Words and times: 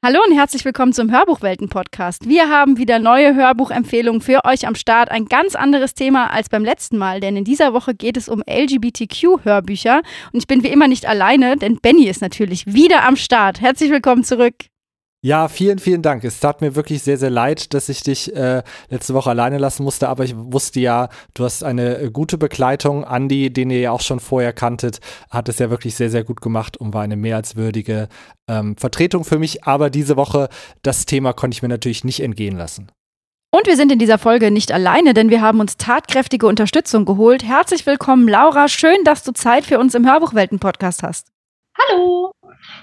Hallo 0.00 0.20
und 0.24 0.32
herzlich 0.32 0.64
willkommen 0.64 0.92
zum 0.92 1.10
Hörbuchwelten-Podcast. 1.10 2.28
Wir 2.28 2.48
haben 2.48 2.78
wieder 2.78 3.00
neue 3.00 3.34
Hörbuchempfehlungen 3.34 4.20
für 4.20 4.44
euch 4.44 4.64
am 4.68 4.76
Start. 4.76 5.10
Ein 5.10 5.24
ganz 5.24 5.56
anderes 5.56 5.94
Thema 5.94 6.32
als 6.32 6.48
beim 6.48 6.64
letzten 6.64 6.98
Mal, 6.98 7.18
denn 7.18 7.36
in 7.36 7.42
dieser 7.42 7.74
Woche 7.74 7.96
geht 7.96 8.16
es 8.16 8.28
um 8.28 8.44
LGBTQ-Hörbücher. 8.48 10.02
Und 10.32 10.38
ich 10.38 10.46
bin 10.46 10.62
wie 10.62 10.68
immer 10.68 10.86
nicht 10.86 11.06
alleine, 11.06 11.56
denn 11.56 11.78
Benny 11.78 12.06
ist 12.06 12.22
natürlich 12.22 12.64
wieder 12.72 13.08
am 13.08 13.16
Start. 13.16 13.60
Herzlich 13.60 13.90
willkommen 13.90 14.22
zurück. 14.22 14.54
Ja, 15.20 15.48
vielen, 15.48 15.80
vielen 15.80 16.02
Dank. 16.02 16.22
Es 16.22 16.38
tat 16.38 16.60
mir 16.60 16.76
wirklich 16.76 17.02
sehr, 17.02 17.18
sehr 17.18 17.30
leid, 17.30 17.74
dass 17.74 17.88
ich 17.88 18.04
dich 18.04 18.34
äh, 18.36 18.62
letzte 18.88 19.14
Woche 19.14 19.30
alleine 19.30 19.58
lassen 19.58 19.82
musste, 19.82 20.08
aber 20.08 20.22
ich 20.22 20.34
wusste 20.36 20.78
ja, 20.78 21.08
du 21.34 21.44
hast 21.44 21.64
eine 21.64 21.98
äh, 21.98 22.10
gute 22.12 22.38
Begleitung. 22.38 23.04
Andi, 23.04 23.52
den 23.52 23.70
ihr 23.70 23.80
ja 23.80 23.90
auch 23.90 24.00
schon 24.00 24.20
vorher 24.20 24.52
kanntet, 24.52 25.00
hat 25.28 25.48
es 25.48 25.58
ja 25.58 25.70
wirklich 25.70 25.96
sehr, 25.96 26.08
sehr 26.10 26.22
gut 26.22 26.40
gemacht 26.40 26.76
und 26.76 26.94
war 26.94 27.02
eine 27.02 27.16
mehr 27.16 27.34
als 27.34 27.56
würdige 27.56 28.08
ähm, 28.48 28.76
Vertretung 28.76 29.24
für 29.24 29.40
mich. 29.40 29.64
Aber 29.64 29.90
diese 29.90 30.16
Woche, 30.16 30.48
das 30.82 31.04
Thema 31.04 31.32
konnte 31.32 31.56
ich 31.56 31.62
mir 31.62 31.68
natürlich 31.68 32.04
nicht 32.04 32.20
entgehen 32.20 32.56
lassen. 32.56 32.92
Und 33.50 33.66
wir 33.66 33.76
sind 33.76 33.90
in 33.90 33.98
dieser 33.98 34.18
Folge 34.18 34.52
nicht 34.52 34.70
alleine, 34.70 35.14
denn 35.14 35.30
wir 35.30 35.40
haben 35.40 35.58
uns 35.58 35.78
tatkräftige 35.78 36.46
Unterstützung 36.46 37.04
geholt. 37.04 37.42
Herzlich 37.42 37.86
willkommen, 37.86 38.28
Laura. 38.28 38.68
Schön, 38.68 39.02
dass 39.02 39.24
du 39.24 39.32
Zeit 39.32 39.66
für 39.66 39.80
uns 39.80 39.96
im 39.96 40.06
Hörbuchwelten-Podcast 40.06 41.02
hast. 41.02 41.32
Hallo! 41.76 42.30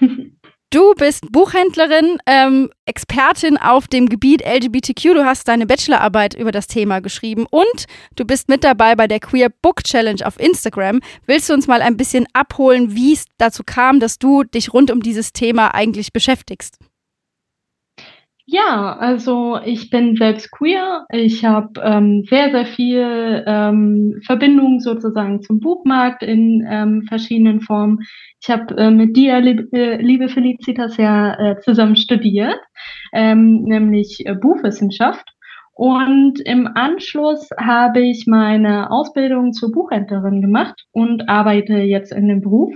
Du 0.70 0.94
bist 0.94 1.30
Buchhändlerin, 1.30 2.18
ähm, 2.26 2.70
Expertin 2.86 3.56
auf 3.56 3.86
dem 3.86 4.08
Gebiet 4.08 4.42
LGBTQ. 4.44 5.14
Du 5.14 5.24
hast 5.24 5.46
deine 5.46 5.64
Bachelorarbeit 5.64 6.34
über 6.34 6.50
das 6.50 6.66
Thema 6.66 7.00
geschrieben 7.00 7.46
und 7.48 7.86
du 8.16 8.24
bist 8.24 8.48
mit 8.48 8.64
dabei 8.64 8.96
bei 8.96 9.06
der 9.06 9.20
Queer 9.20 9.48
Book 9.48 9.84
Challenge 9.84 10.26
auf 10.26 10.40
Instagram. 10.40 11.00
Willst 11.26 11.48
du 11.48 11.54
uns 11.54 11.68
mal 11.68 11.82
ein 11.82 11.96
bisschen 11.96 12.26
abholen, 12.32 12.96
wie 12.96 13.12
es 13.12 13.26
dazu 13.38 13.62
kam, 13.64 14.00
dass 14.00 14.18
du 14.18 14.42
dich 14.42 14.72
rund 14.72 14.90
um 14.90 15.02
dieses 15.02 15.32
Thema 15.32 15.72
eigentlich 15.72 16.12
beschäftigst? 16.12 16.78
Ja, 18.48 18.96
also 18.96 19.58
ich 19.64 19.90
bin 19.90 20.14
selbst 20.14 20.52
queer. 20.52 21.04
Ich 21.10 21.44
habe 21.44 21.80
ähm, 21.82 22.22
sehr, 22.30 22.52
sehr 22.52 22.66
viel 22.66 23.44
ähm, 23.44 24.20
Verbindung 24.24 24.78
sozusagen 24.78 25.42
zum 25.42 25.58
Buchmarkt 25.58 26.22
in 26.22 26.64
ähm, 26.70 27.02
verschiedenen 27.08 27.60
Formen. 27.60 27.98
Ich 28.40 28.48
habe 28.48 28.76
äh, 28.76 28.90
mit 28.92 29.16
dir, 29.16 29.40
liebe, 29.40 29.64
äh, 29.76 30.00
liebe 30.00 30.28
Felicitas, 30.28 30.96
ja 30.96 31.34
äh, 31.34 31.58
zusammen 31.60 31.96
studiert, 31.96 32.60
ähm, 33.12 33.62
nämlich 33.64 34.24
äh, 34.26 34.34
Buchwissenschaft. 34.34 35.28
Und 35.72 36.38
im 36.40 36.68
Anschluss 36.68 37.48
habe 37.58 38.00
ich 38.00 38.26
meine 38.28 38.92
Ausbildung 38.92 39.54
zur 39.54 39.72
Buchhändlerin 39.72 40.40
gemacht 40.40 40.84
und 40.92 41.28
arbeite 41.28 41.78
jetzt 41.78 42.12
in 42.12 42.28
dem 42.28 42.42
Beruf. 42.42 42.72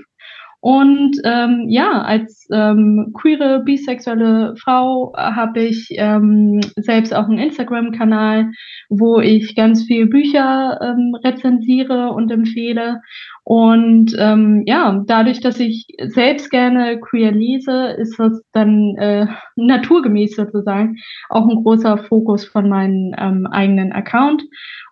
Und 0.61 1.17
ähm, 1.25 1.67
ja, 1.69 2.03
als 2.03 2.47
ähm, 2.53 3.15
queere, 3.15 3.63
bisexuelle 3.65 4.55
Frau 4.57 5.15
habe 5.17 5.61
ich 5.61 5.89
ähm, 5.93 6.61
selbst 6.77 7.15
auch 7.15 7.29
einen 7.29 7.39
Instagram-Kanal, 7.39 8.51
wo 8.91 9.21
ich 9.21 9.57
ganz 9.57 9.85
viel 9.85 10.07
Bücher 10.07 10.79
ähm, 10.83 11.15
rezensiere 11.25 12.11
und 12.13 12.31
empfehle. 12.31 13.01
Und 13.45 14.15
ähm, 14.19 14.63
ja, 14.67 15.03
dadurch, 15.07 15.41
dass 15.41 15.59
ich 15.59 15.87
selbst 15.99 16.51
gerne 16.51 17.01
queer 17.01 17.33
lese, 17.33 17.97
ist 17.99 18.19
das 18.19 18.43
dann 18.53 18.97
äh, 18.97 19.27
naturgemäß 19.57 20.37
sozusagen 20.37 20.97
auch 21.31 21.49
ein 21.49 21.63
großer 21.63 21.99
Fokus 21.99 22.45
von 22.45 22.69
meinem 22.69 23.15
ähm, 23.19 23.47
eigenen 23.47 23.93
Account. 23.93 24.43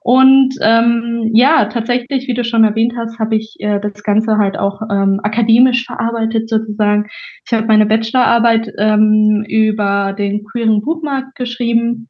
Und 0.01 0.55
ähm, 0.63 1.31
ja, 1.35 1.67
tatsächlich, 1.67 2.29
wie 2.29 2.35
du 2.35 2.43
schon 2.43 2.65
erwähnt 2.65 2.95
hast, 2.97 3.19
habe 3.19 3.37
ich 3.37 3.57
äh, 3.59 3.79
das 3.79 4.03
Ganze 4.03 4.39
halt 4.39 4.59
auch 4.59 4.81
ähm, 4.91 5.21
akademisch 5.23 5.85
verarbeitet 5.85 6.49
sozusagen. 6.49 7.07
Ich 7.47 7.53
habe 7.53 7.67
meine 7.67 7.85
Bachelorarbeit 7.85 8.73
ähm, 8.79 9.45
über 9.47 10.15
den 10.17 10.45
queeren 10.45 10.81
Buchmarkt 10.81 11.35
geschrieben 11.35 12.09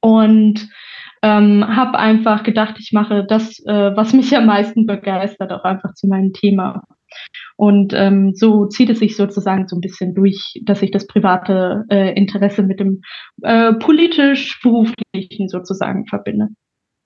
und 0.00 0.68
ähm, 1.22 1.64
habe 1.66 1.98
einfach 1.98 2.42
gedacht, 2.42 2.76
ich 2.78 2.92
mache 2.92 3.24
das, 3.24 3.58
äh, 3.64 3.96
was 3.96 4.12
mich 4.12 4.36
am 4.36 4.46
meisten 4.46 4.86
begeistert, 4.86 5.52
auch 5.52 5.64
einfach 5.64 5.94
zu 5.94 6.08
meinem 6.08 6.32
Thema. 6.32 6.82
Und 7.56 7.92
ähm, 7.94 8.32
so 8.34 8.66
zieht 8.66 8.90
es 8.90 8.98
sich 8.98 9.16
sozusagen 9.16 9.68
so 9.68 9.76
ein 9.76 9.80
bisschen 9.80 10.14
durch, 10.14 10.60
dass 10.64 10.82
ich 10.82 10.90
das 10.90 11.06
private 11.06 11.84
äh, 11.90 12.14
Interesse 12.14 12.62
mit 12.62 12.80
dem 12.80 13.02
äh, 13.42 13.74
politisch-beruflichen 13.74 15.48
sozusagen 15.48 16.06
verbinde. 16.06 16.48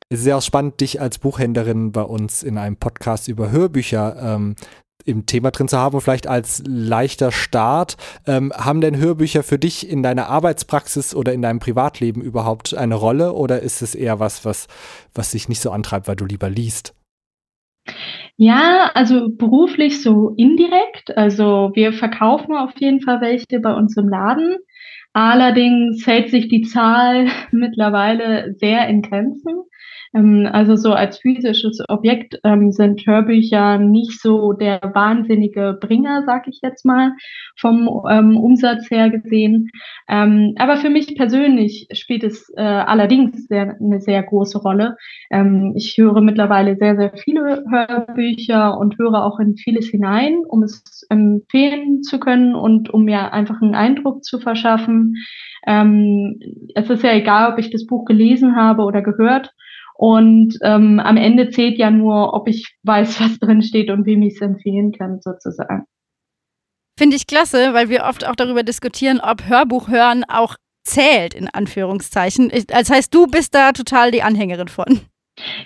Es 0.08 0.20
ist 0.20 0.26
ja 0.26 0.36
auch 0.36 0.42
spannend, 0.42 0.80
dich 0.80 1.00
als 1.00 1.18
Buchhändlerin 1.18 1.90
bei 1.90 2.02
uns 2.02 2.44
in 2.44 2.58
einem 2.58 2.76
Podcast 2.76 3.26
über 3.26 3.50
Hörbücher 3.50 4.16
ähm, 4.22 4.54
im 5.06 5.24
Thema 5.24 5.50
drin 5.50 5.68
zu 5.68 5.78
haben 5.78 6.00
vielleicht 6.00 6.26
als 6.26 6.62
leichter 6.66 7.32
Start. 7.32 7.96
Ähm, 8.26 8.52
haben 8.54 8.80
denn 8.80 8.96
Hörbücher 8.96 9.42
für 9.42 9.58
dich 9.58 9.88
in 9.88 10.02
deiner 10.02 10.28
Arbeitspraxis 10.28 11.14
oder 11.14 11.32
in 11.32 11.42
deinem 11.42 11.60
Privatleben 11.60 12.20
überhaupt 12.20 12.76
eine 12.76 12.96
Rolle 12.96 13.32
oder 13.32 13.62
ist 13.62 13.82
es 13.82 13.94
eher 13.94 14.20
was, 14.20 14.44
was, 14.44 14.66
was 15.14 15.30
dich 15.30 15.48
nicht 15.48 15.60
so 15.60 15.70
antreibt, 15.70 16.08
weil 16.08 16.16
du 16.16 16.24
lieber 16.26 16.50
liest? 16.50 16.94
Ja, 18.36 18.90
also 18.94 19.30
beruflich 19.30 20.02
so 20.02 20.34
indirekt. 20.36 21.16
Also 21.16 21.70
wir 21.74 21.92
verkaufen 21.92 22.54
auf 22.54 22.72
jeden 22.78 23.00
Fall 23.00 23.20
welche 23.20 23.60
bei 23.60 23.72
uns 23.72 23.96
im 23.96 24.08
Laden. 24.08 24.56
Allerdings 25.12 26.06
hält 26.06 26.30
sich 26.30 26.48
die 26.48 26.62
Zahl 26.62 27.28
mittlerweile 27.50 28.54
sehr 28.58 28.86
in 28.88 29.02
Grenzen. 29.02 29.62
Ähm, 30.16 30.48
also 30.50 30.76
so 30.76 30.92
als 30.92 31.18
physisches 31.18 31.82
Objekt 31.88 32.38
ähm, 32.44 32.72
sind 32.72 33.06
Hörbücher 33.06 33.78
nicht 33.78 34.20
so 34.20 34.52
der 34.52 34.80
wahnsinnige 34.94 35.78
Bringer, 35.80 36.22
sag 36.26 36.48
ich 36.48 36.60
jetzt 36.62 36.84
mal, 36.84 37.12
vom 37.56 37.88
ähm, 38.10 38.36
Umsatz 38.36 38.90
her 38.90 39.10
gesehen. 39.10 39.70
Ähm, 40.08 40.54
aber 40.58 40.76
für 40.76 40.90
mich 40.90 41.14
persönlich 41.16 41.88
spielt 41.92 42.24
es 42.24 42.50
äh, 42.56 42.62
allerdings 42.62 43.46
sehr, 43.48 43.76
eine 43.80 44.00
sehr 44.00 44.22
große 44.22 44.58
Rolle. 44.58 44.96
Ähm, 45.30 45.74
ich 45.76 45.96
höre 45.98 46.20
mittlerweile 46.20 46.76
sehr, 46.76 46.96
sehr 46.96 47.12
viele 47.16 47.64
Hörbücher 47.70 48.78
und 48.78 48.98
höre 48.98 49.24
auch 49.24 49.38
in 49.38 49.56
vieles 49.56 49.88
hinein, 49.88 50.38
um 50.48 50.62
es 50.62 51.06
empfehlen 51.10 52.02
zu 52.02 52.18
können 52.18 52.54
und 52.54 52.90
um 52.90 53.04
mir 53.04 53.32
einfach 53.32 53.60
einen 53.60 53.74
Eindruck 53.74 54.24
zu 54.24 54.38
verschaffen. 54.38 55.14
Ähm, 55.66 56.38
es 56.74 56.88
ist 56.88 57.02
ja 57.02 57.12
egal, 57.12 57.52
ob 57.52 57.58
ich 57.58 57.70
das 57.70 57.86
Buch 57.86 58.04
gelesen 58.04 58.56
habe 58.56 58.82
oder 58.82 59.02
gehört. 59.02 59.52
Und 59.98 60.58
ähm, 60.62 61.00
am 61.00 61.16
Ende 61.16 61.50
zählt 61.50 61.78
ja 61.78 61.90
nur, 61.90 62.34
ob 62.34 62.48
ich 62.48 62.76
weiß, 62.82 63.20
was 63.20 63.38
drin 63.38 63.62
steht 63.62 63.90
und 63.90 64.06
wem 64.06 64.22
ich 64.22 64.34
es 64.34 64.40
empfehlen 64.40 64.92
kann, 64.92 65.20
sozusagen. 65.20 65.84
Finde 66.98 67.16
ich 67.16 67.26
klasse, 67.26 67.74
weil 67.74 67.90
wir 67.90 68.04
oft 68.04 68.26
auch 68.26 68.36
darüber 68.36 68.62
diskutieren, 68.62 69.20
ob 69.20 69.46
Hörbuch 69.46 69.88
hören 69.88 70.24
auch 70.28 70.56
zählt, 70.82 71.34
in 71.34 71.48
Anführungszeichen. 71.48 72.50
Das 72.68 72.90
heißt, 72.90 73.14
du 73.14 73.26
bist 73.26 73.54
da 73.54 73.72
total 73.72 74.10
die 74.10 74.22
Anhängerin 74.22 74.68
von. 74.68 75.00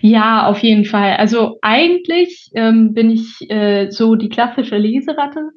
Ja, 0.01 0.47
auf 0.47 0.59
jeden 0.59 0.85
Fall. 0.85 1.15
Also 1.17 1.59
eigentlich 1.63 2.51
ähm, 2.55 2.93
bin 2.95 3.11
ich 3.11 3.49
äh, 3.49 3.91
so 3.91 4.17
die 4.17 4.29
klassische 4.29 4.77
Leseratte. 4.77 5.51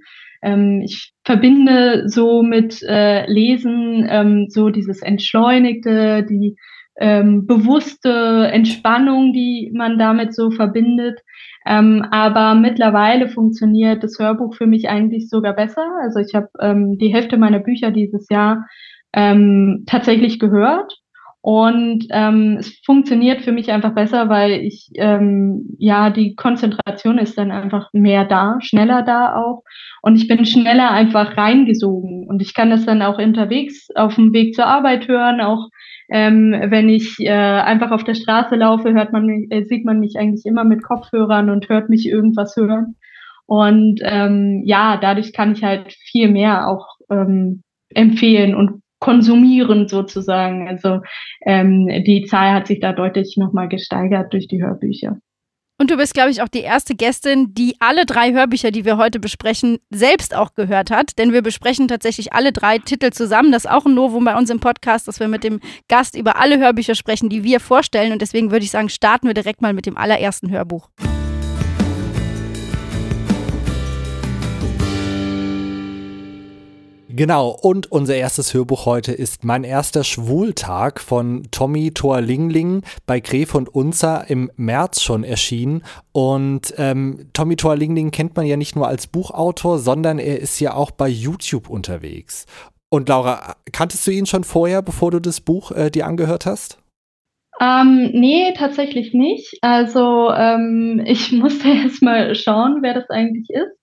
Ähm, 0.44 0.81
ich 0.85 1.13
verbinde 1.23 2.03
so 2.07 2.44
mit 2.44 2.83
äh, 2.83 3.25
Lesen 3.25 4.06
ähm, 4.07 4.47
so 4.50 4.69
dieses 4.69 5.01
Entschleunigte, 5.01 6.23
die 6.29 6.57
ähm, 7.00 7.46
bewusste 7.48 8.50
Entspannung, 8.52 9.34
die 9.34 9.72
man 9.74 9.98
damit 9.98 10.34
so 10.34 10.52
verbindet. 10.52 11.20
Ähm, 11.66 12.06
aber 12.12 12.56
mittlerweile 12.56 13.30
funktioniert 13.30 14.04
das 14.04 14.20
Hörbuch 14.20 14.56
für 14.56 14.68
mich 14.68 14.90
eigentlich 14.90 15.30
sogar 15.30 15.54
besser. 15.54 15.86
Also 16.02 16.20
ich 16.20 16.36
habe 16.36 16.50
ähm, 16.59 16.98
die 16.98 17.14
Hälfte 17.14 17.38
meiner 17.38 17.59
Bücher 17.59 17.92
dieses 17.92 18.30
Jahr 18.30 18.66
ähm, 19.14 19.84
tatsächlich 19.88 20.40
gehört. 20.40 21.00
Und 21.46 22.06
ähm, 22.12 22.56
es 22.58 22.80
funktioniert 22.86 23.42
für 23.42 23.52
mich 23.52 23.70
einfach 23.70 23.94
besser, 23.94 24.30
weil 24.30 24.52
ich, 24.62 24.90
ähm, 24.96 25.75
ja, 25.78 26.10
die 26.10 26.36
Konzentration 26.36 27.18
ist 27.18 27.38
dann 27.38 27.52
einfach 27.52 27.90
mehr 27.92 28.24
da, 28.24 28.60
schneller 28.62 29.01
da 29.01 29.36
auch. 29.36 29.63
Und 30.01 30.16
ich 30.16 30.30
bin 30.30 30.46
schneller 30.46 30.92
einfach 30.92 31.36
reingesogen. 31.36 32.28
Und 32.30 32.42
ich 32.42 32.54
kann 32.54 32.69
das 32.69 32.86
dann 32.86 33.01
auch 33.01 33.19
unterwegs 33.19 33.89
auf 33.94 34.16
dem 34.16 34.31
Weg 34.31 34.56
zur 34.56 34.68
Arbeit 34.68 35.10
hören, 35.10 35.42
auch 35.42 35.68
ähm, 36.13 36.56
wenn 36.68 36.89
ich 36.89 37.19
äh, 37.19 37.31
einfach 37.31 37.89
auf 37.89 38.04
der 38.04 38.13
Straße 38.13 38.56
laufe, 38.56 38.94
hört 38.94 39.12
man 39.13 39.25
mich, 39.25 39.51
äh, 39.51 39.63
sieht 39.63 39.83
man 39.83 40.00
mich 40.00 40.15
eigentlich 40.15 40.45
immer 40.45 40.63
mit 40.63 40.83
Kopfhörern 40.83 41.50
und 41.50 41.69
hört 41.69 41.89
mich 41.89 42.07
irgendwas 42.07 42.56
hören. 42.56 42.98
Und 43.48 44.00
ähm, 44.04 44.62
ja, 44.63 44.98
dadurch 45.01 45.33
kann 45.33 45.54
ich 45.54 45.63
halt 45.63 45.92
viel 45.92 46.30
mehr 46.30 46.68
auch 46.68 46.86
ähm, 47.10 47.63
empfehlen 47.95 48.54
und 48.54 48.83
konsumieren 49.00 49.88
sozusagen. 49.88 50.68
Also 50.68 51.01
ähm, 51.48 51.88
die 52.06 52.25
Zahl 52.25 52.54
hat 52.54 52.68
sich 52.68 52.80
da 52.80 52.94
deutlich 52.94 53.36
nochmal 53.38 53.68
gesteigert 53.68 54.31
durch 54.33 54.48
die 54.48 54.62
Hörbücher. 54.62 55.18
Und 55.80 55.90
du 55.90 55.98
bist, 55.98 56.14
glaube 56.14 56.30
ich, 56.30 56.42
auch 56.42 56.48
die 56.48 56.62
erste 56.62 56.96
Gästin, 56.96 57.54
die 57.54 57.75
alle 57.80 58.06
drei 58.06 58.31
Hörbücher, 58.31 58.72
die 58.72 58.86
wir 58.86 58.98
heute 58.98 59.20
besprechen, 59.20 59.80
selbst 59.90 60.36
auch 60.36 60.54
gehört 60.54 60.92
hat. 60.92 61.18
Denn 61.18 61.34
wir 61.34 61.42
besprechen 61.42 61.88
tatsächlich 61.88 62.34
alle 62.34 62.52
drei 62.52 62.78
Titel 62.78 63.10
zusammen. 63.12 63.52
Das 63.52 63.66
ist 63.66 63.72
auch 63.72 63.86
ein 63.86 63.96
Novum 63.96 64.24
bei 64.24 64.38
uns 64.38 64.50
im 64.50 64.60
Podcast, 64.60 65.08
dass 65.08 65.20
wir 65.20 65.28
mit 65.28 65.44
dem 65.44 65.60
Gast 65.88 66.16
über 66.16 66.40
alle 66.40 66.60
Hörbücher 66.60 66.96
sprechen, 66.96 67.30
die 67.30 67.44
wir 67.44 67.60
vorstellen. 67.60 68.14
Und 68.14 68.22
deswegen 68.22 68.52
würde 68.52 68.66
ich 68.66 68.72
sagen, 68.72 68.90
starten 68.90 69.28
wir 69.28 69.34
direkt 69.34 69.62
mal 69.62 69.74
mit 69.74 69.86
dem 69.86 69.98
allerersten 69.98 70.52
Hörbuch. 70.52 70.90
Genau, 77.15 77.50
und 77.50 77.92
unser 77.92 78.15
erstes 78.15 78.56
Hörbuch 78.56 78.88
heute 78.88 79.12
ist 79.12 79.44
Mein 79.44 79.63
erster 79.63 80.04
Schwultag 80.04 81.00
von 81.00 81.44
Tommy 81.51 81.92
Thorlingling 81.92 82.81
bei 83.06 83.19
Gref 83.19 83.54
und 83.54 83.69
Unzer 83.69 84.25
im 84.30 84.50
März 84.56 85.04
schon 85.04 85.24
erschienen. 85.24 85.83
Und 86.12 86.74
ähm, 86.80 87.30
Tommy 87.33 87.56
Thorlingling 87.56 88.10
kennt 88.10 88.36
man 88.36 88.48
ja 88.48 88.57
nicht 88.57 88.75
nur 88.75 88.88
als 88.88 89.06
Buchautor, 89.06 89.77
sondern 89.77 90.18
er 90.18 90.39
ist 90.39 90.60
ja 90.60 90.74
auch 90.74 90.89
bei 90.89 91.07
YouTube 91.07 91.69
unterwegs. 91.69 92.48
Und 92.89 93.10
Laura, 93.10 93.57
kanntest 93.71 94.07
du 94.07 94.12
ihn 94.12 94.25
schon 94.25 94.44
vorher, 94.44 94.81
bevor 94.81 95.12
du 95.12 95.19
das 95.19 95.39
Buch 95.39 95.69
äh, 95.71 95.92
dir 95.92 96.07
angehört 96.07 96.48
hast? 96.48 96.80
Ähm, 97.62 98.10
nee, 98.13 98.56
tatsächlich 98.57 99.13
nicht. 99.13 99.60
Also 99.62 100.31
ähm, 100.31 101.04
ich 101.06 101.31
musste 101.31 101.69
erst 101.69 102.01
mal 102.01 102.33
schauen, 102.33 102.80
wer 102.81 102.95
das 102.95 103.07
eigentlich 103.12 103.51
ist. 103.51 103.82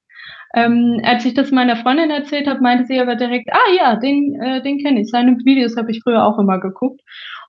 Ähm, 0.55 1.01
als 1.05 1.25
ich 1.25 1.35
das 1.35 1.51
meiner 1.51 1.77
Freundin 1.77 2.11
erzählt 2.11 2.49
habe, 2.49 2.61
meinte 2.61 2.85
sie 2.85 3.01
aber 3.01 3.15
direkt, 3.15 3.51
ah 3.53 3.73
ja, 3.77 3.97
den, 3.97 4.35
äh, 4.41 4.63
den 4.63 4.79
kenne 4.79 5.01
ich. 5.01 5.09
Seine 5.11 5.37
Videos 5.45 5.77
habe 5.77 5.91
ich 5.91 6.01
früher 6.03 6.25
auch 6.25 6.39
immer 6.39 6.59
geguckt. 6.59 7.01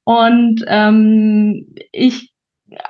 Und 0.03 0.63
ähm, 0.68 1.74
ich 1.92 2.31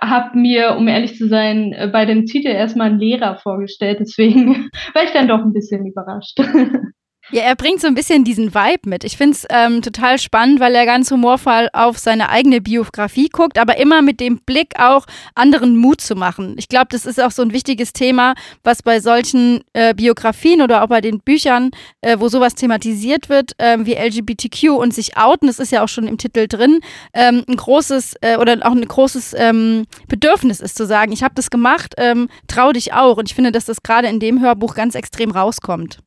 habe 0.02 0.38
mir, 0.38 0.76
um 0.78 0.88
ehrlich 0.88 1.18
zu 1.18 1.28
sein, 1.28 1.74
äh, 1.74 1.88
bei 1.88 2.06
dem 2.06 2.26
Titel 2.26 2.50
erstmal 2.50 2.90
einen 2.90 3.00
Lehrer 3.00 3.38
vorgestellt. 3.38 4.00
Deswegen 4.00 4.70
war 4.94 5.04
ich 5.04 5.12
dann 5.12 5.28
doch 5.28 5.40
ein 5.40 5.54
bisschen 5.54 5.86
überrascht. 5.86 6.40
Ja, 7.34 7.44
er 7.44 7.56
bringt 7.56 7.80
so 7.80 7.88
ein 7.88 7.96
bisschen 7.96 8.26
diesen 8.26 8.54
Vibe 8.54 8.90
mit. 8.90 9.06
Ich 9.06 9.16
finde 9.16 9.38
es 9.38 9.48
ähm, 9.50 9.82
total 9.82 10.20
spannend, 10.20 10.60
weil 10.60 10.76
er 10.76 10.86
ganz 10.86 11.10
humorvoll 11.12 11.70
auf 11.72 11.98
seine 11.98 12.28
eigene 12.28 12.60
Biografie 12.60 13.30
guckt, 13.30 13.58
aber 13.58 13.78
immer 13.78 14.02
mit 14.02 14.20
dem 14.20 14.40
Blick 14.40 14.78
auch, 14.78 15.06
anderen 15.34 15.78
Mut 15.78 16.02
zu 16.02 16.16
machen. 16.16 16.56
Ich 16.58 16.68
glaube, 16.68 16.88
das 16.90 17.06
ist 17.06 17.22
auch 17.22 17.32
so 17.32 17.42
ein 17.42 17.54
wichtiges 17.54 17.94
Thema, 17.94 18.34
was 18.66 18.84
bei 18.84 19.00
solchen 19.00 19.62
äh, 19.72 19.94
Biografien 19.94 20.62
oder 20.62 20.84
auch 20.84 20.88
bei 20.88 21.00
den 21.00 21.20
Büchern, 21.20 21.72
äh, 22.02 22.20
wo 22.20 22.28
sowas 22.28 22.54
thematisiert 22.54 23.30
wird, 23.30 23.54
äh, 23.60 23.78
wie 23.86 23.94
LGBTQ 23.94 24.72
und 24.72 24.94
sich 24.94 25.16
outen, 25.16 25.48
das 25.48 25.60
ist 25.60 25.72
ja 25.72 25.86
auch 25.86 25.90
schon 25.90 26.08
im 26.08 26.18
Titel 26.18 26.50
drin, 26.50 26.82
ähm, 27.14 27.46
ein 27.48 27.56
großes 27.56 28.16
äh, 28.20 28.36
oder 28.36 28.58
auch 28.64 28.72
ein 28.72 28.86
großes 28.86 29.36
ähm, 29.38 29.86
Bedürfnis 30.10 30.60
ist 30.60 30.76
zu 30.76 30.86
sagen, 30.86 31.14
ich 31.14 31.24
habe 31.24 31.36
das 31.36 31.50
gemacht, 31.50 31.94
ähm, 31.98 32.28
trau 32.48 32.74
dich 32.74 32.92
auch. 32.92 33.16
Und 33.16 33.30
ich 33.30 33.36
finde, 33.36 33.54
dass 33.54 33.64
das 33.64 33.84
gerade 33.84 34.10
in 34.10 34.20
dem 34.20 34.42
Hörbuch 34.42 34.76
ganz 34.76 34.96
extrem 34.96 35.32
rauskommt. 35.32 36.00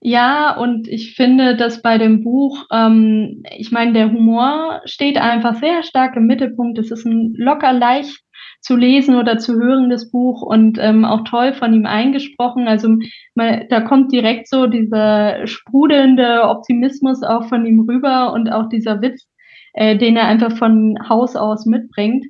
Ja, 0.00 0.56
und 0.56 0.86
ich 0.86 1.14
finde, 1.16 1.56
dass 1.56 1.82
bei 1.82 1.98
dem 1.98 2.22
Buch, 2.22 2.66
ähm, 2.72 3.42
ich 3.56 3.72
meine, 3.72 3.92
der 3.94 4.12
Humor 4.12 4.80
steht 4.84 5.16
einfach 5.16 5.56
sehr 5.56 5.82
stark 5.82 6.14
im 6.16 6.26
Mittelpunkt. 6.26 6.78
Es 6.78 6.92
ist 6.92 7.04
ein 7.04 7.34
locker 7.36 7.72
leicht 7.72 8.20
zu 8.60 8.76
lesen 8.76 9.16
oder 9.16 9.38
zu 9.38 9.54
hörendes 9.54 10.10
Buch 10.10 10.42
und 10.42 10.78
ähm, 10.80 11.04
auch 11.04 11.22
toll 11.24 11.52
von 11.52 11.74
ihm 11.74 11.86
eingesprochen. 11.86 12.68
Also 12.68 12.96
mal, 13.34 13.66
da 13.70 13.80
kommt 13.80 14.12
direkt 14.12 14.48
so 14.48 14.66
dieser 14.68 15.46
sprudelnde 15.48 16.42
Optimismus 16.44 17.22
auch 17.24 17.48
von 17.48 17.66
ihm 17.66 17.80
rüber 17.88 18.32
und 18.32 18.50
auch 18.52 18.68
dieser 18.68 19.00
Witz, 19.02 19.26
äh, 19.74 19.96
den 19.96 20.16
er 20.16 20.26
einfach 20.28 20.56
von 20.56 20.96
Haus 21.08 21.34
aus 21.34 21.66
mitbringt. 21.66 22.24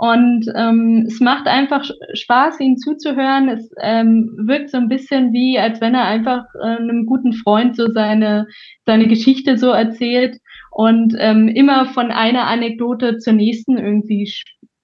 Und 0.00 0.46
ähm, 0.56 1.04
es 1.06 1.20
macht 1.20 1.46
einfach 1.46 1.84
Spaß, 2.14 2.58
ihm 2.60 2.78
zuzuhören. 2.78 3.50
Es 3.50 3.70
ähm, 3.82 4.34
wirkt 4.46 4.70
so 4.70 4.78
ein 4.78 4.88
bisschen 4.88 5.34
wie, 5.34 5.58
als 5.58 5.82
wenn 5.82 5.94
er 5.94 6.06
einfach 6.06 6.46
äh, 6.54 6.78
einem 6.78 7.04
guten 7.04 7.34
Freund 7.34 7.76
so 7.76 7.92
seine, 7.92 8.46
seine 8.86 9.08
Geschichte 9.08 9.58
so 9.58 9.68
erzählt 9.68 10.38
und 10.70 11.14
ähm, 11.18 11.48
immer 11.48 11.84
von 11.84 12.10
einer 12.10 12.46
Anekdote 12.46 13.18
zur 13.18 13.34
nächsten 13.34 13.76
irgendwie 13.76 14.32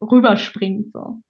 rüberspringt. 0.02 0.92
So. 0.92 1.22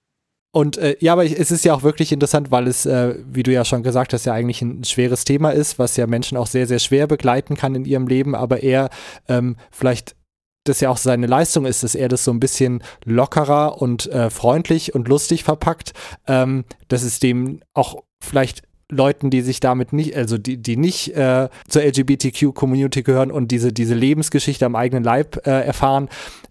Und 0.51 0.77
äh, 0.77 0.97
ja, 0.99 1.13
aber 1.13 1.23
es 1.23 1.49
ist 1.49 1.63
ja 1.63 1.73
auch 1.73 1.83
wirklich 1.83 2.11
interessant, 2.11 2.51
weil 2.51 2.67
es, 2.67 2.85
äh, 2.85 3.15
wie 3.31 3.43
du 3.43 3.53
ja 3.53 3.63
schon 3.63 3.83
gesagt 3.83 4.11
hast, 4.11 4.25
ja 4.25 4.33
eigentlich 4.33 4.61
ein 4.61 4.83
schweres 4.83 5.23
Thema 5.23 5.51
ist, 5.51 5.79
was 5.79 5.95
ja 5.95 6.07
Menschen 6.07 6.37
auch 6.37 6.47
sehr, 6.47 6.67
sehr 6.67 6.79
schwer 6.79 7.07
begleiten 7.07 7.55
kann 7.55 7.73
in 7.73 7.85
ihrem 7.85 8.07
Leben, 8.07 8.35
aber 8.35 8.63
er 8.63 8.89
ähm, 9.29 9.55
vielleicht 9.71 10.17
das 10.67 10.79
ja 10.79 10.89
auch 10.89 10.97
seine 10.97 11.27
Leistung 11.27 11.65
ist, 11.65 11.83
dass 11.83 11.95
er 11.95 12.07
das 12.07 12.23
so 12.23 12.31
ein 12.31 12.39
bisschen 12.39 12.83
lockerer 13.05 13.81
und 13.81 14.07
äh, 14.07 14.29
freundlich 14.29 14.95
und 14.95 15.07
lustig 15.07 15.43
verpackt, 15.43 15.93
ähm, 16.27 16.65
dass 16.87 17.03
es 17.03 17.19
dem 17.19 17.61
auch 17.73 18.03
vielleicht 18.19 18.63
Leuten, 18.89 19.29
die 19.29 19.41
sich 19.41 19.59
damit 19.59 19.91
nicht, 19.91 20.15
also 20.15 20.37
die, 20.37 20.57
die 20.57 20.77
nicht 20.77 21.15
äh, 21.15 21.49
zur 21.67 21.83
LGBTQ-Community 21.83 23.03
gehören 23.03 23.31
und 23.31 23.51
diese, 23.51 23.73
diese 23.73 23.95
Lebensgeschichte 23.95 24.65
am 24.65 24.75
eigenen 24.75 25.03
Leib 25.03 25.45
äh, 25.45 25.65
erfahren, 25.65 26.07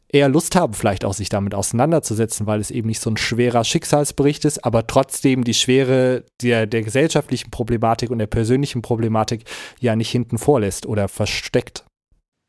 eher 0.08 0.28
Lust 0.28 0.54
haben, 0.54 0.74
vielleicht 0.74 1.04
auch 1.04 1.14
sich 1.14 1.28
damit 1.28 1.54
auseinanderzusetzen, 1.54 2.46
weil 2.46 2.60
es 2.60 2.70
eben 2.70 2.88
nicht 2.88 3.00
so 3.00 3.10
ein 3.10 3.16
schwerer 3.16 3.64
Schicksalsbericht 3.64 4.44
ist, 4.44 4.64
aber 4.64 4.86
trotzdem 4.86 5.44
die 5.44 5.54
Schwere 5.54 6.24
der, 6.42 6.66
der 6.66 6.82
gesellschaftlichen 6.82 7.50
Problematik 7.50 8.10
und 8.10 8.18
der 8.18 8.26
persönlichen 8.26 8.82
Problematik 8.82 9.44
ja 9.80 9.96
nicht 9.96 10.10
hinten 10.10 10.38
vorlässt 10.38 10.86
oder 10.86 11.08
versteckt. 11.08 11.84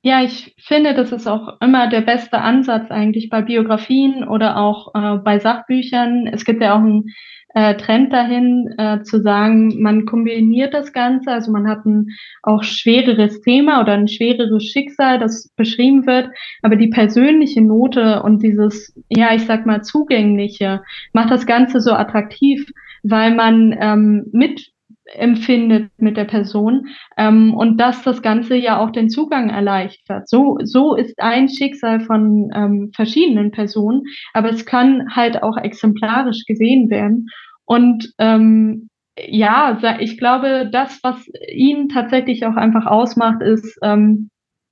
Ja, 0.08 0.24
ich 0.24 0.56
finde, 0.58 0.94
das 0.94 1.12
ist 1.12 1.28
auch 1.28 1.60
immer 1.60 1.90
der 1.90 2.00
beste 2.00 2.40
Ansatz 2.40 2.92
eigentlich 2.92 3.30
bei 3.30 3.42
Biografien 3.42 4.26
oder 4.26 4.56
auch 4.56 4.96
äh, 4.96 5.18
bei 5.18 5.38
Sachbüchern. 5.38 6.28
Es 6.28 6.46
gibt 6.46 6.62
ja 6.62 6.76
auch 6.76 6.80
einen 6.80 7.14
äh, 7.54 7.76
Trend 7.76 8.14
dahin, 8.14 8.74
äh, 8.78 9.02
zu 9.02 9.22
sagen, 9.22 9.82
man 9.82 10.06
kombiniert 10.06 10.74
das 10.74 10.94
Ganze, 10.94 11.30
also 11.32 11.52
man 11.52 11.68
hat 11.68 11.86
ein 11.86 12.08
auch 12.42 12.64
schwereres 12.64 13.42
Thema 13.42 13.82
oder 13.82 13.96
ein 13.96 14.08
schwereres 14.08 14.64
Schicksal, 14.64 15.20
das 15.20 15.50
beschrieben 15.58 16.08
wird, 16.08 16.30
aber 16.62 16.78
die 16.78 16.88
persönliche 16.88 17.62
Note 17.62 18.24
und 18.24 18.42
dieses, 18.42 18.98
ja, 19.10 19.36
ich 19.36 19.46
sag 19.46 19.66
mal, 19.66 19.82
zugängliche 19.82 20.84
macht 21.12 21.32
das 21.32 21.46
Ganze 21.46 21.82
so 21.82 21.92
attraktiv, 21.92 22.66
weil 23.04 23.36
man 23.36 23.76
ähm, 23.78 24.28
mit 24.32 24.72
empfindet 25.14 25.92
mit 25.98 26.18
der 26.18 26.26
Person 26.26 26.88
ähm, 27.18 27.54
und 27.54 27.78
dass 27.78 28.04
das 28.04 28.22
Ganze 28.22 28.56
ja 28.56 28.80
auch 28.80 28.92
den 28.92 29.10
Zugang 29.10 29.50
erleichtert. 29.50 30.28
So, 30.28 30.58
so 30.64 30.96
ist 30.96 31.20
ein 31.20 31.50
Schicksal 31.50 32.02
von 32.02 32.50
ähm, 32.54 32.92
verschiedenen 32.96 33.52
Personen, 33.52 34.04
aber 34.34 34.50
es 34.50 34.66
kann 34.66 35.16
halt 35.16 35.44
auch 35.44 35.58
exemplarisch 35.58 36.46
gesehen 36.46 36.90
werden. 36.90 37.28
Und 37.66 38.14
ähm, 38.18 38.90
ja, 39.18 39.98
ich 40.00 40.18
glaube, 40.18 40.70
das, 40.72 41.00
was 41.04 41.28
ihn 41.52 41.90
tatsächlich 41.90 42.46
auch 42.46 42.56
einfach 42.56 42.86
ausmacht, 42.86 43.42
ist, 43.42 43.78
ähm, 43.82 44.30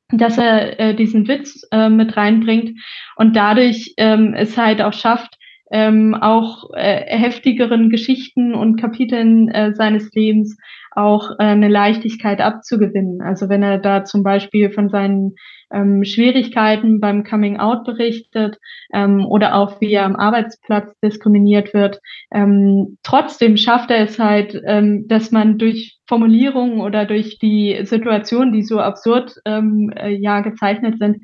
dass 0.09 0.37
er 0.37 0.79
äh, 0.79 0.95
diesen 0.95 1.27
Witz 1.27 1.67
äh, 1.71 1.89
mit 1.89 2.15
reinbringt 2.15 2.79
und 3.15 3.35
dadurch 3.35 3.93
ähm, 3.97 4.33
es 4.35 4.55
halt 4.57 4.81
auch 4.81 4.93
schafft, 4.93 5.35
ähm, 5.75 6.15
auch 6.15 6.69
äh, 6.73 7.03
heftigeren 7.05 7.89
Geschichten 7.89 8.55
und 8.55 8.77
Kapiteln 8.77 9.49
äh, 9.49 9.73
seines 9.75 10.09
Lebens 10.13 10.57
auch 10.91 11.31
äh, 11.31 11.43
eine 11.43 11.67
Leichtigkeit 11.67 12.39
abzugewinnen. 12.39 13.21
Also 13.21 13.49
wenn 13.49 13.61
er 13.61 13.77
da 13.77 14.05
zum 14.05 14.23
Beispiel 14.23 14.71
von 14.71 14.87
seinen 14.87 15.35
ähm, 15.73 16.05
Schwierigkeiten 16.05 17.01
beim 17.01 17.25
Coming 17.25 17.57
Out 17.57 17.83
berichtet 17.83 18.57
ähm, 18.93 19.25
oder 19.25 19.55
auch 19.55 19.81
wie 19.81 19.91
er 19.91 20.05
am 20.05 20.15
Arbeitsplatz 20.15 20.97
diskriminiert 21.03 21.73
wird, 21.73 21.99
ähm, 22.31 22.97
trotzdem 23.03 23.57
schafft 23.57 23.91
er 23.91 23.99
es 24.05 24.17
halt, 24.17 24.57
ähm, 24.65 25.09
dass 25.09 25.31
man 25.31 25.57
durch 25.57 25.97
Formulierungen 26.07 26.79
oder 26.79 27.05
durch 27.05 27.37
die 27.37 27.81
Situationen, 27.83 28.53
die 28.53 28.63
so 28.63 28.79
absurd 28.79 29.35
ähm, 29.43 29.91
äh, 29.93 30.11
ja 30.11 30.39
gezeichnet 30.39 30.99
sind, 30.99 31.17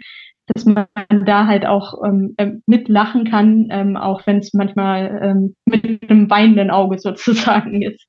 dass 0.47 0.65
man 0.65 0.87
da 1.25 1.47
halt 1.47 1.65
auch 1.65 2.03
ähm, 2.05 2.33
äh, 2.37 2.51
mitlachen 2.65 3.29
kann, 3.29 3.67
ähm, 3.69 3.97
auch 3.97 4.25
wenn 4.25 4.37
es 4.37 4.53
manchmal 4.53 5.19
ähm, 5.21 5.55
mit 5.65 5.83
einem 6.09 6.29
weinenden 6.29 6.71
Auge 6.71 6.99
sozusagen 6.99 7.81
ist. 7.81 8.05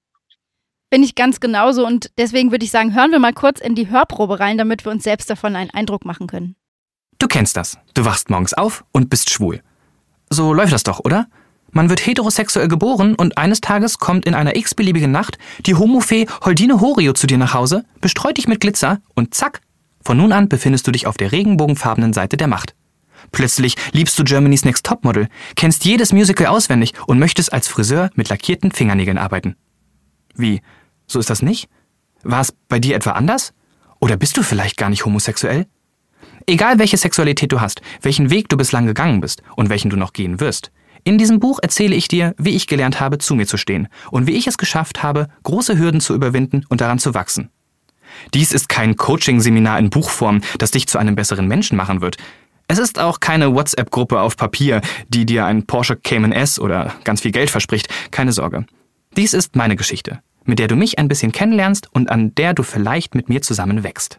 Bin 0.90 1.02
ich 1.02 1.14
ganz 1.14 1.40
genauso 1.40 1.86
und 1.86 2.10
deswegen 2.18 2.50
würde 2.50 2.64
ich 2.64 2.70
sagen, 2.70 2.94
hören 2.94 3.12
wir 3.12 3.18
mal 3.18 3.32
kurz 3.32 3.60
in 3.60 3.74
die 3.74 3.88
Hörprobe 3.88 4.40
rein, 4.40 4.58
damit 4.58 4.84
wir 4.84 4.92
uns 4.92 5.04
selbst 5.04 5.30
davon 5.30 5.56
einen 5.56 5.70
Eindruck 5.70 6.04
machen 6.04 6.26
können. 6.26 6.54
Du 7.18 7.28
kennst 7.28 7.56
das. 7.56 7.78
Du 7.94 8.04
wachst 8.04 8.28
morgens 8.30 8.52
auf 8.52 8.84
und 8.92 9.08
bist 9.08 9.30
schwul. 9.30 9.62
So 10.28 10.52
läuft 10.52 10.72
das 10.72 10.82
doch, 10.82 11.00
oder? 11.00 11.28
Man 11.70 11.88
wird 11.88 12.06
heterosexuell 12.06 12.68
geboren 12.68 13.14
und 13.14 13.38
eines 13.38 13.62
Tages 13.62 13.98
kommt 13.98 14.26
in 14.26 14.34
einer 14.34 14.56
x-beliebigen 14.56 15.10
Nacht 15.10 15.38
die 15.64 15.74
Homofee 15.74 16.26
Holdine 16.44 16.80
Horio 16.80 17.14
zu 17.14 17.26
dir 17.26 17.38
nach 17.38 17.54
Hause, 17.54 17.84
bestreut 18.02 18.36
dich 18.36 18.46
mit 18.46 18.60
Glitzer 18.60 19.00
und 19.14 19.32
zack, 19.32 19.62
von 20.04 20.16
nun 20.16 20.32
an 20.32 20.48
befindest 20.48 20.86
du 20.86 20.92
dich 20.92 21.06
auf 21.06 21.16
der 21.16 21.32
regenbogenfarbenen 21.32 22.12
Seite 22.12 22.36
der 22.36 22.48
Macht. 22.48 22.74
Plötzlich 23.30 23.76
liebst 23.92 24.18
du 24.18 24.24
Germany's 24.24 24.64
Next 24.64 24.84
Topmodel, 24.84 25.28
kennst 25.54 25.84
jedes 25.84 26.12
Musical 26.12 26.46
auswendig 26.46 26.94
und 27.06 27.18
möchtest 27.18 27.52
als 27.52 27.68
Friseur 27.68 28.10
mit 28.14 28.28
lackierten 28.28 28.72
Fingernägeln 28.72 29.18
arbeiten. 29.18 29.56
Wie? 30.34 30.60
So 31.06 31.18
ist 31.18 31.30
das 31.30 31.42
nicht? 31.42 31.68
War 32.22 32.40
es 32.40 32.52
bei 32.68 32.78
dir 32.78 32.96
etwa 32.96 33.12
anders? 33.12 33.52
Oder 34.00 34.16
bist 34.16 34.36
du 34.36 34.42
vielleicht 34.42 34.76
gar 34.76 34.90
nicht 34.90 35.04
homosexuell? 35.04 35.66
Egal 36.46 36.78
welche 36.78 36.96
Sexualität 36.96 37.52
du 37.52 37.60
hast, 37.60 37.82
welchen 38.00 38.30
Weg 38.30 38.48
du 38.48 38.56
bislang 38.56 38.86
gegangen 38.86 39.20
bist 39.20 39.42
und 39.54 39.68
welchen 39.68 39.90
du 39.90 39.96
noch 39.96 40.12
gehen 40.12 40.40
wirst, 40.40 40.72
in 41.04 41.18
diesem 41.18 41.40
Buch 41.40 41.58
erzähle 41.60 41.96
ich 41.96 42.06
dir, 42.06 42.34
wie 42.38 42.54
ich 42.54 42.68
gelernt 42.68 43.00
habe, 43.00 43.18
zu 43.18 43.34
mir 43.34 43.46
zu 43.46 43.56
stehen 43.56 43.88
und 44.10 44.28
wie 44.28 44.32
ich 44.32 44.46
es 44.46 44.56
geschafft 44.56 45.02
habe, 45.02 45.28
große 45.42 45.76
Hürden 45.76 46.00
zu 46.00 46.14
überwinden 46.14 46.64
und 46.68 46.80
daran 46.80 47.00
zu 47.00 47.14
wachsen. 47.14 47.50
Dies 48.34 48.52
ist 48.52 48.68
kein 48.68 48.96
Coaching-Seminar 48.96 49.78
in 49.78 49.90
Buchform, 49.90 50.40
das 50.58 50.70
dich 50.70 50.86
zu 50.86 50.98
einem 50.98 51.14
besseren 51.14 51.46
Menschen 51.46 51.76
machen 51.76 52.00
wird. 52.00 52.16
Es 52.68 52.78
ist 52.78 52.98
auch 52.98 53.20
keine 53.20 53.54
WhatsApp-Gruppe 53.54 54.20
auf 54.20 54.36
Papier, 54.36 54.80
die 55.08 55.26
dir 55.26 55.44
ein 55.44 55.66
Porsche 55.66 55.96
Cayman 55.96 56.32
S 56.32 56.58
oder 56.58 56.94
ganz 57.04 57.20
viel 57.20 57.32
Geld 57.32 57.50
verspricht. 57.50 57.88
Keine 58.10 58.32
Sorge. 58.32 58.64
Dies 59.16 59.34
ist 59.34 59.56
meine 59.56 59.76
Geschichte. 59.76 60.20
mit 60.44 60.58
der 60.58 60.68
du 60.68 60.76
mich 60.76 60.98
ein 60.98 61.08
bisschen 61.08 61.32
kennenlernst 61.32 61.88
und 61.92 62.10
an 62.10 62.34
der 62.34 62.54
du 62.54 62.62
vielleicht 62.62 63.14
mit 63.14 63.28
mir 63.28 63.42
zusammen 63.42 63.84
wächst. 63.84 64.18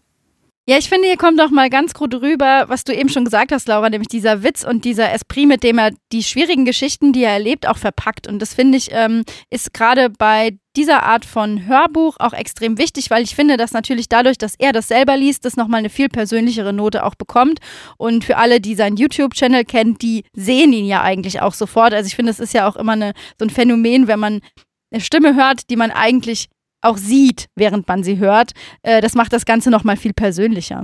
Ja, 0.66 0.78
ich 0.78 0.88
finde, 0.88 1.10
hier 1.10 1.18
kommt 1.18 1.42
doch 1.42 1.50
mal 1.50 1.70
ganz 1.70 1.94
gut 1.94 2.14
rüber, 2.14 2.64
was 2.70 2.86
du 2.86 2.96
eben 2.96 3.10
schon 3.10 3.26
gesagt 3.26 3.52
hast, 3.52 3.68
Laura, 3.68 3.90
nämlich 3.90 4.08
dieser 4.08 4.44
Witz 4.44 4.64
und 4.64 4.86
dieser 4.86 5.12
Esprit, 5.12 5.46
mit 5.46 5.62
dem 5.62 5.78
er 5.78 5.92
die 6.14 6.24
schwierigen 6.24 6.64
Geschichten, 6.64 7.12
die 7.12 7.26
er 7.26 7.34
erlebt, 7.34 7.68
auch 7.68 7.78
verpackt. 7.78 8.28
Und 8.28 8.40
das 8.40 8.54
finde 8.54 8.78
ich, 8.78 8.88
ähm, 8.92 9.26
ist 9.50 9.74
gerade 9.74 10.10
bei 10.10 10.58
dieser 10.78 11.04
Art 11.04 11.26
von 11.26 11.66
Hörbuch 11.66 12.16
auch 12.18 12.32
extrem 12.32 12.78
wichtig, 12.78 13.10
weil 13.10 13.24
ich 13.24 13.36
finde, 13.36 13.58
dass 13.58 13.74
natürlich 13.74 14.08
dadurch, 14.08 14.38
dass 14.38 14.56
er 14.58 14.72
das 14.72 14.88
selber 14.88 15.18
liest, 15.18 15.44
das 15.44 15.58
nochmal 15.58 15.80
eine 15.80 15.90
viel 15.90 16.08
persönlichere 16.08 16.72
Note 16.72 17.04
auch 17.04 17.16
bekommt. 17.16 17.60
Und 17.98 18.24
für 18.24 18.38
alle, 18.38 18.62
die 18.62 18.76
seinen 18.76 18.96
YouTube-Channel 18.96 19.66
kennen, 19.66 19.98
die 19.98 20.24
sehen 20.32 20.72
ihn 20.72 20.86
ja 20.86 21.02
eigentlich 21.02 21.42
auch 21.42 21.54
sofort. 21.54 21.94
Also 21.94 22.08
ich 22.08 22.16
finde, 22.16 22.32
es 22.32 22.40
ist 22.40 22.54
ja 22.54 22.70
auch 22.70 22.78
immer 22.78 22.94
eine, 22.94 23.12
so 23.38 23.46
ein 23.46 23.50
Phänomen, 23.50 24.08
wenn 24.08 24.20
man 24.20 24.40
eine 24.94 25.02
Stimme 25.02 25.36
hört, 25.36 25.70
die 25.70 25.76
man 25.76 25.92
eigentlich 25.92 26.48
auch 26.84 26.98
sieht, 26.98 27.48
während 27.56 27.88
man 27.88 28.04
sie 28.04 28.20
hört. 28.20 28.52
Äh, 28.82 29.02
das 29.02 29.16
macht 29.16 29.34
das 29.34 29.46
Ganze 29.46 29.72
nochmal 29.72 29.98
viel 29.98 30.14
persönlicher. 30.14 30.84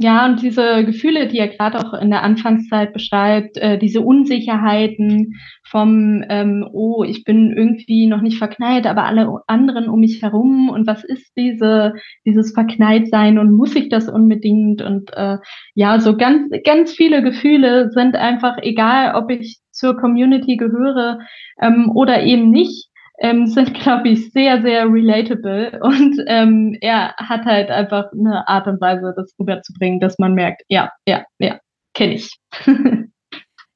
Ja, 0.00 0.26
und 0.26 0.42
diese 0.42 0.84
Gefühle, 0.84 1.26
die 1.26 1.38
er 1.38 1.48
gerade 1.48 1.76
auch 1.80 1.92
in 1.92 2.10
der 2.10 2.22
Anfangszeit 2.22 2.92
beschreibt, 2.92 3.56
äh, 3.56 3.78
diese 3.78 4.00
Unsicherheiten 4.00 5.34
vom, 5.68 6.24
ähm, 6.28 6.64
oh, 6.72 7.02
ich 7.02 7.24
bin 7.24 7.52
irgendwie 7.52 8.06
noch 8.06 8.20
nicht 8.20 8.38
verknallt, 8.38 8.86
aber 8.86 9.06
alle 9.06 9.40
anderen 9.48 9.88
um 9.88 9.98
mich 9.98 10.22
herum 10.22 10.68
und 10.68 10.86
was 10.86 11.02
ist 11.02 11.32
diese, 11.36 11.94
dieses 12.24 12.52
Verknalltsein 12.52 13.40
und 13.40 13.50
muss 13.50 13.74
ich 13.74 13.88
das 13.88 14.08
unbedingt? 14.08 14.82
Und 14.82 15.10
äh, 15.14 15.38
ja, 15.74 15.98
so 15.98 16.16
ganz, 16.16 16.48
ganz 16.64 16.92
viele 16.92 17.20
Gefühle 17.24 17.90
sind 17.90 18.14
einfach 18.14 18.56
egal, 18.62 19.16
ob 19.16 19.32
ich 19.32 19.58
zur 19.72 19.96
Community 19.96 20.56
gehöre 20.56 21.18
ähm, 21.60 21.90
oder 21.92 22.22
eben 22.22 22.52
nicht 22.52 22.87
ähm, 23.20 23.46
sind, 23.46 23.74
glaube 23.74 24.08
ich, 24.10 24.30
sehr, 24.32 24.62
sehr 24.62 24.86
relatable. 24.86 25.78
Und 25.82 26.22
ähm, 26.26 26.76
er 26.80 27.14
hat 27.16 27.44
halt 27.44 27.70
einfach 27.70 28.06
eine 28.12 28.46
Art 28.48 28.66
und 28.66 28.80
Weise, 28.80 29.12
das 29.16 29.34
rüberzubringen, 29.38 30.00
dass 30.00 30.18
man 30.18 30.34
merkt, 30.34 30.62
ja, 30.68 30.90
ja, 31.06 31.24
ja, 31.38 31.58
kenne 31.94 32.14
ich. 32.14 32.36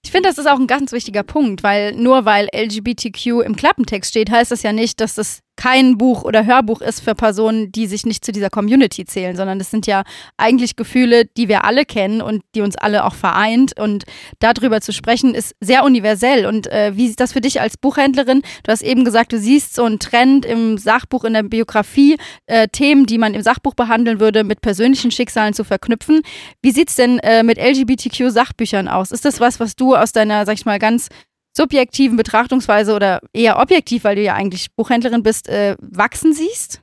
Ich 0.05 0.11
finde, 0.11 0.29
das 0.29 0.39
ist 0.39 0.47
auch 0.47 0.59
ein 0.59 0.67
ganz 0.67 0.93
wichtiger 0.93 1.23
Punkt, 1.23 1.63
weil 1.63 1.93
nur 1.95 2.25
weil 2.25 2.49
LGBTQ 2.55 3.43
im 3.45 3.57
Klappentext 3.57 4.11
steht, 4.11 4.31
heißt 4.31 4.51
das 4.51 4.63
ja 4.63 4.73
nicht, 4.73 5.01
dass 5.01 5.15
das 5.15 5.41
kein 5.62 5.97
Buch 5.97 6.25
oder 6.25 6.45
Hörbuch 6.45 6.81
ist 6.81 7.04
für 7.04 7.14
Personen, 7.14 7.71
die 7.71 7.87
sich 7.87 8.04
nicht 8.04 8.25
zu 8.25 8.33
dieser 8.33 8.50
Community 8.50 9.04
zählen, 9.04 9.37
sondern 9.37 9.61
es 9.61 9.71
sind 9.71 9.87
ja 9.87 10.02
eigentlich 10.37 10.75
Gefühle, 10.75 11.26
die 11.37 11.47
wir 11.47 11.64
alle 11.64 11.85
kennen 11.85 12.21
und 12.21 12.42
die 12.57 12.62
uns 12.62 12.75
alle 12.75 13.04
auch 13.04 13.14
vereint. 13.14 13.78
Und 13.78 14.02
darüber 14.40 14.81
zu 14.81 14.92
sprechen, 14.92 15.37
ist 15.37 15.54
sehr 15.61 15.85
universell. 15.85 16.47
Und 16.47 16.66
äh, 16.66 16.97
wie 16.97 17.07
ist 17.07 17.21
das 17.21 17.33
für 17.33 17.40
dich 17.40 17.61
als 17.61 17.76
Buchhändlerin? 17.76 18.42
Du 18.64 18.73
hast 18.73 18.83
eben 18.83 19.04
gesagt, 19.04 19.33
du 19.33 19.38
siehst 19.38 19.76
so 19.76 19.85
einen 19.85 20.00
Trend 20.00 20.45
im 20.45 20.78
Sachbuch, 20.78 21.23
in 21.23 21.35
der 21.35 21.45
Biografie, 21.45 22.16
äh, 22.47 22.66
Themen, 22.66 23.07
die 23.07 23.19
man 23.19 23.33
im 23.33 23.42
Sachbuch 23.42 23.75
behandeln 23.75 24.19
würde, 24.19 24.42
mit 24.42 24.62
persönlichen 24.62 25.12
Schicksalen 25.12 25.54
zu 25.54 25.62
verknüpfen. 25.62 26.23
Wie 26.61 26.73
sieht 26.73 26.88
es 26.88 26.97
denn 26.97 27.21
äh, 27.21 27.45
mit 27.45 27.59
LGBTQ-Sachbüchern 27.59 28.88
aus? 28.88 29.12
Ist 29.12 29.25
das 29.25 29.38
was, 29.38 29.61
was 29.61 29.76
du 29.76 29.95
aus 29.95 30.11
deiner, 30.11 30.45
sag 30.45 30.54
ich 30.54 30.66
mal, 30.66 30.81
ganz 30.81 31.09
subjektiven 31.57 32.17
Betrachtungsweise 32.17 32.95
oder 32.95 33.21
eher 33.33 33.59
objektiv, 33.61 34.05
weil 34.05 34.17
du 34.17 34.23
ja 34.23 34.35
eigentlich 34.35 34.75
Buchhändlerin 34.75 35.23
bist, 35.23 35.49
äh, 35.49 35.77
wachsen 35.81 36.33
siehst? 36.33 36.83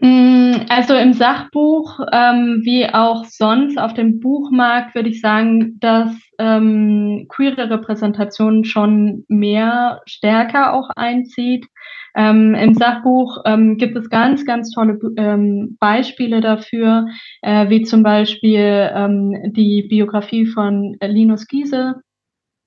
Mm, 0.00 0.54
also 0.68 0.94
im 0.94 1.12
Sachbuch 1.12 2.00
ähm, 2.12 2.62
wie 2.64 2.86
auch 2.92 3.24
sonst 3.26 3.78
auf 3.78 3.94
dem 3.94 4.18
Buchmarkt 4.18 4.94
würde 4.94 5.08
ich 5.08 5.20
sagen, 5.20 5.78
dass 5.78 6.12
ähm, 6.38 7.26
queere 7.28 7.70
Repräsentation 7.70 8.64
schon 8.64 9.24
mehr 9.28 10.00
stärker 10.06 10.72
auch 10.72 10.90
einzieht. 10.96 11.66
Ähm, 12.16 12.54
Im 12.54 12.74
Sachbuch 12.74 13.38
ähm, 13.44 13.76
gibt 13.76 13.96
es 13.96 14.08
ganz, 14.08 14.44
ganz 14.44 14.70
tolle 14.70 14.98
ähm, 15.16 15.76
Beispiele 15.80 16.40
dafür, 16.40 17.06
äh, 17.42 17.68
wie 17.70 17.82
zum 17.82 18.02
Beispiel 18.04 18.90
ähm, 18.94 19.52
die 19.56 19.86
Biografie 19.88 20.46
von 20.46 20.96
Linus 21.00 21.46
Giese, 21.48 21.96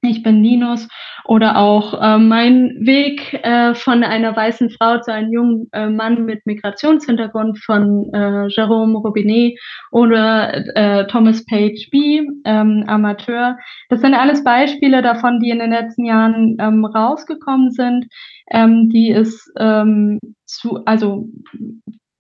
ich 0.01 0.22
bin 0.24 0.44
Linus 0.44 0.88
oder 1.25 1.58
auch 1.58 2.00
äh, 2.01 2.18
mein 2.18 2.77
Weg 2.80 3.34
äh, 3.44 3.74
von 3.74 4.04
einer 4.04 4.36
weißen 4.36 4.70
Frau 4.70 5.00
zu 5.00 5.12
einem 5.12 5.32
jungen 5.32 5.70
äh, 5.72 5.89
Mann 5.89 6.25
mit 6.25 6.46
Migrationshintergrund 6.46 7.60
von 7.63 8.12
äh, 8.13 8.48
Jerome 8.48 9.00
Robinet 9.00 9.60
oder 9.92 10.54
äh, 10.75 11.08
Thomas 11.08 11.44
Page 11.46 11.89
B, 11.92 12.27
ähm, 12.46 12.84
Amateur. 12.88 13.58
Das 13.89 14.01
sind 14.01 14.13
alles 14.13 14.44
Beispiele 14.44 15.01
davon, 15.01 15.39
die 15.39 15.50
in 15.50 15.60
den 15.60 15.72
letzten 15.72 16.06
Jahren 16.06 16.58
ähm, 16.60 16.86
rausgekommen 16.86 17.72
sind, 17.72 18.06
ähm, 18.51 18.89
die 18.89 19.12
es 19.12 19.51
ähm, 19.60 20.20
zu, 20.46 20.86
also 20.86 21.27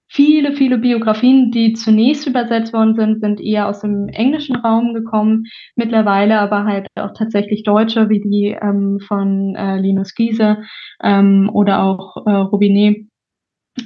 viele, 0.07 0.53
viele 0.53 0.77
Biografien, 0.77 1.51
die 1.51 1.73
zunächst 1.73 2.27
übersetzt 2.27 2.73
worden 2.73 2.95
sind, 2.95 3.19
sind 3.19 3.41
eher 3.41 3.67
aus 3.67 3.81
dem 3.81 4.07
englischen 4.09 4.55
Raum 4.55 4.93
gekommen, 4.93 5.45
mittlerweile 5.75 6.39
aber 6.39 6.65
halt 6.65 6.87
auch 6.95 7.13
tatsächlich 7.17 7.63
Deutsche, 7.63 8.09
wie 8.09 8.21
die 8.21 8.57
ähm, 8.59 8.99
von 8.99 9.55
äh, 9.55 9.77
Linus 9.79 10.15
Giese 10.15 10.59
ähm, 11.03 11.49
oder 11.53 11.83
auch 11.83 12.25
äh, 12.25 12.31
Robinet 12.31 13.07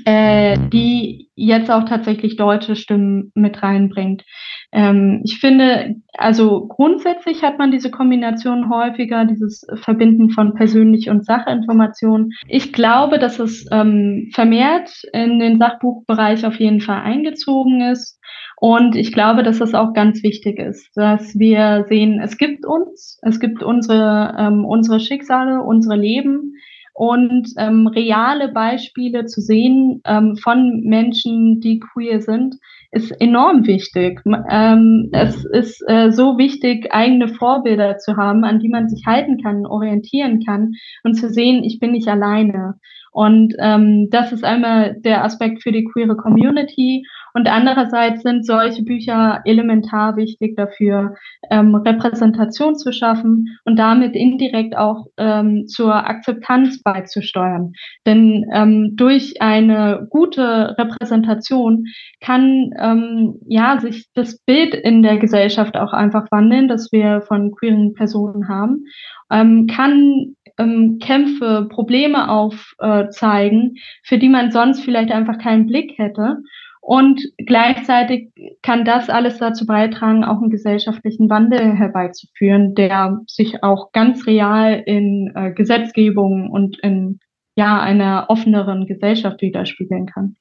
äh, 0.05 0.57
die 0.71 1.29
jetzt 1.36 1.71
auch 1.71 1.86
tatsächlich 1.86 2.36
deutsche 2.36 2.75
Stimmen 2.75 3.31
mit 3.36 3.63
reinbringt. 3.63 4.24
Ähm, 4.71 5.21
ich 5.24 5.39
finde, 5.39 5.95
also 6.13 6.67
grundsätzlich 6.67 7.43
hat 7.43 7.57
man 7.57 7.71
diese 7.71 7.91
Kombination 7.91 8.69
häufiger, 8.69 9.25
dieses 9.25 9.65
Verbinden 9.81 10.29
von 10.29 10.53
persönlich 10.53 11.10
und 11.10 11.25
Sachinformationen. 11.25 12.31
Ich 12.48 12.74
glaube, 12.74 13.19
dass 13.19 13.39
es 13.39 13.65
ähm, 13.71 14.29
vermehrt 14.33 14.91
in 15.13 15.39
den 15.39 15.57
Sachbuchbereich 15.57 16.45
auf 16.45 16.55
jeden 16.55 16.81
Fall 16.81 17.01
eingezogen 17.01 17.81
ist. 17.81 18.19
Und 18.57 18.95
ich 18.95 19.12
glaube, 19.12 19.41
dass 19.41 19.57
das 19.57 19.74
auch 19.74 19.93
ganz 19.93 20.21
wichtig 20.21 20.60
ist, 20.60 20.91
dass 20.95 21.38
wir 21.39 21.86
sehen, 21.89 22.19
es 22.21 22.38
gibt 22.38 22.63
uns, 22.63 23.19
es 23.24 23.39
gibt 23.39 23.63
unsere, 23.63 24.36
ähm, 24.38 24.65
unsere 24.65 25.00
Schicksale, 25.00 25.63
unsere 25.63 25.95
Leben 25.95 26.53
und 26.93 27.50
ähm, 27.57 27.88
reale 27.88 28.50
Beispiele 28.50 29.25
zu 29.25 29.41
sehen 29.41 30.01
ähm, 30.05 30.36
von 30.36 30.81
Menschen, 30.81 31.60
die 31.60 31.79
queer 31.79 32.21
sind, 32.21 32.55
ist 32.91 33.12
enorm 33.21 33.65
wichtig. 33.65 34.21
Ähm, 34.50 35.10
es 35.13 35.45
ist 35.45 35.81
äh, 35.88 36.12
so 36.12 36.38
wichtig, 36.38 36.93
eigene 36.93 37.29
Vorbilder 37.29 37.98
zu 37.98 38.17
haben, 38.17 38.43
an 38.43 38.60
die 38.60 38.69
man 38.69 38.89
sich 38.89 39.05
halten 39.05 39.41
kann, 39.41 39.65
orientieren 39.65 40.43
kann 40.45 40.74
und 41.03 41.15
zu 41.15 41.29
sehen, 41.29 41.63
ich 41.63 41.79
bin 41.79 41.91
nicht 41.91 42.10
alleine. 42.10 42.75
Und 43.12 43.53
ähm, 43.60 44.10
das 44.10 44.31
ist 44.31 44.43
einmal 44.43 44.95
der 45.01 45.24
Aspekt 45.24 45.63
für 45.63 45.71
die 45.71 45.83
queere 45.83 46.15
Community 46.15 47.05
und 47.33 47.47
andererseits 47.47 48.23
sind 48.23 48.45
solche 48.45 48.83
Bücher 48.83 49.41
elementar 49.45 50.15
wichtig 50.17 50.55
dafür, 50.55 51.15
ähm, 51.50 51.75
Repräsentation 51.75 52.75
zu 52.75 52.91
schaffen 52.91 53.57
und 53.65 53.77
damit 53.77 54.15
indirekt 54.15 54.75
auch 54.75 55.07
ähm, 55.17 55.67
zur 55.67 55.93
Akzeptanz 55.93 56.81
beizusteuern. 56.81 57.73
Denn 58.05 58.45
ähm, 58.53 58.95
durch 58.95 59.41
eine 59.41 60.07
gute 60.09 60.75
Repräsentation 60.77 61.85
kann 62.19 62.71
ähm, 62.79 63.39
ja 63.47 63.79
sich 63.79 64.07
das 64.13 64.39
Bild 64.45 64.73
in 64.73 65.03
der 65.03 65.17
Gesellschaft 65.17 65.77
auch 65.77 65.93
einfach 65.93 66.27
wandeln, 66.31 66.67
das 66.67 66.91
wir 66.91 67.21
von 67.21 67.51
queeren 67.51 67.93
Personen 67.93 68.47
haben, 68.47 68.85
ähm, 69.31 69.67
kann 69.67 70.35
ähm, 70.57 71.00
Kämpfe, 71.00 71.67
Probleme 71.69 72.29
aufzeigen, 72.29 73.75
äh, 73.75 73.79
für 74.03 74.17
die 74.17 74.29
man 74.29 74.51
sonst 74.51 74.81
vielleicht 74.81 75.11
einfach 75.11 75.38
keinen 75.38 75.67
Blick 75.67 75.97
hätte. 75.97 76.38
Und 76.81 77.21
gleichzeitig 77.38 78.31
kann 78.63 78.85
das 78.85 79.09
alles 79.09 79.38
dazu 79.38 79.67
beitragen, 79.67 80.23
auch 80.23 80.41
einen 80.41 80.50
gesellschaftlichen 80.50 81.29
Wandel 81.29 81.75
herbeizuführen, 81.75 82.73
der 82.73 83.19
sich 83.27 83.63
auch 83.63 83.91
ganz 83.91 84.25
real 84.25 84.81
in 84.85 85.31
äh, 85.35 85.51
Gesetzgebung 85.51 86.50
und 86.50 86.79
in 86.79 87.19
ja, 87.55 87.79
einer 87.79 88.25
offeneren 88.29 88.88
Gesellschaft 88.88 89.41
widerspiegeln 89.41 90.07
kann. 90.07 90.35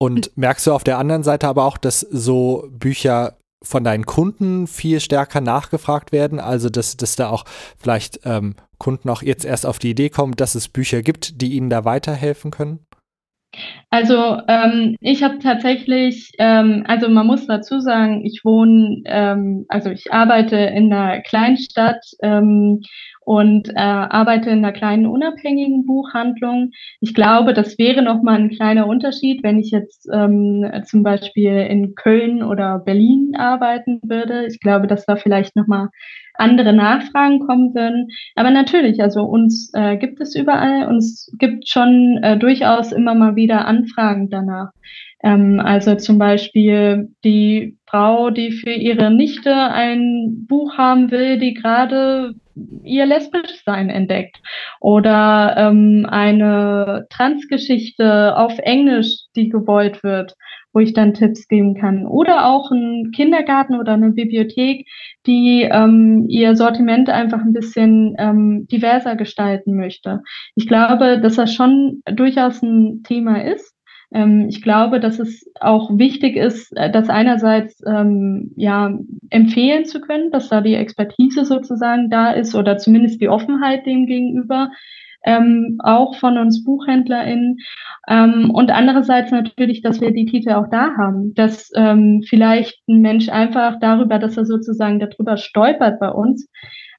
Und 0.00 0.36
merkst 0.36 0.66
du 0.66 0.72
auf 0.72 0.84
der 0.84 0.98
anderen 0.98 1.22
Seite 1.22 1.46
aber 1.48 1.64
auch, 1.64 1.78
dass 1.78 2.00
so 2.00 2.68
Bücher 2.70 3.38
von 3.62 3.84
deinen 3.84 4.06
Kunden 4.06 4.66
viel 4.66 5.00
stärker 5.00 5.40
nachgefragt 5.40 6.12
werden? 6.12 6.40
Also, 6.40 6.70
dass, 6.70 6.96
dass 6.96 7.16
da 7.16 7.30
auch 7.30 7.44
vielleicht 7.76 8.20
ähm, 8.24 8.54
Kunden 8.78 9.08
auch 9.10 9.22
jetzt 9.22 9.44
erst 9.44 9.66
auf 9.66 9.78
die 9.78 9.90
Idee 9.90 10.10
kommen, 10.10 10.34
dass 10.34 10.54
es 10.54 10.68
Bücher 10.68 11.02
gibt, 11.02 11.40
die 11.40 11.54
ihnen 11.54 11.70
da 11.70 11.84
weiterhelfen 11.84 12.50
können? 12.50 12.80
Also 13.90 14.40
ähm, 14.48 14.96
ich 15.00 15.22
habe 15.22 15.38
tatsächlich, 15.38 16.30
ähm, 16.38 16.84
also 16.86 17.08
man 17.08 17.26
muss 17.26 17.46
dazu 17.46 17.80
sagen, 17.80 18.24
ich 18.24 18.44
wohne, 18.44 19.02
ähm, 19.06 19.64
also 19.68 19.90
ich 19.90 20.12
arbeite 20.12 20.56
in 20.56 20.92
einer 20.92 21.22
Kleinstadt 21.22 22.04
ähm, 22.22 22.82
und 23.28 23.68
äh, 23.68 23.74
arbeite 23.74 24.48
in 24.48 24.64
einer 24.64 24.72
kleinen 24.72 25.06
unabhängigen 25.06 25.84
Buchhandlung. 25.84 26.70
Ich 27.02 27.12
glaube, 27.12 27.52
das 27.52 27.78
wäre 27.78 28.00
nochmal 28.00 28.36
ein 28.36 28.48
kleiner 28.48 28.86
Unterschied, 28.86 29.42
wenn 29.42 29.58
ich 29.58 29.70
jetzt 29.70 30.08
ähm, 30.10 30.64
zum 30.86 31.02
Beispiel 31.02 31.52
in 31.68 31.94
Köln 31.94 32.42
oder 32.42 32.78
Berlin 32.78 33.34
arbeiten 33.36 34.00
würde. 34.02 34.46
Ich 34.46 34.60
glaube, 34.60 34.86
dass 34.86 35.04
da 35.04 35.16
vielleicht 35.16 35.56
nochmal 35.56 35.90
andere 36.36 36.72
Nachfragen 36.72 37.40
kommen 37.40 37.74
würden. 37.74 38.08
Aber 38.34 38.50
natürlich, 38.50 39.02
also 39.02 39.24
uns 39.24 39.72
äh, 39.74 39.98
gibt 39.98 40.22
es 40.22 40.34
überall 40.34 40.86
und 40.86 40.96
es 40.96 41.30
gibt 41.38 41.68
schon 41.68 42.20
äh, 42.22 42.38
durchaus 42.38 42.92
immer 42.92 43.14
mal 43.14 43.36
wieder 43.36 43.66
Anfragen 43.66 44.30
danach. 44.30 44.70
Ähm, 45.22 45.60
also 45.60 45.96
zum 45.96 46.18
Beispiel 46.18 47.08
die 47.24 47.76
Frau, 47.86 48.30
die 48.30 48.52
für 48.52 48.70
ihre 48.70 49.10
Nichte 49.10 49.54
ein 49.54 50.46
Buch 50.48 50.76
haben 50.76 51.10
will, 51.10 51.38
die 51.38 51.54
gerade 51.54 52.34
ihr 52.82 53.06
Lesbischsein 53.06 53.90
entdeckt. 53.90 54.40
Oder 54.80 55.54
ähm, 55.56 56.06
eine 56.08 57.06
Transgeschichte 57.10 58.36
auf 58.36 58.58
Englisch, 58.58 59.26
die 59.36 59.48
gewollt 59.48 60.02
wird, 60.02 60.34
wo 60.72 60.80
ich 60.80 60.92
dann 60.92 61.14
Tipps 61.14 61.48
geben 61.48 61.74
kann. 61.74 62.06
Oder 62.06 62.46
auch 62.46 62.70
ein 62.70 63.10
Kindergarten 63.14 63.78
oder 63.78 63.94
eine 63.94 64.10
Bibliothek, 64.10 64.86
die 65.26 65.62
ähm, 65.62 66.26
ihr 66.28 66.56
Sortiment 66.56 67.08
einfach 67.10 67.40
ein 67.40 67.52
bisschen 67.52 68.14
ähm, 68.18 68.66
diverser 68.70 69.16
gestalten 69.16 69.76
möchte. 69.76 70.22
Ich 70.54 70.66
glaube, 70.68 71.20
dass 71.20 71.36
das 71.36 71.52
schon 71.52 72.02
durchaus 72.06 72.62
ein 72.62 73.02
Thema 73.02 73.44
ist. 73.44 73.74
Ähm, 74.12 74.46
ich 74.48 74.62
glaube, 74.62 75.00
dass 75.00 75.18
es 75.18 75.50
auch 75.60 75.90
wichtig 75.98 76.36
ist, 76.36 76.74
äh, 76.76 76.90
das 76.90 77.08
einerseits 77.08 77.82
ähm, 77.86 78.52
ja 78.56 78.98
empfehlen 79.30 79.84
zu 79.84 80.00
können, 80.00 80.30
dass 80.30 80.48
da 80.48 80.60
die 80.60 80.74
Expertise 80.74 81.44
sozusagen 81.44 82.08
da 82.10 82.30
ist 82.30 82.54
oder 82.54 82.78
zumindest 82.78 83.20
die 83.20 83.28
Offenheit 83.28 83.86
dem 83.86 84.06
gegenüber. 84.06 84.70
Ähm, 85.24 85.80
auch 85.82 86.14
von 86.14 86.38
uns 86.38 86.64
BuchhändlerInnen. 86.64 87.58
Ähm, 88.08 88.50
und 88.50 88.70
andererseits 88.70 89.32
natürlich, 89.32 89.82
dass 89.82 90.00
wir 90.00 90.12
die 90.12 90.26
Titel 90.26 90.52
auch 90.52 90.70
da 90.70 90.92
haben, 90.96 91.34
dass 91.34 91.70
ähm, 91.74 92.22
vielleicht 92.26 92.80
ein 92.88 93.00
Mensch 93.00 93.28
einfach 93.28 93.80
darüber, 93.80 94.20
dass 94.20 94.36
er 94.36 94.44
sozusagen 94.44 95.00
darüber 95.00 95.36
stolpert 95.36 95.98
bei 95.98 96.08
uns, 96.08 96.48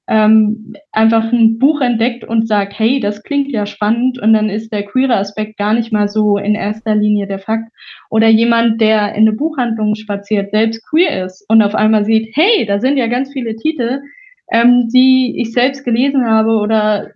ähm, 0.10 0.76
einfach 0.92 1.32
ein 1.32 1.60
Buch 1.60 1.82
entdeckt 1.82 2.24
und 2.24 2.48
sagt, 2.48 2.80
hey, 2.80 3.00
das 3.00 3.22
klingt 3.22 3.52
ja 3.52 3.68
spannend 3.68 4.20
und 4.20 4.34
dann 4.34 4.50
ist 4.50 4.74
der 4.74 4.84
queere 4.84 5.16
Aspekt 5.16 5.58
gar 5.58 5.76
nicht 5.76 5.94
mal 5.94 6.10
so 6.10 6.40
in 6.40 6.56
erster 6.56 6.96
Linie 6.96 7.28
der 7.28 7.38
Fakt. 7.38 7.72
Oder 8.10 8.28
jemand, 8.28 8.82
der 8.82 9.14
in 9.14 9.28
eine 9.28 9.34
Buchhandlung 9.34 9.94
spaziert, 9.94 10.50
selbst 10.50 10.84
queer 10.90 11.26
ist 11.26 11.46
und 11.48 11.62
auf 11.62 11.76
einmal 11.76 12.06
sieht, 12.06 12.36
hey, 12.36 12.66
da 12.66 12.80
sind 12.80 12.98
ja 12.98 13.06
ganz 13.06 13.32
viele 13.32 13.56
Titel, 13.56 14.02
ähm, 14.52 14.90
die 14.92 15.40
ich 15.40 15.54
selbst 15.54 15.86
gelesen 15.86 16.26
habe 16.26 16.54
oder 16.54 17.12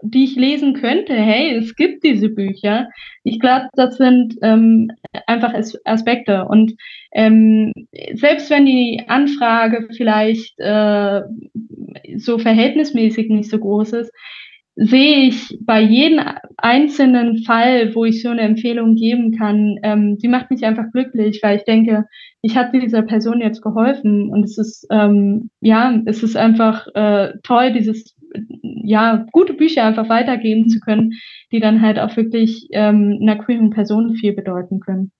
die 0.00 0.24
ich 0.24 0.36
lesen 0.36 0.72
könnte. 0.72 1.12
Hey, 1.12 1.54
es 1.54 1.76
gibt 1.76 2.02
diese 2.02 2.30
Bücher. 2.30 2.88
Ich 3.24 3.40
glaube, 3.40 3.68
das 3.74 3.98
sind 3.98 4.36
ähm, 4.40 4.90
einfach 5.26 5.54
Aspekte. 5.84 6.44
Und 6.46 6.74
ähm, 7.12 7.72
selbst 8.14 8.50
wenn 8.50 8.66
die 8.66 9.02
Anfrage 9.08 9.88
vielleicht 9.96 10.58
äh, 10.58 11.22
so 12.16 12.38
verhältnismäßig 12.38 13.28
nicht 13.28 13.50
so 13.50 13.58
groß 13.58 13.94
ist, 13.94 14.12
sehe 14.80 15.28
ich 15.28 15.58
bei 15.60 15.80
jedem 15.80 16.24
einzelnen 16.56 17.42
Fall, 17.42 17.96
wo 17.96 18.04
ich 18.04 18.22
so 18.22 18.28
eine 18.28 18.42
Empfehlung 18.42 18.94
geben 18.94 19.36
kann, 19.36 19.76
ähm, 19.82 20.18
die 20.18 20.28
macht 20.28 20.52
mich 20.52 20.64
einfach 20.64 20.84
glücklich, 20.92 21.40
weil 21.42 21.56
ich 21.56 21.64
denke, 21.64 22.04
ich 22.42 22.56
habe 22.56 22.78
dieser 22.78 23.02
Person 23.02 23.40
jetzt 23.40 23.60
geholfen 23.60 24.30
und 24.30 24.44
es 24.44 24.56
ist 24.56 24.86
ähm, 24.90 25.50
ja, 25.60 26.00
es 26.06 26.22
ist 26.22 26.36
einfach 26.36 26.86
äh, 26.94 27.32
toll, 27.42 27.72
dieses 27.72 28.14
ja 28.62 29.26
gute 29.32 29.54
Bücher 29.54 29.84
einfach 29.84 30.08
weitergeben 30.08 30.68
zu 30.68 30.80
können, 30.80 31.12
die 31.52 31.60
dann 31.60 31.82
halt 31.82 31.98
auch 31.98 32.16
wirklich 32.16 32.68
ähm, 32.72 33.18
einer 33.20 33.36
queeren 33.36 33.70
Person 33.70 34.14
viel 34.14 34.32
bedeuten 34.32 34.80
können. 34.80 35.12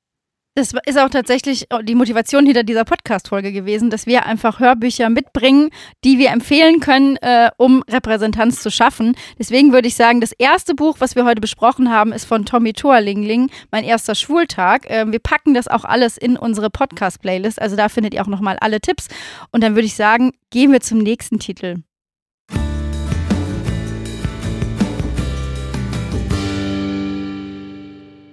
Das 0.59 0.75
ist 0.87 0.99
auch 0.99 1.09
tatsächlich 1.09 1.69
die 1.85 1.95
Motivation 1.95 2.45
hinter 2.45 2.65
dieser 2.65 2.85
Podcast-Folge 2.85 3.53
gewesen, 3.53 3.91
dass 3.91 4.07
wir 4.07 4.27
einfach 4.27 4.59
Hörbücher 4.59 5.09
mitbringen, 5.09 5.71
die 6.03 6.19
wir 6.19 6.31
empfehlen 6.31 6.81
können, 6.81 7.17
äh, 7.19 7.53
um 7.59 7.85
Repräsentanz 7.89 8.61
zu 8.61 8.69
schaffen. 8.69 9.15
Deswegen 9.39 9.73
würde 9.73 9.87
ich 9.87 9.95
sagen, 9.95 10.21
das 10.21 10.33
erste 10.33 10.75
Buch, 10.75 10.97
was 10.99 11.15
wir 11.15 11.25
heute 11.25 11.41
besprochen 11.41 11.93
haben, 11.93 12.11
ist 12.13 12.25
von 12.25 12.45
Tommy 12.45 12.73
Thorlingling, 12.73 13.51
mein 13.71 13.85
erster 13.85 14.17
Schwultag. 14.17 14.91
Äh, 14.91 15.07
wir 15.13 15.21
packen 15.21 15.55
das 15.55 15.69
auch 15.69 15.85
alles 15.85 16.19
in 16.19 16.37
unsere 16.37 16.71
Podcast-Playlist, 16.71 17.63
also 17.63 17.77
da 17.77 17.89
findet 17.89 18.15
ihr 18.15 18.23
auch 18.23 18.27
nochmal 18.27 18.57
alle 18.61 18.81
Tipps. 18.81 19.07
Und 19.53 19.63
dann 19.63 19.77
würde 19.77 19.87
ich 19.87 19.95
sagen, 19.95 20.33
gehen 20.51 20.73
wir 20.73 20.81
zum 20.81 20.99
nächsten 20.99 21.39
Titel. 21.39 21.77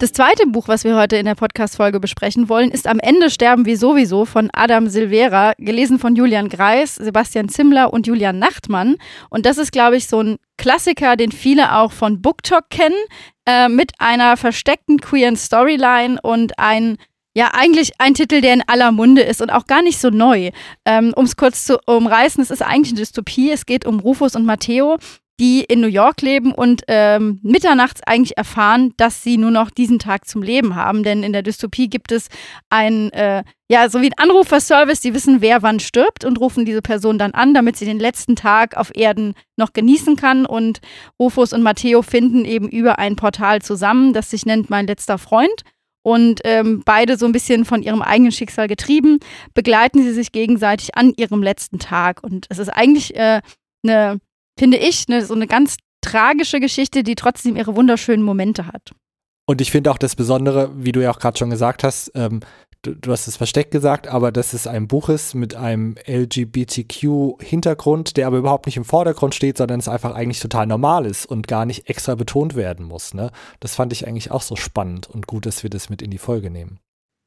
Das 0.05 0.13
zweite 0.13 0.45
Buch, 0.45 0.67
was 0.67 0.83
wir 0.83 0.95
heute 0.95 1.15
in 1.15 1.25
der 1.25 1.33
Podcast-Folge 1.33 1.99
besprechen 1.99 2.47
wollen, 2.47 2.69
ist 2.69 2.85
Am 2.85 2.99
Ende 2.99 3.31
sterben 3.31 3.65
wir 3.65 3.75
sowieso 3.75 4.25
von 4.25 4.51
Adam 4.53 4.87
Silvera, 4.87 5.53
gelesen 5.57 5.97
von 5.97 6.15
Julian 6.15 6.47
Greis, 6.47 6.93
Sebastian 6.93 7.49
Zimmler 7.49 7.91
und 7.91 8.05
Julian 8.05 8.37
Nachtmann. 8.37 8.97
Und 9.31 9.47
das 9.47 9.57
ist, 9.57 9.71
glaube 9.71 9.97
ich, 9.97 10.05
so 10.05 10.21
ein 10.21 10.37
Klassiker, 10.59 11.15
den 11.15 11.31
viele 11.31 11.75
auch 11.75 11.91
von 11.91 12.21
BookTok 12.21 12.69
kennen, 12.69 12.93
äh, 13.47 13.67
mit 13.67 13.93
einer 13.97 14.37
versteckten 14.37 15.01
queeren 15.01 15.37
Storyline 15.37 16.19
und 16.21 16.59
ein 16.59 16.97
ja, 17.35 17.49
eigentlich 17.53 17.99
ein 17.99 18.13
Titel, 18.13 18.41
der 18.41 18.53
in 18.53 18.63
aller 18.67 18.91
Munde 18.91 19.23
ist 19.23 19.41
und 19.41 19.49
auch 19.49 19.65
gar 19.65 19.81
nicht 19.81 19.99
so 19.99 20.11
neu. 20.11 20.51
Ähm, 20.85 21.13
um 21.15 21.25
es 21.25 21.35
kurz 21.35 21.65
zu 21.65 21.79
umreißen, 21.87 22.43
es 22.43 22.51
ist 22.51 22.61
eigentlich 22.61 22.91
eine 22.91 22.99
Dystopie. 22.99 23.49
Es 23.49 23.65
geht 23.65 23.87
um 23.87 23.99
Rufus 23.99 24.35
und 24.35 24.45
Matteo, 24.45 24.99
die 25.39 25.63
in 25.63 25.81
New 25.81 25.87
York 25.87 26.21
leben 26.21 26.53
und 26.53 26.83
ähm, 26.87 27.39
mitternachts 27.43 28.01
eigentlich 28.03 28.37
erfahren, 28.37 28.93
dass 28.97 29.21
sie 29.21 29.37
nur 29.37 29.51
noch 29.51 29.69
diesen 29.69 29.99
Tag 29.99 30.27
zum 30.27 30.41
Leben 30.41 30.75
haben. 30.75 31.03
Denn 31.03 31.23
in 31.23 31.33
der 31.33 31.41
Dystopie 31.41 31.89
gibt 31.89 32.13
es 32.13 32.29
ein, 32.69 33.11
äh, 33.11 33.43
ja, 33.69 33.89
so 33.89 34.01
wie 34.01 34.07
ein 34.07 34.17
Anruferservice, 34.17 35.01
die 35.01 35.13
wissen, 35.13 35.41
wer 35.41 35.61
wann 35.61 35.81
stirbt 35.81 36.23
und 36.23 36.39
rufen 36.39 36.63
diese 36.63 36.81
Person 36.81 37.17
dann 37.17 37.31
an, 37.31 37.53
damit 37.53 37.75
sie 37.75 37.85
den 37.85 37.99
letzten 37.99 38.37
Tag 38.37 38.77
auf 38.77 38.95
Erden 38.95 39.33
noch 39.57 39.73
genießen 39.73 40.15
kann. 40.15 40.45
Und 40.45 40.79
Rufus 41.19 41.51
und 41.51 41.63
Matteo 41.63 42.01
finden 42.01 42.45
eben 42.45 42.69
über 42.69 42.97
ein 42.97 43.17
Portal 43.17 43.61
zusammen, 43.61 44.13
das 44.13 44.29
sich 44.29 44.45
nennt 44.45 44.69
Mein 44.69 44.87
letzter 44.87 45.17
Freund. 45.17 45.63
Und 46.01 46.41
ähm, 46.43 46.83
beide 46.85 47.17
so 47.17 47.25
ein 47.25 47.31
bisschen 47.31 47.65
von 47.65 47.81
ihrem 47.81 48.03
eigenen 48.03 48.31
Schicksal 48.31 48.67
getrieben, 48.67 49.19
begleiten 49.53 50.03
sie 50.03 50.13
sich 50.13 50.31
gegenseitig 50.31 50.95
an 50.95 51.13
ihrem 51.17 51.41
letzten 51.41 51.79
Tag. 51.79 52.23
Und 52.23 52.45
es 52.49 52.59
ist 52.59 52.69
eigentlich 52.69 53.15
äh, 53.15 53.41
eine 53.83 54.19
finde 54.57 54.77
ich, 54.77 55.07
ne, 55.07 55.25
so 55.25 55.33
eine 55.33 55.47
ganz 55.47 55.77
tragische 56.01 56.59
Geschichte, 56.59 57.03
die 57.03 57.15
trotzdem 57.15 57.55
ihre 57.55 57.75
wunderschönen 57.75 58.23
Momente 58.23 58.67
hat. 58.67 58.91
Und 59.47 59.61
ich 59.61 59.71
finde 59.71 59.91
auch 59.91 59.97
das 59.97 60.15
Besondere, 60.15 60.71
wie 60.75 60.91
du 60.91 61.01
ja 61.01 61.11
auch 61.11 61.19
gerade 61.19 61.37
schon 61.37 61.51
gesagt 61.51 61.83
hast, 61.83 62.11
ähm, 62.15 62.39
du, 62.81 62.95
du, 62.95 63.11
hast 63.11 63.27
es 63.27 63.37
versteckt 63.37 63.71
gesagt, 63.71 64.07
aber 64.07 64.31
dass 64.31 64.53
es 64.53 64.65
ein 64.65 64.87
Buch 64.87 65.09
ist 65.09 65.35
mit 65.35 65.55
einem 65.55 65.95
LGBTQ-Hintergrund, 66.07 68.17
der 68.17 68.27
aber 68.27 68.37
überhaupt 68.37 68.65
nicht 68.65 68.77
im 68.77 68.85
Vordergrund 68.85 69.35
steht, 69.35 69.57
sondern 69.57 69.79
es 69.79 69.87
einfach 69.87 70.15
eigentlich 70.15 70.39
total 70.39 70.65
normal 70.65 71.05
ist 71.05 71.27
und 71.27 71.47
gar 71.47 71.65
nicht 71.65 71.89
extra 71.89 72.15
betont 72.15 72.55
werden 72.55 72.87
muss. 72.87 73.13
Ne? 73.13 73.31
Das 73.59 73.75
fand 73.75 73.93
ich 73.93 74.07
eigentlich 74.07 74.31
auch 74.31 74.41
so 74.41 74.55
spannend 74.55 75.07
und 75.07 75.27
gut, 75.27 75.45
dass 75.45 75.61
wir 75.61 75.69
das 75.69 75.89
mit 75.89 76.01
in 76.01 76.09
die 76.09 76.17
Folge 76.17 76.49
nehmen. 76.49 76.79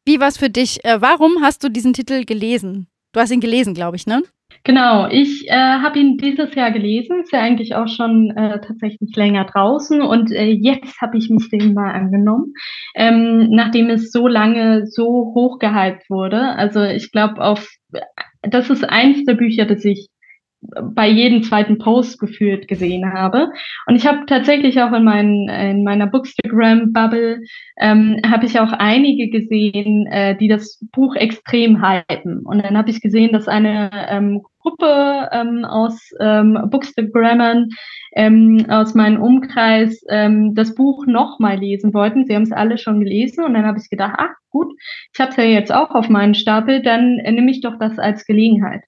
Wie 0.05 0.21
war 0.21 0.29
es 0.29 0.39
für 0.39 0.51
dich? 0.51 0.85
Äh, 0.85 1.01
warum 1.01 1.43
hast 1.43 1.63
du 1.63 1.69
diesen 1.69 1.93
Titel 1.93 2.25
gelesen? 2.25 2.89
Du 3.13 3.21
hast 3.21 3.31
ihn 3.31 3.41
gelesen, 3.41 3.75
glaube 3.75 3.97
ich, 3.97 4.07
ne? 4.07 4.23
Genau, 4.65 5.09
ich 5.09 5.49
äh, 5.49 5.53
habe 5.55 5.99
ihn 5.99 6.19
dieses 6.19 6.55
Jahr 6.55 6.71
gelesen, 6.71 7.21
ist 7.21 7.33
ja 7.33 7.41
eigentlich 7.41 7.75
auch 7.75 7.89
schon 7.89 8.31
äh, 8.37 8.61
tatsächlich 8.61 9.15
länger 9.17 9.45
draußen 9.45 10.03
und 10.03 10.31
äh, 10.33 10.51
jetzt 10.51 11.01
habe 11.01 11.17
ich 11.17 11.31
mich 11.31 11.49
dem 11.51 11.75
mal 11.75 11.93
angenommen, 11.93 12.53
ähm, 12.95 13.49
nachdem 13.51 13.89
es 13.91 14.11
so 14.11 14.29
lange 14.29 14.87
so 14.87 15.33
hoch 15.35 15.59
gehypt 15.59 16.11
wurde. 16.11 16.41
Also 16.57 16.83
ich 16.83 17.11
glaube, 17.13 17.43
auf 17.43 17.69
das 18.43 18.71
ist 18.71 18.85
eins 18.85 19.25
der 19.25 19.35
Bücher, 19.35 19.65
das 19.65 19.85
ich 19.85 20.09
bei 20.61 21.09
jedem 21.09 21.43
zweiten 21.43 21.79
Post 21.79 22.19
gefühlt 22.19 22.69
gesehen 22.69 23.13
habe. 23.13 23.51
Und 23.87 23.97
ich 23.97 24.07
habe 24.07 24.27
tatsächlich 24.27 24.81
auch 24.81 24.93
in, 24.93 25.05
mein, 25.05 25.49
in 25.49 25.85
meiner 25.85 26.07
Bookstagram-Bubble 26.07 27.41
ähm, 27.79 28.21
habe 28.27 28.47
ich 28.47 28.59
auch 28.59 28.73
einige 28.73 29.31
gesehen, 29.31 30.07
äh, 30.07 30.37
die 30.37 30.49
das 30.49 30.85
Buch 30.93 31.15
extrem 31.15 31.83
hypen. 31.83 32.41
Und 32.45 32.65
dann 32.65 32.77
habe 32.77 32.91
ich 32.91 33.01
gesehen, 33.01 33.33
dass 33.33 33.47
eine 33.47 33.91
ähm, 34.09 34.43
Gruppe 34.61 35.29
ähm, 35.33 35.65
aus 35.65 36.11
ähm, 36.21 36.59
Bookstagrammern 36.71 37.69
ähm, 38.15 38.67
aus 38.69 38.95
meinem 38.95 39.23
Umkreis 39.23 40.03
ähm, 40.09 40.55
das 40.55 40.75
Buch 40.75 41.07
nochmal 41.07 41.59
lesen 41.59 41.95
wollten. 41.95 42.27
Sie 42.27 42.35
haben 42.35 42.43
es 42.43 42.53
alle 42.53 42.79
schon 42.79 43.01
gelesen 43.01 43.45
und 43.45 43.55
dann 43.55 43.67
habe 43.67 43.79
ich 43.79 43.89
gedacht, 43.89 44.17
ach 44.19 44.35
gut, 44.51 44.73
ich 45.13 45.21
habe 45.21 45.31
es 45.31 45.37
ja 45.37 45.45
jetzt 45.45 45.73
auch 45.73 45.91
auf 45.91 46.09
meinen 46.09 46.35
Stapel, 46.35 46.83
dann 46.83 47.19
äh, 47.21 47.31
nehme 47.33 47.51
ich 47.51 47.61
doch 47.61 47.79
das 47.79 47.99
als 47.99 48.27
Gelegenheit. 48.27 48.83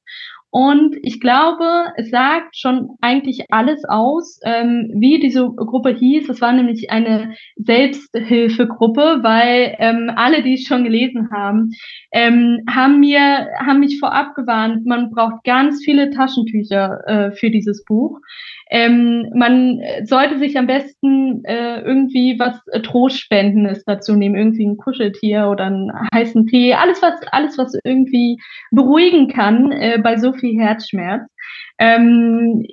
Und 0.51 0.97
ich 1.03 1.21
glaube, 1.21 1.93
es 1.97 2.11
sagt 2.11 2.57
schon 2.57 2.97
eigentlich 3.01 3.45
alles 3.51 3.85
aus, 3.85 4.41
ähm, 4.45 4.91
wie 4.97 5.21
diese 5.21 5.49
Gruppe 5.49 5.95
hieß. 5.95 6.29
Es 6.29 6.41
war 6.41 6.53
nämlich 6.53 6.91
eine 6.91 7.35
Selbsthilfegruppe, 7.57 9.21
weil 9.23 9.77
ähm, 9.79 10.11
alle, 10.17 10.43
die 10.43 10.55
es 10.55 10.65
schon 10.65 10.83
gelesen 10.83 11.31
haben, 11.31 11.71
ähm, 12.13 12.65
haben 12.69 12.99
mir, 12.99 13.47
haben 13.65 13.79
mich 13.79 14.01
vorab 14.01 14.35
gewarnt, 14.35 14.87
man 14.87 15.11
braucht 15.11 15.45
ganz 15.45 15.85
viele 15.85 16.11
Taschentücher 16.11 16.99
äh, 17.07 17.33
für 17.33 17.51
dieses 17.51 17.85
Buch. 17.85 18.19
Ähm, 18.71 19.31
man 19.35 19.81
sollte 20.05 20.39
sich 20.39 20.57
am 20.57 20.69
besten 20.69 21.45
äh, 21.45 21.81
irgendwie 21.81 22.39
was 22.39 22.57
äh, 22.69 22.81
Trostspendendes 22.81 23.85
dazu 23.85 24.15
nehmen, 24.15 24.37
irgendwie 24.37 24.65
ein 24.65 24.77
Kuscheltier 24.77 25.49
oder 25.49 25.65
einen 25.65 25.93
heißen 26.15 26.47
Tee, 26.47 26.75
alles 26.75 27.03
was, 27.03 27.21
alles 27.33 27.59
was 27.59 27.77
irgendwie 27.85 28.39
beruhigen 28.71 29.29
kann 29.29 29.73
äh, 29.73 29.99
bei 30.03 30.17
so 30.17 30.33
viel 30.33 30.59
Herzschmerz. 30.59 31.23
Ähm, 31.79 32.65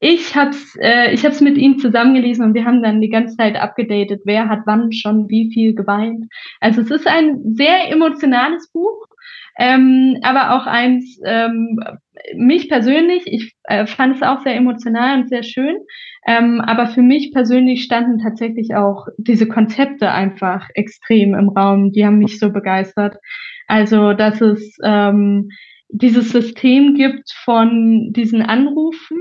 ich 0.00 0.36
habe 0.36 0.50
es 0.50 0.76
äh, 0.80 1.12
ich 1.12 1.24
hab's 1.24 1.40
mit 1.40 1.56
ihm 1.56 1.78
zusammengelesen 1.78 2.44
und 2.44 2.54
wir 2.54 2.64
haben 2.64 2.82
dann 2.82 3.00
die 3.00 3.08
ganze 3.08 3.36
Zeit 3.36 3.56
abgedatet, 3.56 4.20
wer 4.24 4.48
hat 4.48 4.60
wann 4.66 4.92
schon 4.92 5.28
wie 5.28 5.50
viel 5.52 5.74
geweint. 5.74 6.26
Also 6.60 6.82
es 6.82 6.90
ist 6.90 7.06
ein 7.06 7.54
sehr 7.54 7.90
emotionales 7.90 8.70
Buch, 8.70 9.06
ähm, 9.58 10.18
aber 10.22 10.54
auch 10.54 10.66
eins, 10.66 11.20
ähm, 11.24 11.80
mich 12.36 12.68
persönlich, 12.68 13.22
ich 13.26 13.54
äh, 13.64 13.86
fand 13.86 14.16
es 14.16 14.22
auch 14.22 14.40
sehr 14.42 14.54
emotional 14.54 15.20
und 15.20 15.28
sehr 15.28 15.42
schön, 15.42 15.76
ähm, 16.26 16.60
aber 16.60 16.86
für 16.86 17.02
mich 17.02 17.32
persönlich 17.32 17.82
standen 17.82 18.18
tatsächlich 18.18 18.74
auch 18.74 19.06
diese 19.16 19.48
Konzepte 19.48 20.12
einfach 20.12 20.68
extrem 20.74 21.34
im 21.34 21.48
Raum, 21.48 21.90
die 21.90 22.04
haben 22.04 22.18
mich 22.18 22.38
so 22.38 22.50
begeistert. 22.50 23.16
Also, 23.66 24.12
dass 24.12 24.40
es 24.40 24.76
ähm, 24.84 25.48
dieses 25.88 26.30
System 26.30 26.94
gibt 26.94 27.32
von 27.44 28.12
diesen 28.12 28.42
Anrufen, 28.42 29.18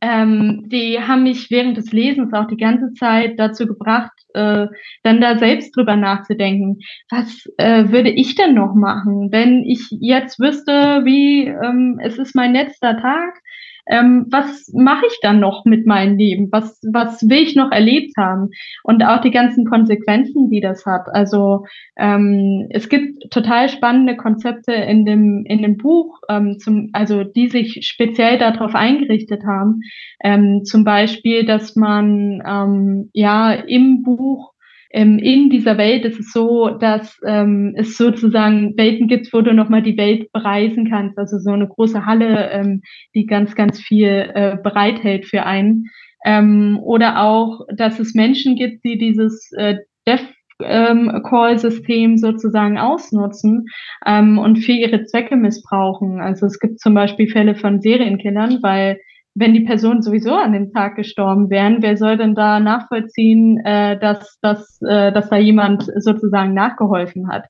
ähm, 0.00 0.64
die 0.66 1.00
haben 1.00 1.24
mich 1.24 1.50
während 1.50 1.76
des 1.76 1.92
Lesens 1.92 2.32
auch 2.32 2.46
die 2.46 2.56
ganze 2.56 2.92
Zeit 2.94 3.38
dazu 3.38 3.66
gebracht, 3.66 4.12
äh, 4.34 4.66
dann 5.02 5.20
da 5.20 5.38
selbst 5.38 5.76
drüber 5.76 5.96
nachzudenken. 5.96 6.78
Was 7.10 7.46
äh, 7.58 7.90
würde 7.90 8.10
ich 8.10 8.34
denn 8.34 8.54
noch 8.54 8.74
machen, 8.74 9.28
wenn 9.30 9.62
ich 9.64 9.88
jetzt 9.90 10.40
wüsste, 10.40 11.02
wie 11.04 11.46
ähm, 11.46 12.00
es 12.02 12.18
ist 12.18 12.34
mein 12.34 12.52
letzter 12.52 12.96
Tag? 12.98 13.40
Ähm, 13.86 14.26
was 14.30 14.70
mache 14.72 15.06
ich 15.06 15.18
dann 15.20 15.40
noch 15.40 15.64
mit 15.64 15.86
meinem 15.86 16.16
Leben? 16.16 16.48
Was, 16.50 16.80
was 16.82 17.28
will 17.28 17.42
ich 17.42 17.54
noch 17.54 17.70
erlebt 17.70 18.16
haben? 18.16 18.50
Und 18.82 19.04
auch 19.04 19.20
die 19.20 19.30
ganzen 19.30 19.64
Konsequenzen, 19.66 20.50
die 20.50 20.60
das 20.60 20.86
hat. 20.86 21.06
Also 21.12 21.66
ähm, 21.96 22.66
es 22.70 22.88
gibt 22.88 23.30
total 23.30 23.68
spannende 23.68 24.16
Konzepte 24.16 24.72
in 24.72 25.04
dem, 25.04 25.44
in 25.46 25.62
dem 25.62 25.76
Buch, 25.76 26.20
ähm, 26.28 26.58
zum, 26.58 26.90
also 26.92 27.24
die 27.24 27.48
sich 27.48 27.86
speziell 27.86 28.38
darauf 28.38 28.74
eingerichtet 28.74 29.42
haben. 29.46 29.80
Ähm, 30.22 30.64
zum 30.64 30.84
Beispiel, 30.84 31.44
dass 31.44 31.76
man 31.76 32.42
ähm, 32.46 33.10
ja 33.12 33.52
im 33.52 34.02
Buch 34.02 34.53
ähm, 34.94 35.18
in 35.18 35.50
dieser 35.50 35.76
Welt 35.76 36.04
ist 36.04 36.20
es 36.20 36.32
so, 36.32 36.68
dass 36.68 37.18
ähm, 37.26 37.74
es 37.76 37.96
sozusagen 37.96 38.76
Welten 38.76 39.08
gibt, 39.08 39.32
wo 39.32 39.40
du 39.40 39.52
nochmal 39.52 39.82
die 39.82 39.96
Welt 39.96 40.30
bereisen 40.32 40.88
kannst. 40.88 41.18
Also 41.18 41.38
so 41.38 41.50
eine 41.50 41.66
große 41.66 42.06
Halle, 42.06 42.50
ähm, 42.50 42.80
die 43.12 43.26
ganz, 43.26 43.56
ganz 43.56 43.80
viel 43.80 44.30
äh, 44.34 44.56
bereithält 44.62 45.26
für 45.26 45.46
einen. 45.46 45.86
Ähm, 46.24 46.78
oder 46.80 47.22
auch, 47.22 47.66
dass 47.76 47.98
es 47.98 48.14
Menschen 48.14 48.54
gibt, 48.54 48.84
die 48.84 48.96
dieses 48.96 49.50
äh, 49.56 49.78
Death 50.06 50.32
ähm, 50.62 51.22
Call-System 51.28 52.16
sozusagen 52.16 52.78
ausnutzen 52.78 53.66
ähm, 54.06 54.38
und 54.38 54.58
für 54.60 54.72
ihre 54.72 55.02
Zwecke 55.06 55.34
missbrauchen. 55.34 56.20
Also 56.20 56.46
es 56.46 56.60
gibt 56.60 56.78
zum 56.78 56.94
Beispiel 56.94 57.28
Fälle 57.28 57.56
von 57.56 57.80
Serienkillern, 57.80 58.60
weil 58.62 59.00
wenn 59.34 59.52
die 59.52 59.60
Personen 59.60 60.00
sowieso 60.00 60.34
an 60.34 60.52
dem 60.52 60.72
Tag 60.72 60.94
gestorben 60.94 61.50
wären, 61.50 61.82
wer 61.82 61.96
soll 61.96 62.16
denn 62.16 62.36
da 62.36 62.60
nachvollziehen, 62.60 63.58
äh, 63.64 63.98
dass, 63.98 64.38
dass, 64.40 64.80
äh, 64.82 65.12
dass 65.12 65.28
da 65.28 65.36
jemand 65.36 65.90
sozusagen 65.96 66.54
nachgeholfen 66.54 67.28
hat? 67.28 67.46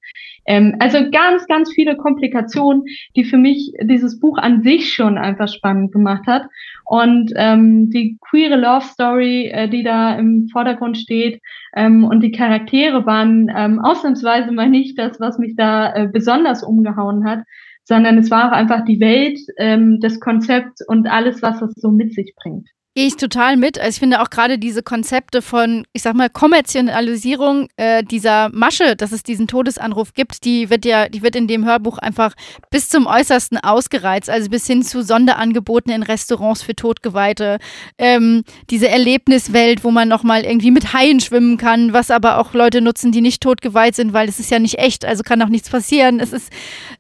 Ähm, 0.47 0.77
also 0.79 0.99
ganz, 1.11 1.47
ganz 1.47 1.73
viele 1.73 1.97
Komplikationen, 1.97 2.85
die 3.17 3.25
für 3.25 3.37
mich 3.37 3.73
dieses 3.83 4.19
Buch 4.19 4.39
an 4.39 4.63
sich 4.63 4.95
schon 4.95 5.19
einfach 5.19 5.49
spannend 5.49 5.93
gemacht 5.93 6.27
hat. 6.27 6.47
Und 6.87 7.33
ähm, 7.37 7.91
die 7.91 8.19
queere 8.21 8.57
Love 8.57 8.85
Story, 8.85 9.49
äh, 9.49 9.69
die 9.69 9.83
da 9.83 10.17
im 10.17 10.49
Vordergrund 10.49 10.97
steht, 10.97 11.41
ähm, 11.77 12.05
und 12.05 12.21
die 12.21 12.33
Charaktere 12.33 13.05
waren 13.05 13.51
ähm, 13.55 13.81
ausnahmsweise 13.81 14.53
mal 14.53 14.69
nicht 14.69 14.99
das, 14.99 15.19
was 15.21 15.39
mich 15.39 15.57
da 15.57 15.93
äh, 15.95 16.09
besonders 16.09 16.63
umgehauen 16.63 17.25
hat, 17.29 17.41
sondern 17.85 18.19
es 18.19 18.31
war 18.31 18.49
auch 18.49 18.53
einfach 18.53 18.85
die 18.85 19.01
Welt, 19.01 19.39
ähm, 19.59 20.01
das 20.01 20.21
Konzept 20.21 20.81
und 20.89 21.07
alles, 21.07 21.43
was 21.43 21.61
es 21.63 21.75
so 21.75 21.91
mit 21.91 22.15
sich 22.15 22.35
bringt. 22.37 22.69
Gehe 22.97 23.09
ich 23.09 23.17
total 23.17 23.57
mit. 23.57 23.77
Also 23.77 23.91
ich 23.91 23.99
finde 23.99 24.23
auch 24.23 24.31
gerade 24.31 24.57
diese 24.57 24.85
Konzepte 24.85 25.43
von, 25.43 25.85
ich 25.93 26.03
sag 26.03 26.15
mal, 26.15 26.31
Kommerzialisierung 26.31 27.67
äh, 27.77 28.05
dieser 28.05 28.51
Masche, 28.51 28.95
dass 28.95 29.11
es 29.11 29.25
diesen 29.25 29.49
Todesanruf 29.49 30.15
gibt, 30.15 30.45
die 30.45 30.71
wird 30.71 30.85
ja, 30.85 31.09
die 31.09 31.23
wird 31.23 31.35
in 31.35 31.49
dem 31.49 31.65
Hörbuch 31.65 31.99
einfach 31.99 32.35
bis 32.71 32.89
zum 32.89 33.07
Äußersten 33.09 33.59
ausgereizt, 33.59 34.31
also 34.31 34.49
bis 34.49 34.69
hin 34.69 34.85
zu 34.85 35.03
Sonderangeboten 35.03 35.93
in 35.93 36.05
Restaurants 36.05 36.63
für 36.63 36.77
Todgeweihte, 36.77 37.59
ähm, 37.99 38.45
diese 38.71 38.89
Erlebniswelt, 38.89 39.83
wo 39.83 39.91
man 39.91 40.07
nochmal 40.07 40.45
irgendwie 40.45 40.71
mit 40.71 40.93
Haien 40.93 41.19
schwimmen 41.19 41.57
kann, 41.59 41.93
was 41.93 42.13
aber 42.13 42.39
auch 42.39 42.55
Leute 42.55 42.81
nutzen, 42.81 43.11
die 43.11 43.23
nicht 43.23 43.43
totgeweiht 43.43 43.97
sind, 43.97 44.13
weil 44.13 44.29
es 44.29 44.39
ist 44.39 44.53
ja 44.53 44.61
nicht 44.61 44.79
echt, 44.79 45.05
also 45.05 45.25
kann 45.25 45.43
auch 45.43 45.49
nichts 45.49 45.69
passieren. 45.69 46.21
Es 46.21 46.33
ist 46.33 46.53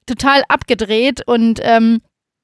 total 0.06 0.42
abgedreht 0.48 1.22
und 1.24 1.60
ähm, 1.62 2.00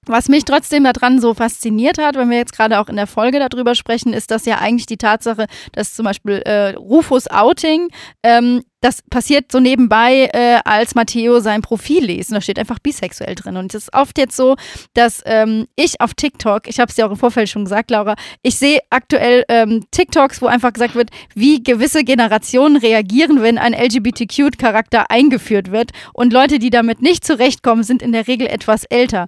was 0.07 0.29
mich 0.29 0.45
trotzdem 0.45 0.85
daran 0.85 1.21
so 1.21 1.35
fasziniert 1.35 1.99
hat, 1.99 2.17
wenn 2.17 2.31
wir 2.31 2.39
jetzt 2.39 2.57
gerade 2.57 2.81
auch 2.81 2.89
in 2.89 2.97
der 2.97 3.07
Folge 3.07 3.39
darüber 3.39 3.75
sprechen, 3.75 4.13
ist 4.13 4.31
das 4.31 4.47
ja 4.47 4.59
eigentlich 4.59 4.87
die 4.87 4.97
Tatsache, 4.97 5.47
dass 5.73 5.95
zum 5.95 6.05
Beispiel 6.05 6.43
äh, 6.47 6.71
Rufus 6.71 7.29
Outing, 7.29 7.89
ähm, 8.23 8.63
das 8.81 9.03
passiert 9.11 9.53
so 9.53 9.61
nebenbei, 9.61 10.31
äh, 10.33 10.61
als 10.65 10.95
Matteo 10.95 11.41
sein 11.41 11.61
Profil 11.61 12.07
liest. 12.07 12.31
Und 12.31 12.37
da 12.37 12.41
steht 12.41 12.59
einfach 12.59 12.79
bisexuell 12.79 13.35
drin. 13.35 13.59
Und 13.59 13.75
es 13.75 13.83
ist 13.83 13.95
oft 13.95 14.17
jetzt 14.17 14.35
so, 14.35 14.57
dass 14.95 15.21
ähm, 15.27 15.67
ich 15.77 16.01
auf 16.01 16.15
TikTok, 16.15 16.67
ich 16.67 16.81
habe 16.81 16.89
es 16.89 16.95
dir 16.95 17.07
auch 17.07 17.11
im 17.11 17.19
Vorfeld 17.19 17.51
schon 17.51 17.65
gesagt, 17.65 17.91
Laura, 17.91 18.15
ich 18.43 18.57
sehe 18.57 18.81
aktuell 18.89 19.45
ähm, 19.49 19.85
TikToks, 19.91 20.41
wo 20.41 20.47
einfach 20.47 20.73
gesagt 20.73 20.95
wird, 20.95 21.11
wie 21.35 21.63
gewisse 21.63 22.05
Generationen 22.05 22.79
reagieren, 22.79 23.43
wenn 23.43 23.59
ein 23.59 23.75
LGBTQ-Charakter 23.75 25.11
eingeführt 25.11 25.71
wird. 25.71 25.91
Und 26.15 26.33
Leute, 26.33 26.59
die 26.59 26.71
damit 26.71 27.03
nicht 27.03 27.27
zurechtkommen, 27.27 27.83
sind 27.83 28.01
in 28.01 28.13
der 28.13 28.29
Regel 28.29 28.47
etwas 28.47 28.85
älter. 28.85 29.27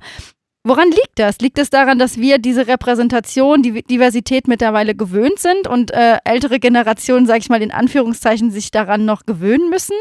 Woran 0.64 0.90
liegt 0.90 1.18
das? 1.18 1.40
Liegt 1.40 1.58
es 1.58 1.70
daran, 1.70 1.98
dass 1.98 2.18
wir 2.18 2.38
diese 2.38 2.68
Repräsentation, 2.68 3.62
die 3.62 3.82
Diversität 3.82 4.46
mittlerweile 4.46 4.94
gewöhnt 4.94 5.40
sind 5.40 5.66
und 5.66 5.90
äh, 5.90 6.18
ältere 6.24 6.60
Generationen, 6.60 7.26
sage 7.26 7.40
ich 7.40 7.48
mal 7.48 7.62
in 7.62 7.72
Anführungszeichen, 7.72 8.52
sich 8.52 8.70
daran 8.70 9.04
noch 9.04 9.26
gewöhnen 9.26 9.70
müssen? 9.70 9.96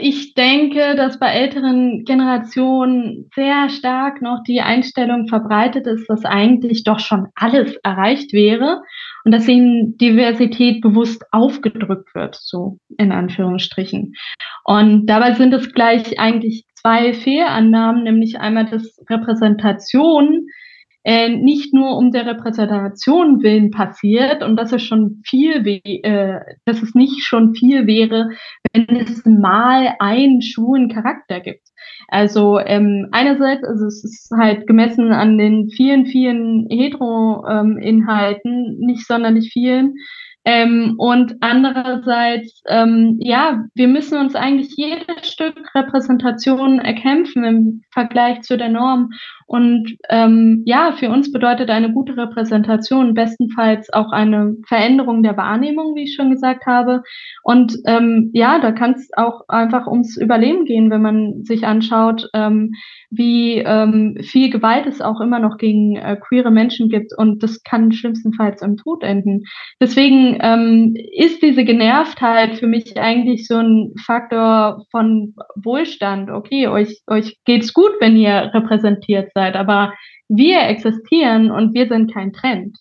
Ich 0.00 0.32
denke, 0.34 0.94
dass 0.96 1.18
bei 1.18 1.26
älteren 1.26 2.04
Generationen 2.04 3.28
sehr 3.34 3.68
stark 3.68 4.22
noch 4.22 4.42
die 4.46 4.62
Einstellung 4.62 5.28
verbreitet 5.28 5.86
ist, 5.86 6.08
dass 6.08 6.24
eigentlich 6.24 6.84
doch 6.84 7.00
schon 7.00 7.26
alles 7.34 7.76
erreicht 7.82 8.32
wäre 8.32 8.80
und 9.24 9.32
dass 9.32 9.46
ihnen 9.46 9.98
Diversität 9.98 10.80
bewusst 10.80 11.24
aufgedrückt 11.32 12.14
wird, 12.14 12.38
so 12.40 12.78
in 12.96 13.12
Anführungsstrichen. 13.12 14.14
Und 14.64 15.06
dabei 15.06 15.34
sind 15.34 15.52
es 15.52 15.72
gleich 15.72 16.18
eigentlich 16.18 16.64
zwei 16.80 17.12
Fehlannahmen, 17.12 18.04
nämlich 18.04 18.38
einmal 18.40 18.66
das 18.66 18.98
Repräsentation 19.08 20.46
äh, 21.02 21.30
nicht 21.30 21.72
nur 21.72 21.96
um 21.96 22.10
der 22.10 22.26
Repräsentation 22.26 23.42
willen 23.42 23.70
passiert 23.70 24.42
und 24.42 24.56
dass 24.56 24.72
es 24.72 24.82
schon 24.82 25.22
viel, 25.24 25.66
äh, 25.66 26.40
dass 26.66 26.82
es 26.82 26.94
nicht 26.94 27.24
schon 27.24 27.54
viel 27.54 27.86
wäre, 27.86 28.30
wenn 28.72 28.96
es 28.96 29.24
mal 29.24 29.94
einen 29.98 30.42
schwulen 30.42 30.90
Charakter 30.90 31.40
gibt. 31.40 31.66
Also 32.08 32.58
ähm, 32.58 33.08
einerseits, 33.12 33.64
also 33.64 33.86
es 33.86 34.04
ist 34.04 34.30
halt 34.36 34.66
gemessen 34.66 35.12
an 35.12 35.38
den 35.38 35.70
vielen, 35.70 36.04
vielen 36.04 36.66
Hetero-Inhalten, 36.68 38.52
ähm, 38.52 38.76
nicht 38.80 39.06
sonderlich 39.06 39.50
vielen. 39.52 39.94
Ähm, 40.44 40.94
und 40.96 41.36
andererseits, 41.40 42.62
ähm, 42.66 43.18
ja, 43.20 43.64
wir 43.74 43.88
müssen 43.88 44.18
uns 44.18 44.34
eigentlich 44.34 44.72
jedes 44.76 45.30
Stück 45.30 45.54
Repräsentation 45.74 46.78
erkämpfen 46.78 47.44
im 47.44 47.82
Vergleich 47.92 48.40
zu 48.40 48.56
der 48.56 48.70
Norm. 48.70 49.10
Und 49.50 49.96
ähm, 50.10 50.62
ja, 50.64 50.92
für 50.92 51.10
uns 51.10 51.32
bedeutet 51.32 51.70
eine 51.70 51.92
gute 51.92 52.16
Repräsentation 52.16 53.14
bestenfalls 53.14 53.92
auch 53.92 54.12
eine 54.12 54.54
Veränderung 54.68 55.24
der 55.24 55.36
Wahrnehmung, 55.36 55.96
wie 55.96 56.04
ich 56.04 56.14
schon 56.14 56.30
gesagt 56.30 56.66
habe. 56.66 57.02
Und 57.42 57.76
ähm, 57.84 58.30
ja, 58.32 58.60
da 58.60 58.70
kann 58.70 58.92
es 58.92 59.10
auch 59.16 59.40
einfach 59.48 59.88
ums 59.88 60.16
Überleben 60.16 60.66
gehen, 60.66 60.88
wenn 60.92 61.02
man 61.02 61.42
sich 61.42 61.66
anschaut, 61.66 62.28
ähm, 62.32 62.74
wie 63.10 63.56
ähm, 63.58 64.18
viel 64.22 64.50
Gewalt 64.50 64.86
es 64.86 65.00
auch 65.00 65.20
immer 65.20 65.40
noch 65.40 65.56
gegen 65.56 65.96
äh, 65.96 66.16
queere 66.16 66.52
Menschen 66.52 66.88
gibt. 66.88 67.10
Und 67.18 67.42
das 67.42 67.64
kann 67.64 67.90
schlimmstenfalls 67.90 68.62
im 68.62 68.76
Tod 68.76 69.02
enden. 69.02 69.42
Deswegen 69.80 70.38
ähm, 70.40 70.94
ist 71.12 71.42
diese 71.42 71.64
Genervtheit 71.64 72.54
für 72.54 72.68
mich 72.68 72.96
eigentlich 72.96 73.48
so 73.48 73.56
ein 73.56 73.94
Faktor 74.06 74.84
von 74.92 75.34
Wohlstand. 75.56 76.30
Okay, 76.30 76.68
euch, 76.68 77.00
euch 77.08 77.36
geht's 77.44 77.74
gut, 77.74 77.90
wenn 77.98 78.16
ihr 78.16 78.52
repräsentiert 78.54 79.32
seid 79.34 79.39
seid, 79.40 79.56
aber 79.56 79.94
wir 80.28 80.60
existieren 80.62 81.50
und 81.50 81.74
wir 81.74 81.88
sind 81.88 82.12
kein 82.12 82.32
Trend. 82.32 82.76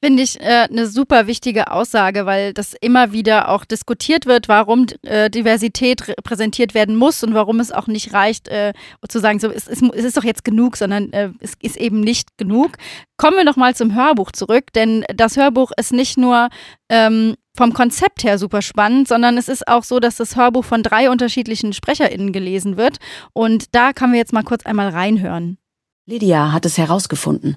Finde 0.00 0.22
ich 0.22 0.40
äh, 0.40 0.68
eine 0.70 0.86
super 0.86 1.26
wichtige 1.26 1.72
Aussage, 1.72 2.24
weil 2.24 2.52
das 2.52 2.74
immer 2.80 3.10
wieder 3.10 3.48
auch 3.48 3.64
diskutiert 3.64 4.26
wird, 4.26 4.48
warum 4.48 4.86
äh, 5.02 5.28
Diversität 5.28 6.06
repräsentiert 6.06 6.72
werden 6.72 6.94
muss 6.94 7.24
und 7.24 7.34
warum 7.34 7.58
es 7.58 7.72
auch 7.72 7.88
nicht 7.88 8.12
reicht, 8.12 8.46
äh, 8.46 8.74
zu 9.08 9.18
sagen, 9.18 9.40
so, 9.40 9.50
es, 9.50 9.66
es, 9.66 9.82
es, 9.82 10.04
ist 10.04 10.16
doch 10.16 10.22
jetzt 10.22 10.44
genug, 10.44 10.76
sondern 10.76 11.12
äh, 11.12 11.30
es 11.40 11.54
ist 11.60 11.76
eben 11.76 12.00
nicht 12.00 12.38
genug. 12.38 12.76
Kommen 13.16 13.38
wir 13.38 13.44
nochmal 13.44 13.74
zum 13.74 13.92
Hörbuch 13.92 14.30
zurück, 14.30 14.72
denn 14.72 15.04
das 15.12 15.36
Hörbuch 15.36 15.72
ist 15.76 15.92
nicht 15.92 16.16
nur 16.16 16.48
ähm, 16.88 17.34
vom 17.58 17.74
Konzept 17.74 18.22
her 18.22 18.38
super 18.38 18.62
spannend, 18.62 19.08
sondern 19.08 19.36
es 19.36 19.48
ist 19.48 19.66
auch 19.66 19.82
so, 19.82 19.98
dass 19.98 20.16
das 20.16 20.36
Hörbuch 20.36 20.64
von 20.64 20.84
drei 20.84 21.10
unterschiedlichen 21.10 21.72
SprecherInnen 21.72 22.32
gelesen 22.32 22.76
wird. 22.76 22.98
Und 23.32 23.74
da 23.74 23.92
kann 23.92 24.12
wir 24.12 24.18
jetzt 24.18 24.32
mal 24.32 24.44
kurz 24.44 24.64
einmal 24.64 24.88
reinhören. 24.88 25.58
Lydia 26.06 26.52
hat 26.52 26.64
es 26.64 26.78
herausgefunden. 26.78 27.56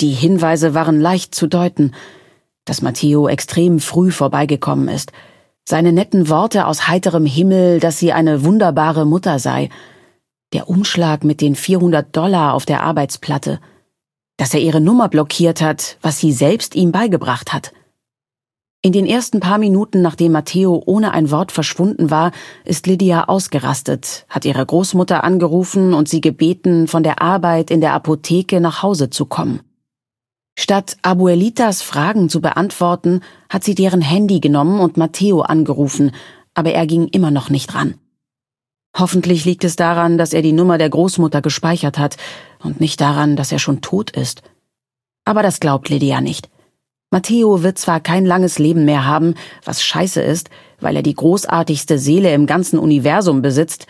Die 0.00 0.10
Hinweise 0.10 0.74
waren 0.74 1.00
leicht 1.00 1.32
zu 1.34 1.46
deuten, 1.46 1.92
dass 2.64 2.82
Matteo 2.82 3.28
extrem 3.28 3.78
früh 3.78 4.10
vorbeigekommen 4.10 4.88
ist. 4.88 5.12
Seine 5.64 5.92
netten 5.92 6.28
Worte 6.28 6.66
aus 6.66 6.88
heiterem 6.88 7.24
Himmel, 7.24 7.78
dass 7.78 8.00
sie 8.00 8.12
eine 8.12 8.44
wunderbare 8.44 9.06
Mutter 9.06 9.38
sei. 9.38 9.68
Der 10.52 10.68
Umschlag 10.68 11.22
mit 11.22 11.40
den 11.40 11.54
400 11.54 12.16
Dollar 12.16 12.54
auf 12.54 12.66
der 12.66 12.82
Arbeitsplatte. 12.82 13.60
Dass 14.36 14.54
er 14.54 14.60
ihre 14.60 14.80
Nummer 14.80 15.08
blockiert 15.08 15.60
hat, 15.60 15.98
was 16.02 16.18
sie 16.18 16.32
selbst 16.32 16.74
ihm 16.74 16.90
beigebracht 16.90 17.52
hat. 17.52 17.72
In 18.82 18.92
den 18.92 19.04
ersten 19.04 19.40
paar 19.40 19.58
Minuten, 19.58 20.00
nachdem 20.00 20.32
Matteo 20.32 20.82
ohne 20.86 21.12
ein 21.12 21.30
Wort 21.30 21.52
verschwunden 21.52 22.10
war, 22.10 22.32
ist 22.64 22.86
Lydia 22.86 23.24
ausgerastet, 23.24 24.24
hat 24.30 24.46
ihre 24.46 24.64
Großmutter 24.64 25.22
angerufen 25.22 25.92
und 25.92 26.08
sie 26.08 26.22
gebeten, 26.22 26.88
von 26.88 27.02
der 27.02 27.20
Arbeit 27.20 27.70
in 27.70 27.82
der 27.82 27.92
Apotheke 27.92 28.58
nach 28.58 28.82
Hause 28.82 29.10
zu 29.10 29.26
kommen. 29.26 29.60
Statt 30.58 30.96
Abuelitas 31.02 31.82
Fragen 31.82 32.30
zu 32.30 32.40
beantworten, 32.40 33.20
hat 33.50 33.64
sie 33.64 33.74
deren 33.74 34.00
Handy 34.00 34.40
genommen 34.40 34.80
und 34.80 34.96
Matteo 34.96 35.42
angerufen, 35.42 36.12
aber 36.54 36.72
er 36.72 36.86
ging 36.86 37.06
immer 37.08 37.30
noch 37.30 37.50
nicht 37.50 37.74
ran. 37.74 37.96
Hoffentlich 38.98 39.44
liegt 39.44 39.64
es 39.64 39.76
daran, 39.76 40.16
dass 40.16 40.32
er 40.32 40.40
die 40.40 40.52
Nummer 40.52 40.78
der 40.78 40.88
Großmutter 40.88 41.42
gespeichert 41.42 41.98
hat 41.98 42.16
und 42.62 42.80
nicht 42.80 42.98
daran, 43.02 43.36
dass 43.36 43.52
er 43.52 43.58
schon 43.58 43.82
tot 43.82 44.10
ist. 44.10 44.42
Aber 45.26 45.42
das 45.42 45.60
glaubt 45.60 45.90
Lydia 45.90 46.22
nicht. 46.22 46.48
Matteo 47.10 47.64
wird 47.64 47.76
zwar 47.76 48.00
kein 48.00 48.24
langes 48.24 48.58
Leben 48.60 48.84
mehr 48.84 49.04
haben, 49.04 49.34
was 49.64 49.82
scheiße 49.82 50.22
ist, 50.22 50.48
weil 50.80 50.94
er 50.94 51.02
die 51.02 51.14
großartigste 51.14 51.98
Seele 51.98 52.32
im 52.32 52.46
ganzen 52.46 52.78
Universum 52.78 53.42
besitzt, 53.42 53.86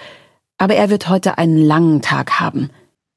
aber 0.57 0.75
er 0.75 0.89
wird 0.89 1.09
heute 1.09 1.37
einen 1.37 1.59
langen 1.59 2.01
Tag 2.01 2.41
haben. 2.41 2.71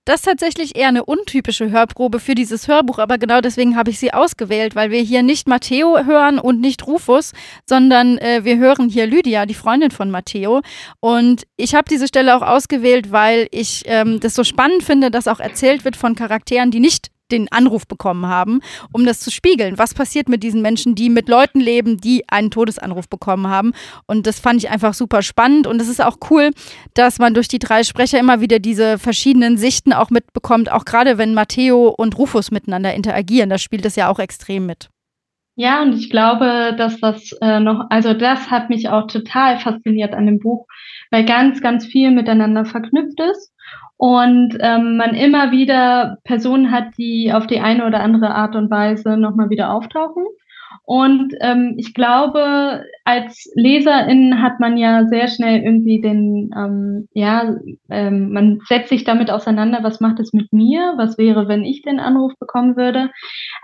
Das 0.06 0.16
ist 0.16 0.26
tatsächlich 0.26 0.76
eher 0.76 0.90
eine 0.90 1.06
untypische 1.06 1.72
Hörprobe 1.72 2.20
für 2.20 2.36
dieses 2.36 2.68
Hörbuch, 2.68 3.00
aber 3.00 3.18
genau 3.18 3.40
deswegen 3.40 3.78
habe 3.78 3.90
ich 3.90 4.00
sie 4.00 4.14
ausgewählt, 4.14 4.76
weil 4.76 4.92
wir 4.92 5.00
hier 5.00 5.24
nicht 5.24 5.48
Matteo 5.48 5.98
hören 6.04 6.40
und 6.40 6.60
nicht 6.60 6.86
Rufus, 6.86 7.32
sondern 7.66 8.18
äh, 8.18 8.42
wir 8.44 8.58
hören 8.58 8.90
hier 8.90 9.08
Lydia, 9.08 9.46
die 9.46 9.54
Freundin 9.54 9.92
von 9.92 10.12
Matteo. 10.12 10.60
Und 11.00 11.44
ich 11.56 11.74
habe 11.74 11.88
diese 11.90 12.10
Stelle 12.10 12.36
auch 12.36 12.42
ausgewählt, 12.42 13.14
weil 13.14 13.48
ich 13.52 13.84
ähm, 13.86 14.20
das 14.20 14.36
so 14.36 14.44
spannend 14.44 14.84
finde, 14.84 15.10
dass 15.10 15.30
auch 15.30 15.40
erzählt 15.40 15.86
wird 15.86 15.96
von 15.96 16.16
Charakteren, 16.16 16.70
die 16.70 16.82
nicht 16.82 17.13
den 17.34 17.52
Anruf 17.52 17.88
bekommen 17.88 18.28
haben, 18.28 18.62
um 18.92 19.06
das 19.06 19.20
zu 19.20 19.32
spiegeln. 19.32 19.78
Was 19.78 19.94
passiert 19.94 20.30
mit 20.30 20.44
diesen 20.44 20.62
Menschen, 20.62 20.96
die 20.96 21.10
mit 21.10 21.28
Leuten 21.28 21.60
leben, 21.60 21.98
die 21.98 22.24
einen 22.30 22.52
Todesanruf 22.52 23.10
bekommen 23.10 23.48
haben? 23.48 23.74
Und 24.08 24.28
das 24.28 24.40
fand 24.40 24.64
ich 24.64 24.70
einfach 24.70 24.94
super 24.94 25.22
spannend. 25.22 25.68
Und 25.68 25.82
es 25.82 25.90
ist 25.90 26.02
auch 26.02 26.18
cool, 26.30 26.52
dass 26.94 27.20
man 27.20 27.34
durch 27.34 27.48
die 27.48 27.60
drei 27.60 27.84
Sprecher 27.84 28.20
immer 28.20 28.42
wieder 28.42 28.60
diese 28.60 28.98
verschiedenen 28.98 29.58
Sichten 29.58 29.94
auch 29.94 30.10
mitbekommt, 30.10 30.72
auch 30.72 30.86
gerade 30.86 31.18
wenn 31.18 31.34
Matteo 31.34 31.90
und 31.90 32.18
Rufus 32.18 32.52
miteinander 32.52 32.94
interagieren. 32.94 33.50
Da 33.50 33.58
spielt 33.58 33.86
es 33.86 33.96
ja 33.96 34.10
auch 34.10 34.20
extrem 34.20 34.66
mit. 34.66 34.90
Ja, 35.56 35.84
und 35.84 35.94
ich 35.94 36.10
glaube, 36.10 36.74
dass 36.78 37.00
das 37.00 37.32
äh, 37.42 37.60
noch, 37.60 37.86
also 37.90 38.14
das 38.14 38.50
hat 38.50 38.70
mich 38.70 38.90
auch 38.90 39.06
total 39.06 39.60
fasziniert 39.60 40.16
an 40.16 40.26
dem 40.26 40.40
Buch, 40.40 40.66
weil 41.12 41.26
ganz, 41.26 41.62
ganz 41.62 41.86
viel 41.86 42.10
miteinander 42.10 42.66
verknüpft 42.66 43.20
ist 43.20 43.53
und 43.98 44.58
ähm, 44.60 44.98
man 44.98 45.16
immer 45.16 45.52
wieder 45.52 46.18
Personen 46.24 46.72
hat, 46.72 46.98
die 46.98 47.32
auf 47.34 47.48
die 47.48 47.60
eine 47.60 47.86
oder 47.86 48.02
andere 48.02 48.34
Art 48.36 48.56
und 48.56 48.70
Weise 48.70 49.18
nochmal 49.18 49.50
wieder 49.50 49.72
auftauchen. 49.72 50.26
Und 50.86 51.34
ähm, 51.40 51.76
ich 51.78 51.94
glaube, 51.94 52.84
als 53.06 53.50
Leserin 53.56 54.42
hat 54.42 54.60
man 54.60 54.76
ja 54.76 55.06
sehr 55.06 55.30
schnell 55.30 55.62
irgendwie 55.62 56.02
den, 56.02 56.52
ähm, 56.58 57.08
ja, 57.14 57.56
ähm, 57.90 58.34
man 58.34 58.60
setzt 58.68 58.90
sich 58.90 59.06
damit 59.06 59.32
auseinander, 59.32 59.80
was 59.82 60.02
macht 60.02 60.20
es 60.20 60.34
mit 60.34 60.52
mir, 60.52 60.94
was 60.98 61.18
wäre, 61.18 61.48
wenn 61.48 61.64
ich 61.64 61.84
den 61.84 62.02
Anruf 62.02 62.34
bekommen 62.38 62.76
würde. 62.76 63.12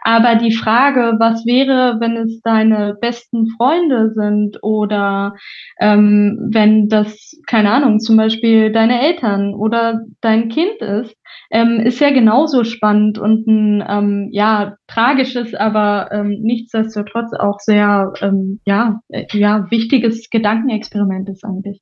Aber 0.04 0.36
die 0.36 0.54
Frage, 0.54 1.18
was 1.20 1.46
wäre, 1.46 1.98
wenn 2.00 2.16
es 2.16 2.40
deine 2.42 2.96
besten 3.02 3.48
Freunde 3.58 4.12
sind 4.14 4.58
oder 4.64 5.36
ähm, 5.82 6.50
wenn 6.52 6.88
das, 6.88 7.38
keine 7.48 7.72
Ahnung, 7.72 8.00
zum 8.00 8.16
Beispiel 8.16 8.72
deine 8.72 9.02
Eltern 9.02 9.54
oder 9.56 10.02
dein 10.22 10.48
Kind 10.48 10.82
ist, 10.82 11.16
ähm, 11.52 11.80
ist 11.80 12.00
ja 12.00 12.12
genauso 12.12 12.64
spannend 12.64 13.18
und 13.18 13.48
ein 13.48 13.84
ähm, 13.88 14.30
ja 14.32 14.76
tragisches, 14.88 15.54
aber 15.54 16.10
ähm, 16.12 16.40
nichtsdestotrotz 16.42 17.09
auch 17.16 17.60
sehr 17.60 18.14
ähm, 18.22 18.60
ja 18.66 19.02
äh, 19.10 19.26
ja 19.34 19.70
wichtiges 19.70 20.30
Gedankenexperiment 20.30 21.30
ist 21.30 21.44
eigentlich. 21.44 21.82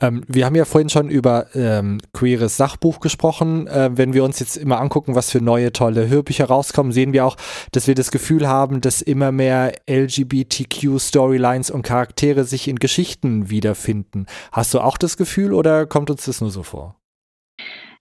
Ähm, 0.00 0.22
wir 0.28 0.44
haben 0.44 0.54
ja 0.54 0.64
vorhin 0.64 0.88
schon 0.88 1.08
über 1.08 1.46
ähm, 1.54 1.98
queeres 2.12 2.56
Sachbuch 2.56 3.00
gesprochen. 3.00 3.66
Äh, 3.66 3.90
wenn 3.94 4.12
wir 4.12 4.24
uns 4.24 4.38
jetzt 4.38 4.56
immer 4.56 4.80
angucken, 4.80 5.14
was 5.14 5.30
für 5.30 5.40
neue 5.40 5.72
tolle 5.72 6.08
Hörbücher 6.08 6.46
rauskommen, 6.46 6.92
sehen 6.92 7.12
wir 7.12 7.24
auch, 7.24 7.36
dass 7.72 7.86
wir 7.86 7.94
das 7.94 8.10
Gefühl 8.10 8.46
haben, 8.46 8.80
dass 8.80 9.02
immer 9.02 9.32
mehr 9.32 9.72
LGBTQ-Storylines 9.88 11.70
und 11.70 11.82
Charaktere 11.82 12.44
sich 12.44 12.68
in 12.68 12.76
Geschichten 12.76 13.50
wiederfinden. 13.50 14.26
Hast 14.52 14.74
du 14.74 14.80
auch 14.80 14.98
das 14.98 15.16
Gefühl 15.16 15.52
oder 15.52 15.86
kommt 15.86 16.10
uns 16.10 16.26
das 16.26 16.40
nur 16.40 16.50
so 16.50 16.62
vor? 16.62 16.96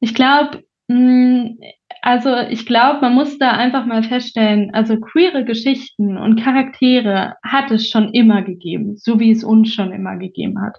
Ich 0.02 0.14
glaube, 0.14 0.64
hm, 0.92 1.58
also 2.06 2.30
ich 2.52 2.68
glaube, 2.68 3.00
man 3.02 3.16
muss 3.16 3.40
da 3.40 3.54
einfach 3.54 3.88
mal 3.88 4.04
feststellen, 4.04 4.72
also 4.76 5.00
queere 5.00 5.44
Geschichten 5.44 6.20
und 6.20 6.40
Charaktere 6.40 7.34
hat 7.42 7.72
es 7.72 7.90
schon 7.90 8.14
immer 8.14 8.44
gegeben, 8.44 8.96
so 8.96 9.20
wie 9.20 9.32
es 9.32 9.44
uns 9.44 9.74
schon 9.74 9.92
immer 9.92 10.16
gegeben 10.18 10.62
hat. 10.62 10.78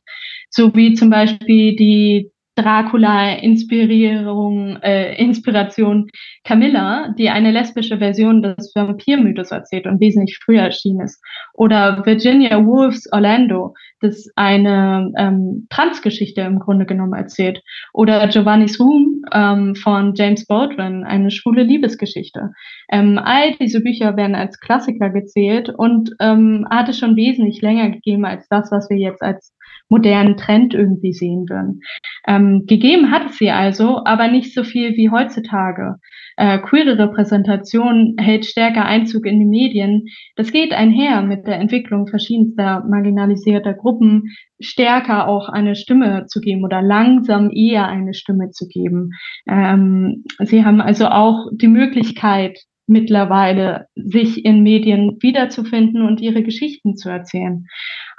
So 0.51 0.73
wie 0.77 0.95
zum 0.95 1.11
Beispiel 1.11 1.75
die 1.75 2.31
Dracula-Inspirierung, 2.55 4.77
äh, 4.83 5.21
Inspiration 5.21 6.07
Camilla, 6.45 7.13
die 7.19 7.29
eine 7.29 7.51
lesbische 7.51 7.99
Version 7.99 8.41
des 8.41 8.73
Vampirmythos 8.75 9.51
erzählt 9.51 9.87
und 9.87 10.01
wesentlich 10.01 10.39
früher 10.43 10.63
erschienen 10.63 11.01
ist. 11.01 11.21
Oder 11.55 12.07
Virginia 12.07 12.65
Woolfs 12.65 13.13
Orlando, 13.13 13.75
das 14.01 14.31
eine 14.37 15.11
ähm, 15.19 15.67
Transgeschichte 15.71 16.43
im 16.43 16.61
Grunde 16.61 16.87
genommen 16.87 17.15
erzählt. 17.15 17.61
Oder 17.93 18.29
Giovanni's 18.29 18.79
Room 18.81 19.16
ähm, 19.33 19.75
von 19.75 20.15
James 20.15 20.47
Baldwin, 20.47 21.05
eine 21.05 21.31
schwule 21.31 21.63
Liebesgeschichte. 21.63 22.53
Ähm, 22.91 23.19
all 23.23 23.55
diese 23.61 23.81
Bücher 23.81 24.17
werden 24.17 24.35
als 24.35 24.61
Klassiker 24.61 25.11
gezählt 25.11 25.69
und 25.69 26.11
ähm, 26.21 26.67
hat 26.71 26.89
es 26.89 26.99
schon 26.99 27.17
wesentlich 27.17 27.63
länger 27.63 27.91
gegeben 27.91 28.25
als 28.25 28.49
das, 28.49 28.71
was 28.71 28.89
wir 28.91 28.99
jetzt 28.99 29.23
als 29.23 29.55
modernen 29.89 30.37
Trend 30.37 30.75
irgendwie 30.75 31.13
sehen 31.13 31.47
würden. 31.49 31.81
Ähm, 32.27 32.65
gegeben 32.67 33.11
hat 33.11 33.31
es 33.31 33.39
sie 33.39 33.51
also, 33.51 34.05
aber 34.05 34.29
nicht 34.29 34.53
so 34.55 34.65
viel 34.65 34.97
wie 34.97 35.11
heutzutage. 35.11 35.97
Äh, 36.37 36.59
queere 36.59 36.99
Repräsentation 36.99 38.15
hält 38.19 38.45
stärker 38.45 38.85
Einzug 38.85 39.25
in 39.25 39.39
die 39.39 39.47
Medien. 39.47 40.05
Das 40.37 40.53
geht 40.53 40.73
einher 40.73 41.23
mit 41.23 41.47
der 41.47 41.59
Entwicklung 41.59 42.07
verschiedenster 42.07 42.85
marginalisierter 42.89 43.73
Gruppen, 43.73 44.35
stärker 44.61 45.29
auch 45.29 45.49
eine 45.49 45.75
Stimme 45.75 46.27
zu 46.27 46.41
geben 46.41 46.63
oder 46.65 46.83
langsam 46.83 47.51
eher 47.51 47.89
eine 47.89 48.13
Stimme 48.13 48.51
zu 48.51 48.69
geben. 48.69 49.11
Ähm, 49.49 50.25
sie 50.41 50.65
haben 50.65 50.81
also 50.81 51.07
auch 51.07 51.47
die 51.53 51.69
Möglichkeit, 51.69 52.59
mittlerweile 52.87 53.87
sich 53.97 54.45
in 54.45 54.63
Medien 54.63 55.17
wiederzufinden 55.21 56.03
und 56.03 56.21
ihre 56.21 56.43
Geschichten 56.43 56.97
zu 56.97 57.09
erzählen. 57.09 57.67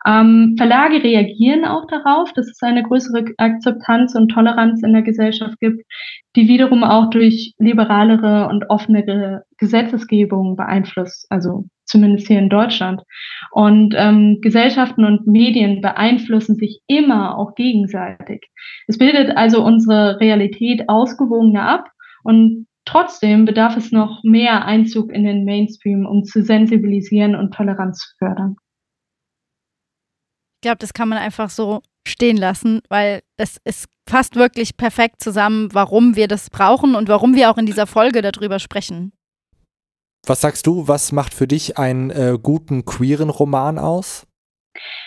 Ähm, 0.08 0.56
Verlage 0.58 1.04
reagieren 1.04 1.66
auch 1.66 1.86
darauf, 1.88 2.32
dass 2.32 2.48
es 2.48 2.62
eine 2.64 2.82
größere 2.82 3.26
Akzeptanz 3.38 4.16
und 4.16 4.30
Toleranz 4.30 4.82
in 4.82 4.94
der 4.94 5.02
Gesellschaft 5.02 5.60
gibt, 5.60 5.84
die 6.38 6.48
wiederum 6.48 6.86
auch 6.86 7.10
durch 7.10 7.54
liberalere 7.60 8.48
und 8.48 8.70
offenere 8.70 9.44
Gesetzesgebung 9.58 10.56
beeinflusst, 10.56 11.28
also 11.30 11.66
zumindest 11.84 12.28
hier 12.28 12.40
in 12.40 12.50
Deutschland. 12.50 13.02
Und 13.52 13.96
ähm, 13.98 14.40
Gesellschaften 14.42 15.04
und 15.04 15.28
Medien 15.28 15.82
beeinflussen 15.82 16.56
sich 16.56 16.80
immer 16.88 17.38
auch 17.38 17.56
gegenseitig. 17.56 18.48
Es 18.88 18.98
bildet 18.98 19.36
also 19.36 19.62
unsere 19.62 20.22
Realität 20.22 20.88
ausgewogener 20.88 21.68
ab 21.68 21.90
und 22.24 22.66
Trotzdem 22.88 23.44
bedarf 23.44 23.76
es 23.76 23.92
noch 23.92 24.24
mehr 24.24 24.64
Einzug 24.64 25.12
in 25.12 25.26
den 25.26 25.44
Mainstream, 25.44 26.06
um 26.06 26.24
zu 26.24 26.42
sensibilisieren 26.42 27.36
und 27.36 27.54
Toleranz 27.54 28.00
zu 28.00 28.16
fördern. 28.18 28.56
Ich 30.58 30.62
glaube, 30.62 30.78
das 30.80 30.94
kann 30.94 31.08
man 31.08 31.20
einfach 31.20 31.52
so 31.52 31.82
stehen 32.08 32.38
lassen, 32.38 32.82
weil 32.90 33.22
es 33.38 33.58
ist 33.64 33.86
fast 34.10 34.36
wirklich 34.36 34.76
perfekt 34.76 35.22
zusammen, 35.22 35.70
warum 35.74 36.16
wir 36.16 36.28
das 36.28 36.50
brauchen 36.50 36.96
und 36.96 37.10
warum 37.10 37.36
wir 37.36 37.52
auch 37.52 37.58
in 37.58 37.68
dieser 37.68 37.86
Folge 37.86 38.24
darüber 38.24 38.58
sprechen. 38.58 39.12
Was 40.26 40.42
sagst 40.42 40.66
du, 40.66 40.88
was 40.88 41.12
macht 41.12 41.34
für 41.34 41.48
dich 41.48 41.78
einen 41.78 42.10
äh, 42.10 42.38
guten 42.42 42.86
queeren 42.86 43.30
Roman 43.30 43.78
aus? 43.78 44.26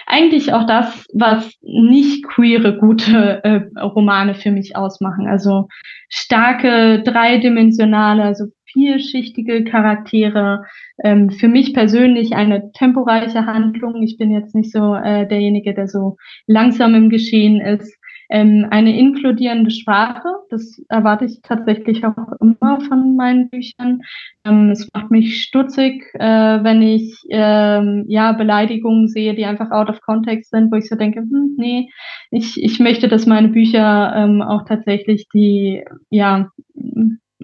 Eigentlich 0.06 0.52
auch 0.52 0.66
das, 0.66 1.04
was 1.14 1.52
nicht 1.62 2.26
queere 2.26 2.78
gute 2.78 3.42
äh, 3.44 3.80
Romane 3.80 4.34
für 4.34 4.50
mich 4.50 4.76
ausmachen. 4.76 5.28
Also 5.28 5.68
starke, 6.08 7.02
dreidimensionale, 7.02 8.22
also 8.22 8.46
vielschichtige 8.72 9.64
Charaktere. 9.64 10.64
Ähm, 11.02 11.30
für 11.30 11.48
mich 11.48 11.74
persönlich 11.74 12.34
eine 12.34 12.72
temporeiche 12.72 13.46
Handlung. 13.46 14.02
Ich 14.02 14.16
bin 14.16 14.30
jetzt 14.30 14.54
nicht 14.54 14.72
so 14.72 14.94
äh, 14.94 15.26
derjenige, 15.26 15.74
der 15.74 15.88
so 15.88 16.16
langsam 16.46 16.94
im 16.94 17.10
Geschehen 17.10 17.60
ist 17.60 18.00
ähm, 18.30 18.66
eine 18.70 18.96
inkludierende 18.96 19.70
Sprache. 19.70 20.28
Das 20.50 20.80
erwarte 20.88 21.24
ich 21.24 21.40
tatsächlich 21.42 22.04
auch 22.04 22.16
immer 22.40 22.80
von 22.80 23.16
meinen 23.16 23.50
Büchern. 23.50 24.02
Ähm, 24.44 24.70
es 24.70 24.88
macht 24.94 25.10
mich 25.10 25.42
stutzig, 25.42 26.04
äh, 26.14 26.62
wenn 26.62 26.80
ich 26.80 27.20
ähm, 27.28 28.04
ja 28.08 28.32
Beleidigungen 28.32 29.08
sehe, 29.08 29.34
die 29.34 29.44
einfach 29.44 29.70
out 29.72 29.90
of 29.90 30.00
context 30.00 30.50
sind, 30.50 30.72
wo 30.72 30.76
ich 30.76 30.88
so 30.88 30.94
denke, 30.94 31.20
hm, 31.20 31.56
nee, 31.58 31.90
ich, 32.30 32.62
ich 32.62 32.78
möchte, 32.78 33.08
dass 33.08 33.26
meine 33.26 33.48
Bücher 33.48 34.14
ähm, 34.16 34.42
auch 34.42 34.64
tatsächlich 34.64 35.26
die 35.34 35.84
ja 36.08 36.50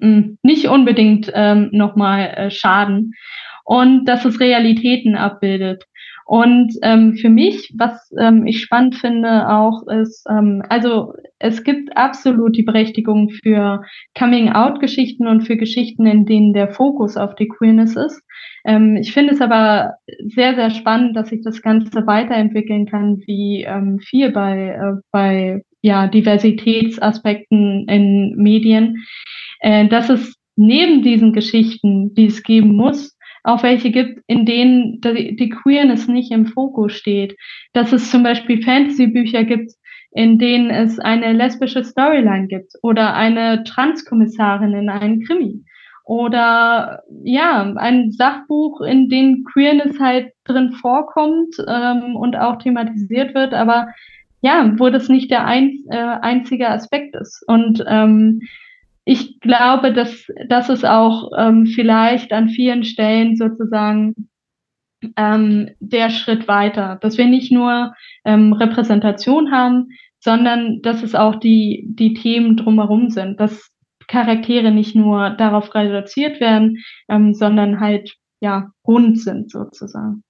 nicht 0.00 0.68
unbedingt 0.68 1.30
ähm, 1.34 1.70
nochmal 1.72 2.34
äh, 2.36 2.50
schaden 2.50 3.12
und 3.64 4.04
dass 4.06 4.24
es 4.24 4.40
Realitäten 4.40 5.16
abbildet. 5.16 5.84
Und 6.26 6.74
ähm, 6.82 7.14
für 7.14 7.28
mich, 7.28 7.72
was 7.78 8.12
ähm, 8.18 8.46
ich 8.46 8.60
spannend 8.60 8.96
finde 8.96 9.48
auch, 9.48 9.86
ist, 9.86 10.26
ähm, 10.28 10.60
also 10.68 11.14
es 11.38 11.62
gibt 11.62 11.96
absolut 11.96 12.56
die 12.56 12.64
Berechtigung 12.64 13.30
für 13.30 13.82
Coming-out-Geschichten 14.18 15.28
und 15.28 15.42
für 15.42 15.56
Geschichten, 15.56 16.04
in 16.04 16.26
denen 16.26 16.52
der 16.52 16.72
Fokus 16.72 17.16
auf 17.16 17.36
die 17.36 17.46
Queerness 17.46 17.94
ist. 17.94 18.20
Ähm, 18.64 18.96
ich 18.96 19.12
finde 19.12 19.34
es 19.34 19.40
aber 19.40 19.94
sehr, 20.18 20.56
sehr 20.56 20.70
spannend, 20.70 21.16
dass 21.16 21.28
sich 21.28 21.42
das 21.44 21.62
Ganze 21.62 22.08
weiterentwickeln 22.08 22.86
kann, 22.86 23.22
wie 23.26 23.62
ähm, 23.62 24.00
viel 24.00 24.32
bei, 24.32 24.70
äh, 24.70 25.00
bei 25.12 25.62
ja, 25.80 26.08
Diversitätsaspekten 26.08 27.86
in 27.88 28.34
Medien, 28.36 29.06
äh, 29.66 29.88
dass 29.88 30.08
es 30.08 30.36
neben 30.54 31.02
diesen 31.02 31.32
Geschichten, 31.32 32.14
die 32.14 32.26
es 32.26 32.44
geben 32.44 32.76
muss, 32.76 33.18
auch 33.42 33.64
welche 33.64 33.90
gibt, 33.90 34.20
in 34.28 34.46
denen 34.46 35.00
die, 35.00 35.48
Queerness 35.48 36.06
nicht 36.06 36.30
im 36.30 36.46
Fokus 36.46 36.92
steht. 36.92 37.36
Dass 37.72 37.92
es 37.92 38.10
zum 38.10 38.22
Beispiel 38.22 38.62
Fantasy-Bücher 38.62 39.42
gibt, 39.42 39.72
in 40.12 40.38
denen 40.38 40.70
es 40.70 41.00
eine 41.00 41.32
lesbische 41.32 41.82
Storyline 41.82 42.46
gibt 42.46 42.74
oder 42.82 43.14
eine 43.14 43.64
Transkommissarin 43.64 44.72
in 44.72 44.88
einem 44.88 45.22
Krimi 45.22 45.64
oder 46.04 47.02
ja, 47.24 47.74
ein 47.74 48.12
Sachbuch, 48.12 48.80
in 48.82 49.08
dem 49.08 49.42
Queerness 49.52 49.98
halt 49.98 50.32
drin 50.44 50.70
vorkommt 50.80 51.56
ähm, 51.66 52.14
und 52.14 52.36
auch 52.36 52.58
thematisiert 52.58 53.34
wird, 53.34 53.52
aber 53.52 53.88
ja, 54.42 54.72
wo 54.76 54.90
das 54.90 55.08
nicht 55.08 55.32
der 55.32 55.44
ein, 55.44 55.80
äh, 55.90 55.96
einzige 55.96 56.68
Aspekt 56.68 57.16
ist. 57.16 57.42
Und 57.48 57.84
ähm, 57.88 58.42
ich 59.08 59.38
glaube, 59.38 59.92
dass, 59.92 60.26
dass 60.48 60.68
es 60.68 60.84
auch 60.84 61.30
ähm, 61.38 61.66
vielleicht 61.66 62.32
an 62.32 62.48
vielen 62.48 62.82
Stellen 62.82 63.36
sozusagen 63.36 64.28
ähm, 65.16 65.70
der 65.78 66.10
Schritt 66.10 66.48
weiter, 66.48 66.98
dass 67.00 67.16
wir 67.16 67.26
nicht 67.26 67.52
nur 67.52 67.94
ähm, 68.24 68.52
Repräsentation 68.52 69.52
haben, 69.52 69.90
sondern 70.18 70.82
dass 70.82 71.04
es 71.04 71.14
auch 71.14 71.36
die, 71.36 71.86
die 71.88 72.14
Themen 72.14 72.56
drumherum 72.56 73.10
sind, 73.10 73.38
dass 73.38 73.70
Charaktere 74.08 74.72
nicht 74.72 74.96
nur 74.96 75.30
darauf 75.30 75.72
reduziert 75.72 76.40
werden, 76.40 76.78
ähm, 77.08 77.32
sondern 77.32 77.78
halt 77.78 78.12
ja 78.40 78.72
rund 78.84 79.20
sind 79.20 79.52
sozusagen. 79.52 80.24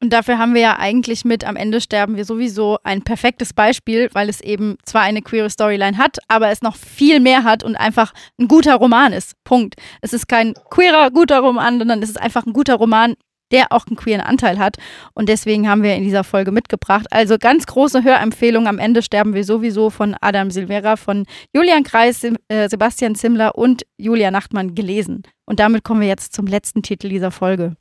Und 0.00 0.12
dafür 0.12 0.38
haben 0.38 0.54
wir 0.54 0.60
ja 0.60 0.78
eigentlich 0.78 1.24
mit 1.24 1.44
Am 1.44 1.56
Ende 1.56 1.80
sterben 1.80 2.16
wir 2.16 2.24
sowieso 2.24 2.78
ein 2.84 3.02
perfektes 3.02 3.52
Beispiel, 3.52 4.08
weil 4.12 4.28
es 4.28 4.40
eben 4.40 4.76
zwar 4.84 5.02
eine 5.02 5.22
queere 5.22 5.50
Storyline 5.50 5.98
hat, 5.98 6.18
aber 6.28 6.50
es 6.50 6.62
noch 6.62 6.76
viel 6.76 7.18
mehr 7.18 7.42
hat 7.42 7.64
und 7.64 7.74
einfach 7.74 8.12
ein 8.38 8.46
guter 8.46 8.76
Roman 8.76 9.12
ist. 9.12 9.34
Punkt. 9.42 9.74
Es 10.00 10.12
ist 10.12 10.28
kein 10.28 10.54
queerer, 10.70 11.10
guter 11.10 11.40
Roman, 11.40 11.78
sondern 11.78 12.00
es 12.02 12.10
ist 12.10 12.20
einfach 12.20 12.46
ein 12.46 12.52
guter 12.52 12.76
Roman, 12.76 13.14
der 13.50 13.72
auch 13.72 13.86
einen 13.86 13.96
queeren 13.96 14.20
Anteil 14.20 14.58
hat. 14.58 14.76
Und 15.14 15.28
deswegen 15.28 15.68
haben 15.68 15.82
wir 15.82 15.96
in 15.96 16.04
dieser 16.04 16.22
Folge 16.22 16.52
mitgebracht. 16.52 17.06
Also 17.10 17.36
ganz 17.38 17.66
große 17.66 18.04
Hörempfehlung. 18.04 18.68
Am 18.68 18.78
Ende 18.78 19.02
sterben 19.02 19.34
wir 19.34 19.42
sowieso 19.42 19.90
von 19.90 20.14
Adam 20.20 20.50
Silvera, 20.50 20.96
von 20.96 21.24
Julian 21.52 21.82
Kreis, 21.82 22.22
äh, 22.22 22.68
Sebastian 22.68 23.16
Zimmler 23.16 23.56
und 23.56 23.82
Julia 23.96 24.30
Nachtmann 24.30 24.74
gelesen. 24.74 25.22
Und 25.44 25.60
damit 25.60 25.82
kommen 25.82 26.02
wir 26.02 26.08
jetzt 26.08 26.34
zum 26.34 26.46
letzten 26.46 26.82
Titel 26.82 27.08
dieser 27.08 27.30
Folge. 27.30 27.76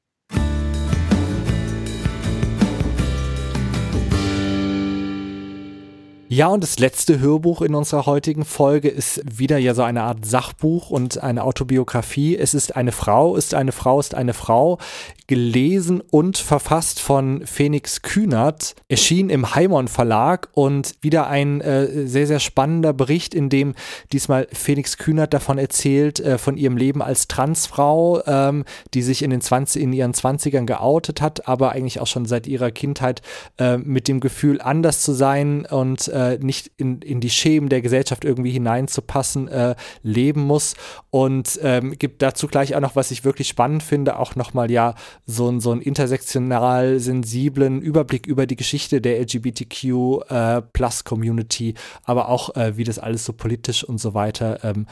Ja, 6.38 6.50
und 6.50 6.62
das 6.62 6.78
letzte 6.78 7.20
Hörbuch 7.20 7.64
in 7.64 7.74
unserer 7.74 8.06
heutigen 8.06 8.46
Folge 8.46 8.90
ist 8.90 9.24
wieder 9.26 9.58
ja 9.58 9.74
so 9.74 9.82
eine 9.82 10.04
Art 10.04 10.24
Sachbuch 10.24 10.92
und 10.92 11.24
eine 11.24 11.44
Autobiografie. 11.44 12.38
Es 12.38 12.54
ist 12.54 12.76
eine 12.76 12.92
Frau, 12.92 13.36
ist 13.36 13.56
eine 13.56 13.72
Frau, 13.72 14.00
ist 14.00 14.14
eine 14.14 14.36
Frau, 14.36 14.78
gelesen 15.26 16.02
und 16.12 16.38
verfasst 16.38 17.00
von 17.00 17.46
Phoenix 17.46 18.02
Kühnert, 18.02 18.76
erschien 18.88 19.30
im 19.30 19.56
Heimon 19.56 19.88
Verlag 19.88 20.48
und 20.54 20.96
wieder 21.02 21.28
ein 21.28 21.60
äh, 21.60 22.08
sehr, 22.08 22.28
sehr 22.28 22.40
spannender 22.40 22.94
Bericht, 22.94 23.34
in 23.34 23.50
dem 23.50 23.74
diesmal 24.14 24.48
Phoenix 24.54 24.98
Kühnert 24.98 25.34
davon 25.34 25.58
erzählt, 25.58 26.20
äh, 26.20 26.38
von 26.38 26.56
ihrem 26.56 26.78
Leben 26.78 27.02
als 27.02 27.28
Transfrau, 27.28 28.22
ähm, 28.26 28.64
die 28.94 29.02
sich 29.02 29.24
in, 29.24 29.32
den 29.32 29.42
20, 29.42 29.82
in 29.82 29.92
ihren 29.92 30.14
20ern 30.14 30.66
geoutet 30.66 31.20
hat, 31.20 31.48
aber 31.48 31.72
eigentlich 31.72 32.00
auch 32.00 32.08
schon 32.08 32.26
seit 32.26 32.48
ihrer 32.48 32.72
Kindheit 32.72 33.22
äh, 33.58 33.78
mit 33.78 34.08
dem 34.08 34.20
Gefühl, 34.20 34.62
anders 34.62 35.02
zu 35.02 35.14
sein 35.14 35.66
und 35.66 36.08
äh, 36.08 36.27
nicht 36.36 36.72
in, 36.78 37.02
in 37.02 37.20
die 37.20 37.30
Schemen 37.30 37.70
der 37.70 37.82
Gesellschaft 37.82 38.26
irgendwie 38.26 38.52
hineinzupassen, 38.52 39.48
äh, 39.48 39.76
leben 40.04 40.42
muss. 40.42 40.76
Und 41.10 41.60
ähm, 41.64 41.98
gibt 41.98 42.22
dazu 42.22 42.48
gleich 42.48 42.76
auch 42.76 42.82
noch, 42.82 42.96
was 42.96 43.12
ich 43.12 43.24
wirklich 43.24 43.48
spannend 43.48 43.84
finde, 43.84 44.20
auch 44.20 44.36
nochmal 44.36 44.70
ja 44.70 44.96
so, 45.26 45.60
so 45.60 45.72
einen 45.72 45.82
intersektional 45.82 47.00
sensiblen 47.00 47.82
Überblick 47.82 48.28
über 48.28 48.46
die 48.46 48.56
Geschichte 48.56 49.02
der 49.02 49.20
LGBTQ 49.22 49.84
äh, 50.30 50.62
Plus 50.62 51.04
Community, 51.04 51.74
aber 52.04 52.30
auch 52.30 52.56
äh, 52.56 52.78
wie 52.78 52.84
das 52.84 53.00
alles 53.00 53.26
so 53.26 53.34
politisch 53.34 53.84
und 53.84 54.00
so 54.00 54.14
weiter 54.14 54.64
ähm, 54.64 54.88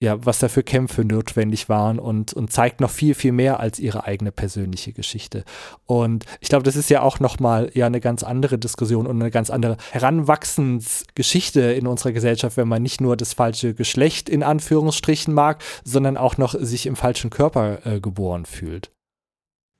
ja, 0.00 0.24
was 0.24 0.38
da 0.38 0.48
für 0.48 0.62
Kämpfe 0.62 1.04
notwendig 1.04 1.68
waren 1.68 1.98
und, 1.98 2.34
und 2.34 2.52
zeigt 2.52 2.80
noch 2.80 2.90
viel, 2.90 3.14
viel 3.14 3.32
mehr 3.32 3.60
als 3.60 3.78
ihre 3.78 4.04
eigene 4.04 4.32
persönliche 4.32 4.92
Geschichte. 4.92 5.44
Und 5.86 6.26
ich 6.40 6.48
glaube, 6.48 6.64
das 6.64 6.76
ist 6.76 6.90
ja 6.90 7.02
auch 7.02 7.20
nochmal 7.20 7.70
ja 7.74 7.86
eine 7.86 8.00
ganz 8.00 8.22
andere 8.22 8.58
Diskussion 8.58 9.06
und 9.06 9.20
eine 9.20 9.30
ganz 9.30 9.50
andere 9.50 9.76
Heranwachsensgeschichte 9.92 11.60
in 11.60 11.86
unserer 11.86 12.12
Gesellschaft, 12.12 12.56
wenn 12.56 12.68
man 12.68 12.82
nicht 12.82 13.00
nur 13.00 13.16
das 13.16 13.32
falsche 13.32 13.74
Geschlecht 13.74 14.28
in 14.28 14.42
Anführungsstrichen 14.42 15.32
mag, 15.32 15.62
sondern 15.84 16.16
auch 16.16 16.36
noch 16.36 16.54
sich 16.58 16.86
im 16.86 16.96
falschen 16.96 17.30
Körper 17.30 17.86
äh, 17.86 18.00
geboren 18.00 18.44
fühlt. 18.44 18.90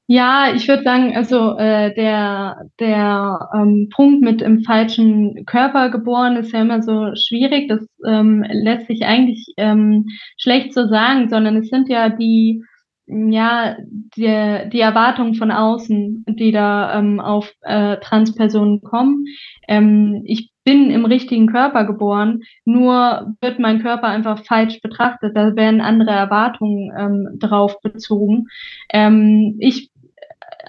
Ja, 0.07 0.53
ich 0.55 0.69
würde 0.69 0.83
sagen, 0.83 1.17
also 1.17 1.57
äh, 1.57 1.95
der, 1.95 2.69
der 2.79 3.49
ähm, 3.55 3.89
Punkt 3.95 4.21
mit 4.23 4.43
im 4.43 4.63
falschen 4.63 5.47
Körper 5.47 5.89
geboren 5.89 6.37
ist 6.37 6.53
ja 6.53 6.61
immer 6.61 6.83
so 6.83 7.15
schwierig. 7.15 7.69
Das 7.69 7.87
ähm, 8.07 8.45
lässt 8.51 8.87
sich 8.87 9.07
eigentlich 9.07 9.47
ähm, 9.57 10.07
schlecht 10.37 10.75
so 10.75 10.87
sagen, 10.89 11.31
sondern 11.31 11.57
es 11.57 11.71
sind 11.71 11.89
ja 11.89 12.11
die, 12.11 12.63
ja, 13.07 13.77
die, 14.17 14.69
die 14.71 14.81
Erwartungen 14.81 15.37
von 15.37 15.51
außen, 15.51 16.27
die 16.29 16.53
da 16.53 16.99
ähm, 16.99 17.19
auf 17.19 17.51
äh, 17.63 17.97
Transpersonen 17.97 18.83
kommen. 18.83 19.25
Ähm, 19.69 20.23
ich 20.27 20.51
bin 20.65 20.91
im 20.91 21.07
richtigen 21.07 21.47
Körper 21.47 21.85
geboren, 21.85 22.43
nur 22.67 23.35
wird 23.41 23.59
mein 23.59 23.81
Körper 23.83 24.09
einfach 24.09 24.45
falsch 24.45 24.81
betrachtet. 24.83 25.37
Da 25.37 25.57
werden 25.57 25.81
andere 25.81 26.11
Erwartungen 26.11 26.93
ähm, 26.99 27.39
drauf 27.39 27.81
bezogen. 27.81 28.49
Ähm, 28.91 29.57
ich 29.61 29.91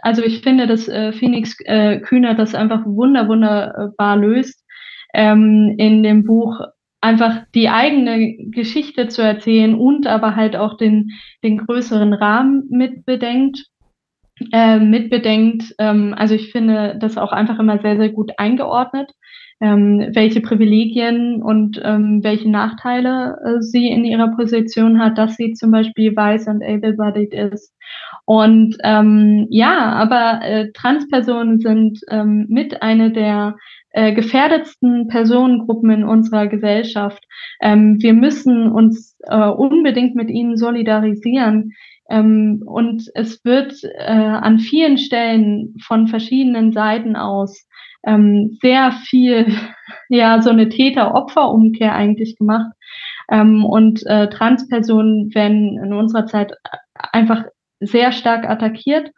also 0.01 0.23
ich 0.23 0.41
finde, 0.41 0.67
dass 0.67 0.87
äh, 0.87 1.13
Phoenix 1.13 1.55
äh, 1.65 1.99
Kühner 1.99 2.35
das 2.35 2.55
einfach 2.55 2.85
wunder, 2.85 3.27
wunderbar 3.27 4.17
löst, 4.17 4.63
ähm, 5.13 5.75
in 5.77 6.03
dem 6.03 6.23
Buch 6.23 6.59
einfach 7.01 7.43
die 7.53 7.69
eigene 7.69 8.35
Geschichte 8.49 9.07
zu 9.07 9.21
erzählen 9.21 9.75
und 9.75 10.07
aber 10.07 10.35
halt 10.35 10.55
auch 10.55 10.77
den, 10.77 11.11
den 11.43 11.57
größeren 11.57 12.13
Rahmen 12.13 12.67
mitbedenkt. 12.69 13.65
Äh, 14.51 14.79
mitbedenkt. 14.79 15.73
Ähm, 15.77 16.13
also 16.17 16.35
ich 16.35 16.51
finde 16.51 16.97
das 16.99 17.17
auch 17.17 17.31
einfach 17.31 17.57
immer 17.57 17.79
sehr, 17.79 17.95
sehr 17.95 18.09
gut 18.09 18.33
eingeordnet, 18.37 19.09
ähm, 19.61 20.09
welche 20.13 20.41
Privilegien 20.41 21.41
und 21.41 21.81
ähm, 21.83 22.23
welche 22.23 22.49
Nachteile 22.49 23.37
äh, 23.45 23.61
sie 23.61 23.87
in 23.87 24.03
ihrer 24.03 24.35
Position 24.35 24.99
hat, 24.99 25.17
dass 25.17 25.35
sie 25.35 25.53
zum 25.53 25.71
Beispiel 25.71 26.15
weiß 26.15 26.47
und 26.47 26.63
able-bodied 26.63 27.33
ist 27.33 27.73
und 28.25 28.77
ähm, 28.83 29.47
ja, 29.49 29.91
aber 29.91 30.41
äh, 30.43 30.71
Transpersonen 30.73 31.59
sind 31.59 31.99
ähm, 32.09 32.47
mit 32.49 32.81
einer 32.81 33.11
der 33.11 33.55
äh, 33.91 34.13
gefährdetsten 34.13 35.07
Personengruppen 35.07 35.91
in 35.91 36.03
unserer 36.03 36.47
Gesellschaft. 36.47 37.23
Ähm, 37.61 37.97
wir 38.01 38.13
müssen 38.13 38.71
uns 38.71 39.15
äh, 39.27 39.47
unbedingt 39.47 40.15
mit 40.15 40.29
ihnen 40.31 40.57
solidarisieren. 40.57 41.73
Ähm, 42.09 42.63
und 42.65 43.09
es 43.13 43.45
wird 43.45 43.73
äh, 43.83 44.11
an 44.11 44.59
vielen 44.59 44.97
Stellen 44.97 45.75
von 45.85 46.07
verschiedenen 46.07 46.71
Seiten 46.71 47.15
aus 47.15 47.67
ähm, 48.05 48.57
sehr 48.61 48.91
viel, 48.91 49.47
ja, 50.09 50.41
so 50.41 50.49
eine 50.49 50.69
Täter-Opfer-Umkehr 50.69 51.93
eigentlich 51.93 52.37
gemacht. 52.37 52.71
Ähm, 53.29 53.65
und 53.65 54.05
äh, 54.05 54.29
Transpersonen 54.29 55.33
werden 55.33 55.79
in 55.83 55.93
unserer 55.93 56.27
Zeit 56.27 56.53
einfach 56.93 57.45
sehr 57.79 58.11
stark 58.11 58.47
attackiert 58.47 59.11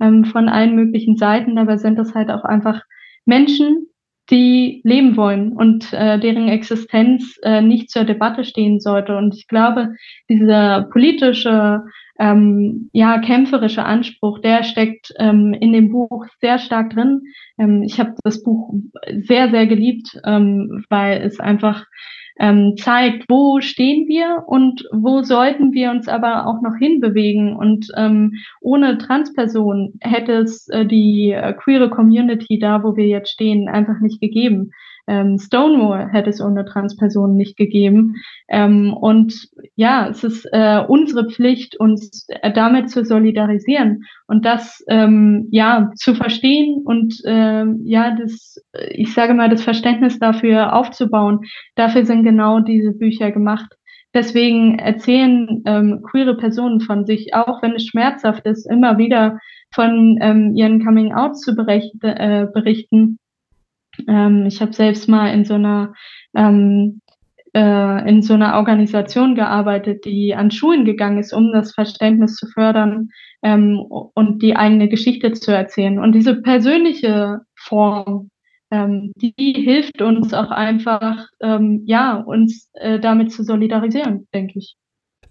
ähm, 0.00 0.24
von 0.24 0.48
allen 0.48 0.74
möglichen 0.74 1.16
Seiten. 1.16 1.56
Dabei 1.56 1.76
sind 1.76 1.98
das 1.98 2.14
halt 2.14 2.30
auch 2.30 2.44
einfach 2.44 2.82
Menschen, 3.24 3.86
die 4.30 4.80
leben 4.84 5.16
wollen 5.16 5.52
und 5.52 5.92
äh, 5.92 6.18
deren 6.18 6.48
Existenz 6.48 7.36
äh, 7.42 7.60
nicht 7.60 7.90
zur 7.90 8.04
Debatte 8.04 8.44
stehen 8.44 8.80
sollte. 8.80 9.16
Und 9.16 9.34
ich 9.34 9.48
glaube, 9.48 9.94
dieser 10.28 10.82
politische, 10.92 11.82
ähm, 12.18 12.88
ja, 12.92 13.18
kämpferische 13.18 13.84
Anspruch, 13.84 14.38
der 14.40 14.62
steckt 14.62 15.12
ähm, 15.18 15.54
in 15.54 15.72
dem 15.72 15.90
Buch 15.90 16.26
sehr 16.40 16.58
stark 16.58 16.90
drin. 16.90 17.22
Ähm, 17.58 17.82
ich 17.82 17.98
habe 17.98 18.14
das 18.22 18.42
Buch 18.42 18.72
sehr, 19.22 19.50
sehr 19.50 19.66
geliebt, 19.66 20.20
ähm, 20.24 20.84
weil 20.88 21.20
es 21.22 21.40
einfach 21.40 21.84
ähm, 22.38 22.74
zeigt, 22.76 23.28
wo 23.28 23.60
stehen 23.60 24.08
wir 24.08 24.44
und 24.46 24.84
wo 24.92 25.22
sollten 25.22 25.72
wir 25.72 25.90
uns 25.90 26.08
aber 26.08 26.46
auch 26.46 26.62
noch 26.62 26.76
hinbewegen. 26.78 27.56
Und 27.56 27.88
ähm, 27.96 28.34
ohne 28.60 28.98
Transpersonen 28.98 29.98
hätte 30.00 30.32
es 30.34 30.68
äh, 30.68 30.86
die 30.86 31.32
äh, 31.32 31.52
queere 31.52 31.90
Community 31.90 32.58
da, 32.58 32.82
wo 32.82 32.96
wir 32.96 33.06
jetzt 33.06 33.30
stehen, 33.30 33.68
einfach 33.68 34.00
nicht 34.00 34.20
gegeben. 34.20 34.72
Ähm, 35.08 35.38
Stonewall 35.38 36.08
hätte 36.12 36.30
es 36.30 36.40
ohne 36.40 36.64
Transpersonen 36.64 37.36
nicht 37.36 37.56
gegeben. 37.56 38.14
Ähm, 38.48 38.92
und 38.94 39.48
ja, 39.74 40.08
es 40.08 40.22
ist 40.22 40.46
äh, 40.52 40.80
unsere 40.86 41.28
Pflicht, 41.28 41.78
uns 41.78 42.26
äh, 42.28 42.52
damit 42.52 42.90
zu 42.90 43.04
solidarisieren 43.04 44.02
und 44.26 44.44
das 44.44 44.82
ähm, 44.88 45.48
ja 45.50 45.90
zu 45.96 46.14
verstehen 46.14 46.82
und 46.84 47.14
ähm, 47.26 47.80
ja, 47.84 48.16
das, 48.16 48.56
ich 48.90 49.12
sage 49.12 49.34
mal, 49.34 49.48
das 49.48 49.64
Verständnis 49.64 50.18
dafür 50.18 50.74
aufzubauen. 50.74 51.40
Dafür 51.74 52.04
sind 52.04 52.22
genau 52.22 52.60
diese 52.60 52.92
Bücher 52.92 53.32
gemacht. 53.32 53.74
Deswegen 54.14 54.78
erzählen 54.78 55.62
ähm, 55.64 56.02
queere 56.02 56.36
Personen 56.36 56.80
von 56.80 57.06
sich, 57.06 57.34
auch 57.34 57.62
wenn 57.62 57.72
es 57.72 57.86
schmerzhaft 57.86 58.44
ist, 58.44 58.70
immer 58.70 58.98
wieder 58.98 59.38
von 59.74 60.18
ähm, 60.20 60.54
ihren 60.54 60.84
Coming 60.84 61.14
Out 61.14 61.38
zu 61.38 61.54
berichten, 61.54 62.06
äh, 62.06 62.46
berichten 62.52 63.18
ähm, 64.08 64.46
ich 64.46 64.60
habe 64.60 64.72
selbst 64.72 65.08
mal 65.08 65.28
in 65.28 65.44
so 65.44 65.54
einer 65.54 65.94
ähm, 66.34 67.00
äh, 67.54 68.08
in 68.08 68.22
so 68.22 68.34
einer 68.34 68.56
Organisation 68.56 69.34
gearbeitet, 69.34 70.04
die 70.04 70.34
an 70.34 70.50
Schulen 70.50 70.84
gegangen 70.84 71.18
ist, 71.18 71.32
um 71.32 71.52
das 71.52 71.74
Verständnis 71.74 72.36
zu 72.36 72.46
fördern 72.46 73.10
ähm, 73.42 73.78
und 73.80 74.42
die 74.42 74.56
eigene 74.56 74.88
Geschichte 74.88 75.32
zu 75.32 75.52
erzählen. 75.52 75.98
Und 75.98 76.12
diese 76.12 76.40
persönliche 76.40 77.40
Form, 77.54 78.30
ähm, 78.70 79.12
die 79.16 79.34
hilft 79.36 80.00
uns 80.00 80.32
auch 80.32 80.50
einfach, 80.50 81.26
ähm, 81.40 81.82
ja, 81.84 82.16
uns 82.16 82.70
äh, 82.74 82.98
damit 82.98 83.32
zu 83.32 83.44
solidarisieren, 83.44 84.28
denke 84.32 84.58
ich 84.58 84.76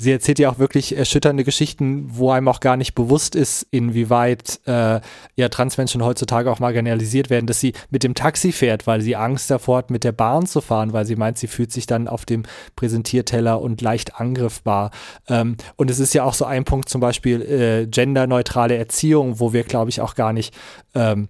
sie 0.02 0.12
erzählt 0.12 0.39
ja 0.39 0.49
auch 0.49 0.58
wirklich 0.58 0.97
erschütternde 0.97 1.43
Geschichten, 1.43 2.08
wo 2.10 2.32
einem 2.32 2.47
auch 2.47 2.60
gar 2.60 2.76
nicht 2.76 2.95
bewusst 2.95 3.36
ist, 3.36 3.68
inwieweit 3.70 4.60
äh, 4.66 4.99
ja 5.36 5.49
Transmenschen 5.49 6.04
heutzutage 6.04 6.49
auch 6.52 6.60
marginalisiert 6.60 7.30
werden, 7.30 7.45
dass 7.45 7.60
sie 7.60 7.74
mit 7.91 8.04
dem 8.04 8.16
Taxi 8.16 8.52
fährt, 8.52 8.88
weil 8.88 9.02
sie 9.02 9.16
Angst 9.16 9.52
davor 9.52 9.78
hat, 9.78 9.91
mit 9.91 10.04
der 10.04 10.12
Bahn 10.12 10.47
zu 10.47 10.60
fahren, 10.62 10.91
weil 10.91 11.06
sie 11.06 11.16
meint, 11.16 11.38
sie 11.38 11.47
fühlt 11.47 11.72
sich 11.72 11.86
dann 11.86 12.08
auf 12.08 12.26
dem 12.26 12.43
Präsentierteller 12.76 13.62
und 13.62 13.82
leicht 13.82 14.20
angriffbar. 14.20 14.89
Ähm, 15.28 15.58
und 15.76 15.91
es 15.91 15.99
ist 15.99 16.14
ja 16.16 16.24
auch 16.24 16.34
so 16.34 16.45
ein 16.45 16.66
Punkt, 16.66 16.89
zum 16.89 16.99
Beispiel 16.99 17.41
äh, 17.41 17.88
genderneutrale 17.88 18.76
Erziehung, 18.76 19.39
wo 19.39 19.54
wir, 19.54 19.64
glaube 19.64 19.91
ich, 19.91 20.02
auch 20.02 20.16
gar 20.16 20.34
nicht 20.34 20.54
ähm, 20.95 21.30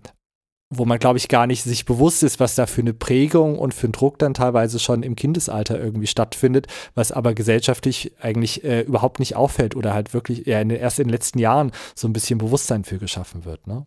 wo 0.72 0.86
man, 0.86 0.98
glaube 0.98 1.18
ich, 1.18 1.28
gar 1.28 1.46
nicht 1.48 1.64
sich 1.64 1.86
bewusst 1.86 2.24
ist, 2.24 2.40
was 2.40 2.56
da 2.56 2.66
für 2.66 2.82
eine 2.82 2.94
Prägung 2.94 3.60
und 3.60 3.74
für 3.74 3.88
einen 3.88 3.92
Druck 3.92 4.18
dann 4.18 4.34
teilweise 4.34 4.80
schon 4.80 5.04
im 5.04 5.16
Kindesalter 5.16 5.80
irgendwie 5.80 6.08
stattfindet, 6.08 6.68
was 6.96 7.12
aber 7.12 7.34
gesellschaftlich 7.34 8.14
eigentlich 8.22 8.64
äh, 8.64 8.82
überhaupt 8.82 9.20
nicht 9.20 9.36
auffällt 9.36 9.76
oder 9.76 9.94
halt 9.94 10.14
wirklich 10.14 10.46
ja, 10.48 10.62
in, 10.62 10.70
erst 10.70 11.00
in 11.00 11.08
den 11.08 11.14
letzten 11.14 11.40
Jahren 11.40 11.72
so 11.94 12.08
ein 12.08 12.14
bisschen 12.14 12.40
Bewusstsein 12.40 12.86
für 12.86 12.98
geschaffen 12.98 13.44
wird. 13.44 13.68
Ne? 13.68 13.86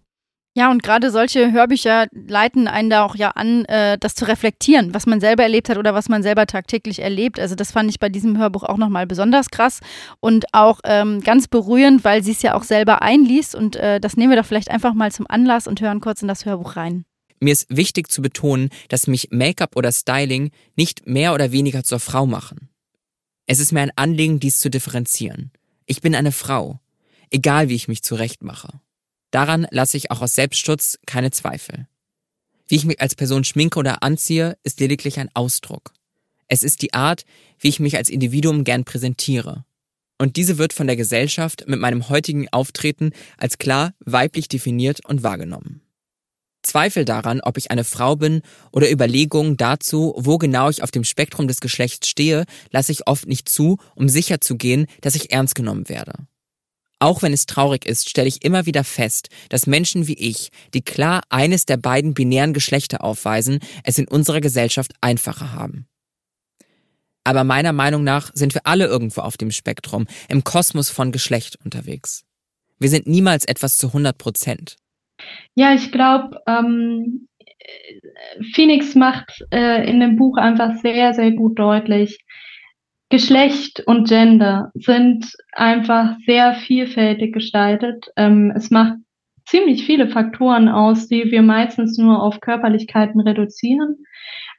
Ja, 0.56 0.70
und 0.70 0.84
gerade 0.84 1.10
solche 1.10 1.50
Hörbücher 1.50 2.06
leiten 2.12 2.68
einen 2.68 2.88
da 2.88 3.04
auch 3.04 3.16
ja 3.16 3.30
an, 3.30 3.64
äh, 3.64 3.98
das 3.98 4.14
zu 4.14 4.24
reflektieren, 4.28 4.94
was 4.94 5.04
man 5.04 5.20
selber 5.20 5.42
erlebt 5.42 5.68
hat 5.68 5.78
oder 5.78 5.94
was 5.94 6.08
man 6.08 6.22
selber 6.22 6.46
tagtäglich 6.46 7.00
erlebt. 7.00 7.40
Also 7.40 7.56
das 7.56 7.72
fand 7.72 7.90
ich 7.90 7.98
bei 7.98 8.08
diesem 8.08 8.38
Hörbuch 8.38 8.62
auch 8.62 8.76
nochmal 8.76 9.04
besonders 9.08 9.50
krass 9.50 9.80
und 10.20 10.44
auch 10.52 10.78
ähm, 10.84 11.22
ganz 11.22 11.48
berührend, 11.48 12.04
weil 12.04 12.22
sie 12.22 12.30
es 12.30 12.42
ja 12.42 12.54
auch 12.54 12.62
selber 12.62 13.02
einliest. 13.02 13.56
Und 13.56 13.74
äh, 13.74 13.98
das 13.98 14.16
nehmen 14.16 14.30
wir 14.30 14.40
doch 14.40 14.46
vielleicht 14.46 14.70
einfach 14.70 14.94
mal 14.94 15.10
zum 15.10 15.26
Anlass 15.28 15.66
und 15.66 15.80
hören 15.80 16.00
kurz 16.00 16.22
in 16.22 16.28
das 16.28 16.44
Hörbuch 16.44 16.76
rein. 16.76 17.04
Mir 17.40 17.52
ist 17.52 17.66
wichtig 17.68 18.08
zu 18.08 18.22
betonen, 18.22 18.70
dass 18.88 19.08
mich 19.08 19.30
Make-up 19.32 19.74
oder 19.74 19.90
Styling 19.90 20.52
nicht 20.76 21.04
mehr 21.08 21.34
oder 21.34 21.50
weniger 21.50 21.82
zur 21.82 21.98
Frau 21.98 22.26
machen. 22.26 22.68
Es 23.46 23.58
ist 23.58 23.72
mir 23.72 23.80
ein 23.80 23.92
Anliegen, 23.96 24.38
dies 24.38 24.60
zu 24.60 24.70
differenzieren. 24.70 25.50
Ich 25.84 26.00
bin 26.00 26.14
eine 26.14 26.32
Frau, 26.32 26.78
egal 27.30 27.68
wie 27.68 27.74
ich 27.74 27.88
mich 27.88 28.02
zurechtmache. 28.02 28.80
Daran 29.34 29.66
lasse 29.72 29.96
ich 29.96 30.12
auch 30.12 30.22
aus 30.22 30.34
Selbstschutz 30.34 30.96
keine 31.06 31.32
Zweifel. 31.32 31.88
Wie 32.68 32.76
ich 32.76 32.84
mich 32.84 33.00
als 33.00 33.16
Person 33.16 33.42
schminke 33.42 33.80
oder 33.80 34.04
anziehe, 34.04 34.56
ist 34.62 34.78
lediglich 34.78 35.18
ein 35.18 35.28
Ausdruck. 35.34 35.92
Es 36.46 36.62
ist 36.62 36.82
die 36.82 36.94
Art, 36.94 37.24
wie 37.58 37.66
ich 37.66 37.80
mich 37.80 37.96
als 37.96 38.10
Individuum 38.10 38.62
gern 38.62 38.84
präsentiere. 38.84 39.64
Und 40.18 40.36
diese 40.36 40.56
wird 40.56 40.72
von 40.72 40.86
der 40.86 40.94
Gesellschaft 40.94 41.64
mit 41.66 41.80
meinem 41.80 42.08
heutigen 42.08 42.48
Auftreten 42.50 43.10
als 43.36 43.58
klar 43.58 43.92
weiblich 43.98 44.46
definiert 44.46 45.04
und 45.04 45.24
wahrgenommen. 45.24 45.80
Zweifel 46.62 47.04
daran, 47.04 47.40
ob 47.40 47.58
ich 47.58 47.72
eine 47.72 47.82
Frau 47.82 48.14
bin 48.14 48.40
oder 48.70 48.88
Überlegungen 48.88 49.56
dazu, 49.56 50.14
wo 50.16 50.38
genau 50.38 50.70
ich 50.70 50.84
auf 50.84 50.92
dem 50.92 51.02
Spektrum 51.02 51.48
des 51.48 51.58
Geschlechts 51.58 52.08
stehe, 52.08 52.44
lasse 52.70 52.92
ich 52.92 53.08
oft 53.08 53.26
nicht 53.26 53.48
zu, 53.48 53.78
um 53.96 54.08
sicherzugehen, 54.08 54.86
dass 55.00 55.16
ich 55.16 55.32
ernst 55.32 55.56
genommen 55.56 55.88
werde. 55.88 56.28
Auch 57.04 57.20
wenn 57.20 57.34
es 57.34 57.44
traurig 57.44 57.84
ist, 57.84 58.08
stelle 58.08 58.28
ich 58.28 58.46
immer 58.46 58.64
wieder 58.64 58.82
fest, 58.82 59.28
dass 59.50 59.66
Menschen 59.66 60.08
wie 60.08 60.14
ich, 60.14 60.48
die 60.72 60.80
klar 60.80 61.20
eines 61.28 61.66
der 61.66 61.76
beiden 61.76 62.14
binären 62.14 62.54
Geschlechter 62.54 63.04
aufweisen, 63.04 63.58
es 63.84 63.98
in 63.98 64.08
unserer 64.08 64.40
Gesellschaft 64.40 64.94
einfacher 65.02 65.52
haben. 65.52 65.86
Aber 67.22 67.44
meiner 67.44 67.74
Meinung 67.74 68.04
nach 68.04 68.30
sind 68.32 68.54
wir 68.54 68.62
alle 68.66 68.86
irgendwo 68.86 69.20
auf 69.20 69.36
dem 69.36 69.50
Spektrum, 69.50 70.06
im 70.30 70.44
Kosmos 70.44 70.88
von 70.88 71.12
Geschlecht 71.12 71.58
unterwegs. 71.62 72.24
Wir 72.78 72.88
sind 72.88 73.06
niemals 73.06 73.44
etwas 73.44 73.76
zu 73.76 73.88
100 73.88 74.16
Prozent. 74.16 74.76
Ja, 75.54 75.74
ich 75.74 75.92
glaube, 75.92 76.40
ähm, 76.46 77.28
Phoenix 78.54 78.94
macht 78.94 79.44
äh, 79.50 79.86
in 79.90 80.00
dem 80.00 80.16
Buch 80.16 80.38
einfach 80.38 80.76
sehr, 80.80 81.12
sehr 81.12 81.32
gut 81.32 81.58
deutlich, 81.58 82.18
Geschlecht 83.10 83.82
und 83.86 84.08
Gender 84.08 84.70
sind 84.74 85.32
einfach 85.52 86.16
sehr 86.26 86.54
vielfältig 86.54 87.32
gestaltet. 87.32 88.06
Ähm, 88.16 88.52
es 88.56 88.70
macht 88.70 88.94
ziemlich 89.46 89.84
viele 89.84 90.08
Faktoren 90.08 90.68
aus, 90.68 91.08
die 91.08 91.30
wir 91.30 91.42
meistens 91.42 91.98
nur 91.98 92.22
auf 92.22 92.40
Körperlichkeiten 92.40 93.20
reduzieren. 93.20 93.96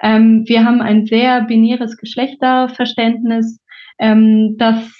Ähm, 0.02 0.44
wir 0.48 0.64
haben 0.64 0.82
ein 0.82 1.06
sehr 1.06 1.42
binäres 1.42 1.98
Geschlechterverständnis, 1.98 3.60
ähm, 4.00 4.56
das 4.58 4.92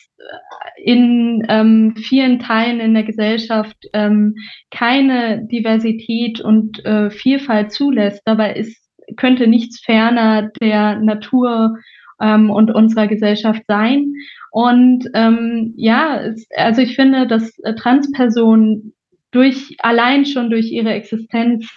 in 0.78 1.44
ähm, 1.50 1.96
vielen 1.98 2.40
Teilen 2.40 2.80
in 2.80 2.94
der 2.94 3.04
Gesellschaft 3.04 3.78
ähm, 3.94 4.36
keine 4.72 5.46
Diversität 5.48 6.42
und 6.42 6.84
äh, 6.86 7.10
Vielfalt 7.10 7.72
zulässt. 7.72 8.22
Dabei 8.26 8.54
ist, 8.54 8.84
könnte 9.18 9.48
nichts 9.48 9.80
ferner 9.80 10.50
der 10.62 11.00
Natur 11.00 11.78
ähm, 12.22 12.50
und 12.50 12.74
unserer 12.74 13.08
Gesellschaft 13.08 13.64
sein. 13.68 14.14
Und 14.52 15.06
ähm, 15.14 15.74
ja, 15.76 16.20
es, 16.22 16.48
also 16.56 16.82
ich 16.82 16.96
finde, 16.96 17.28
dass 17.28 17.58
äh, 17.60 17.76
Transpersonen 17.76 18.94
durch 19.32 19.76
allein 19.80 20.26
schon 20.26 20.50
durch 20.50 20.72
ihre 20.72 20.94
Existenz 20.94 21.70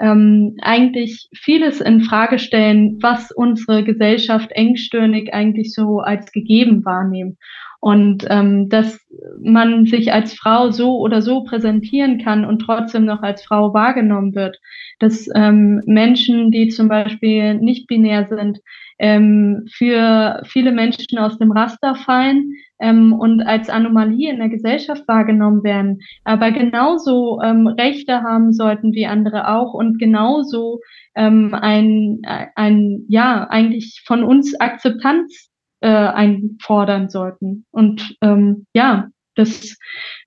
ähm, 0.00 0.56
eigentlich 0.62 1.28
vieles 1.34 1.80
in 1.80 2.00
Frage 2.00 2.38
stellen, 2.38 2.98
was 3.02 3.30
unsere 3.30 3.84
Gesellschaft 3.84 4.50
engstirnig 4.52 5.34
eigentlich 5.34 5.74
so 5.74 5.98
als 5.98 6.32
gegeben 6.32 6.84
wahrnehmen. 6.84 7.36
Und 7.84 8.24
ähm, 8.30 8.68
dass 8.68 9.00
man 9.42 9.86
sich 9.86 10.12
als 10.12 10.34
Frau 10.34 10.70
so 10.70 11.00
oder 11.00 11.20
so 11.20 11.42
präsentieren 11.42 12.22
kann 12.22 12.44
und 12.44 12.60
trotzdem 12.60 13.04
noch 13.04 13.22
als 13.22 13.44
Frau 13.44 13.74
wahrgenommen 13.74 14.36
wird. 14.36 14.56
Dass 15.00 15.26
ähm, 15.34 15.82
Menschen, 15.84 16.52
die 16.52 16.68
zum 16.68 16.86
Beispiel 16.86 17.54
nicht 17.54 17.88
binär 17.88 18.28
sind, 18.28 18.60
ähm, 19.00 19.66
für 19.74 20.42
viele 20.46 20.70
Menschen 20.70 21.18
aus 21.18 21.38
dem 21.38 21.50
Raster 21.50 21.96
fallen 21.96 22.52
ähm, 22.80 23.12
und 23.12 23.42
als 23.42 23.68
Anomalie 23.68 24.30
in 24.30 24.38
der 24.38 24.48
Gesellschaft 24.48 25.08
wahrgenommen 25.08 25.64
werden, 25.64 25.98
aber 26.22 26.52
genauso 26.52 27.40
ähm, 27.42 27.66
Rechte 27.66 28.22
haben 28.22 28.52
sollten 28.52 28.92
wie 28.92 29.06
andere 29.06 29.48
auch 29.48 29.74
und 29.74 29.98
genauso 29.98 30.78
ähm, 31.16 31.52
ein, 31.52 32.20
ein, 32.54 33.04
ja, 33.08 33.48
eigentlich 33.50 34.02
von 34.06 34.22
uns 34.22 34.58
Akzeptanz 34.60 35.51
äh, 35.82 35.88
einfordern 35.88 37.08
sollten. 37.08 37.66
Und 37.70 38.16
ähm, 38.22 38.66
ja, 38.74 39.08
dass 39.34 39.76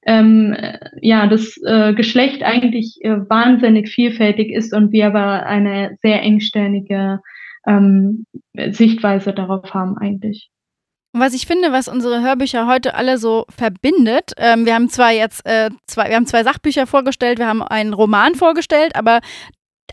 ähm, 0.06 0.56
ja 1.02 1.28
das 1.28 1.58
äh, 1.66 1.94
Geschlecht 1.94 2.44
eigentlich 2.44 2.98
äh, 3.02 3.18
wahnsinnig 3.30 3.90
vielfältig 3.90 4.52
ist 4.52 4.74
und 4.74 4.92
wir 4.92 5.08
aber 5.08 5.46
eine 5.46 5.98
sehr 6.02 6.22
engständige 6.22 7.20
ähm, 7.68 8.26
Sichtweise 8.72 9.34
darauf 9.34 9.74
haben 9.74 9.98
eigentlich. 9.98 10.50
Was 11.18 11.34
ich 11.34 11.48
finde, 11.48 11.72
was 11.72 11.88
unsere 11.88 12.22
Hörbücher 12.22 12.68
heute 12.68 12.94
alle 12.94 13.18
so 13.18 13.46
verbindet, 13.50 14.34
ähm, 14.36 14.66
wir 14.66 14.76
haben 14.76 14.90
zwar 14.90 15.14
jetzt 15.14 15.46
äh, 15.46 15.70
zwei, 15.88 16.10
wir 16.10 16.18
haben 16.18 16.26
zwei 16.26 16.44
Sachbücher 16.44 16.88
vorgestellt, 16.88 17.40
wir 17.40 17.48
haben 17.48 17.64
einen 17.64 17.94
Roman 17.94 18.36
vorgestellt, 18.36 18.98
aber 18.98 19.22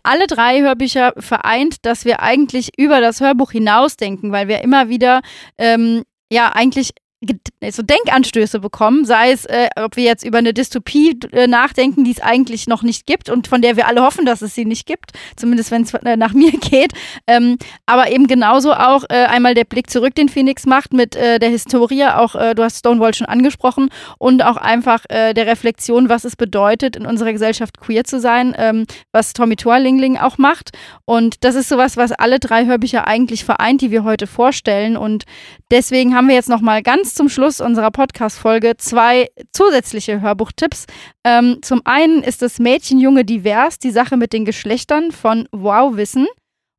alle 0.03 0.27
drei 0.27 0.61
Hörbücher 0.61 1.13
vereint, 1.17 1.85
dass 1.85 2.05
wir 2.05 2.21
eigentlich 2.21 2.71
über 2.77 3.01
das 3.01 3.21
Hörbuch 3.21 3.53
hinausdenken, 3.53 4.33
weil 4.33 4.49
wir 4.49 4.63
immer 4.63 4.89
wieder 4.89 5.21
ähm, 5.59 6.03
ja 6.31 6.53
eigentlich 6.53 6.91
so 7.71 7.83
Denkanstöße 7.83 8.61
bekommen, 8.61 9.05
sei 9.05 9.33
es, 9.33 9.45
äh, 9.45 9.69
ob 9.77 9.97
wir 9.97 10.05
jetzt 10.05 10.25
über 10.25 10.39
eine 10.39 10.53
Dystopie 10.53 11.19
äh, 11.33 11.47
nachdenken, 11.47 12.05
die 12.05 12.11
es 12.11 12.21
eigentlich 12.21 12.67
noch 12.67 12.83
nicht 12.83 13.07
gibt 13.07 13.31
und 13.31 13.47
von 13.47 13.63
der 13.63 13.77
wir 13.77 13.87
alle 13.87 14.03
hoffen, 14.03 14.27
dass 14.27 14.43
es 14.43 14.55
sie 14.55 14.65
nicht 14.65 14.87
gibt, 14.87 15.13
zumindest 15.37 15.71
wenn 15.71 15.83
es 15.83 15.95
äh, 15.95 16.17
nach 16.17 16.33
mir 16.35 16.53
geht. 16.53 16.93
Ähm, 17.27 17.59
aber 17.87 18.11
eben 18.11 18.27
genauso 18.27 18.73
auch 18.73 19.05
äh, 19.09 19.25
einmal 19.25 19.55
der 19.55 19.65
Blick 19.65 19.91
zurück, 19.91 20.15
den 20.15 20.29
Phoenix 20.29 20.67
macht 20.67 20.93
mit 20.93 21.15
äh, 21.15 21.39
der 21.39 21.51
Historie, 21.51 22.05
auch 22.05 22.35
äh, 22.35 22.55
du 22.55 22.63
hast 22.63 22.79
Stonewall 22.79 23.15
schon 23.15 23.27
angesprochen, 23.27 23.89
und 24.19 24.43
auch 24.43 24.57
einfach 24.57 25.05
der 25.09 25.47
Reflexion, 25.47 26.09
was 26.09 26.25
es 26.25 26.37
bedeutet, 26.37 26.97
in 26.97 27.07
unserer 27.07 27.33
Gesellschaft 27.33 27.79
queer 27.81 28.05
zu 28.05 28.21
sein, 28.21 28.55
ähm, 28.57 28.87
was 29.13 29.33
Tommy 29.33 29.57
Thorlingling 29.57 30.17
auch 30.17 30.39
macht. 30.39 30.71
Und 31.05 31.45
das 31.45 31.55
ist 31.55 31.69
sowas, 31.69 31.97
was 31.97 32.13
alle 32.13 32.39
drei 32.39 32.67
Hörbücher 32.67 33.07
eigentlich 33.07 33.45
vereint, 33.45 33.81
die 33.81 33.91
wir 33.91 34.05
heute 34.05 34.27
vorstellen. 34.27 34.97
Und 34.97 35.25
deswegen 35.73 36.15
haben 36.15 36.29
wir 36.29 36.35
jetzt 36.35 36.51
nochmal 36.51 36.83
ganz 36.83 37.15
zum 37.15 37.29
Schluss 37.29 37.61
unserer 37.61 37.91
Podcast-Folge 37.91 38.77
zwei 38.77 39.29
zusätzliche 39.53 40.21
Hörbuchtipps. 40.21 40.85
Ähm, 41.25 41.59
zum 41.63 41.81
einen 41.85 42.23
ist 42.23 42.43
das 42.43 42.59
Mädchen 42.59 43.01
Junge 43.01 43.25
divers, 43.25 43.79
die 43.79 43.91
Sache 43.91 44.17
mit 44.17 44.33
den 44.33 44.45
Geschlechtern 44.45 45.11
von 45.11 45.49
Wow 45.51 45.97
Wissen. 45.97 46.27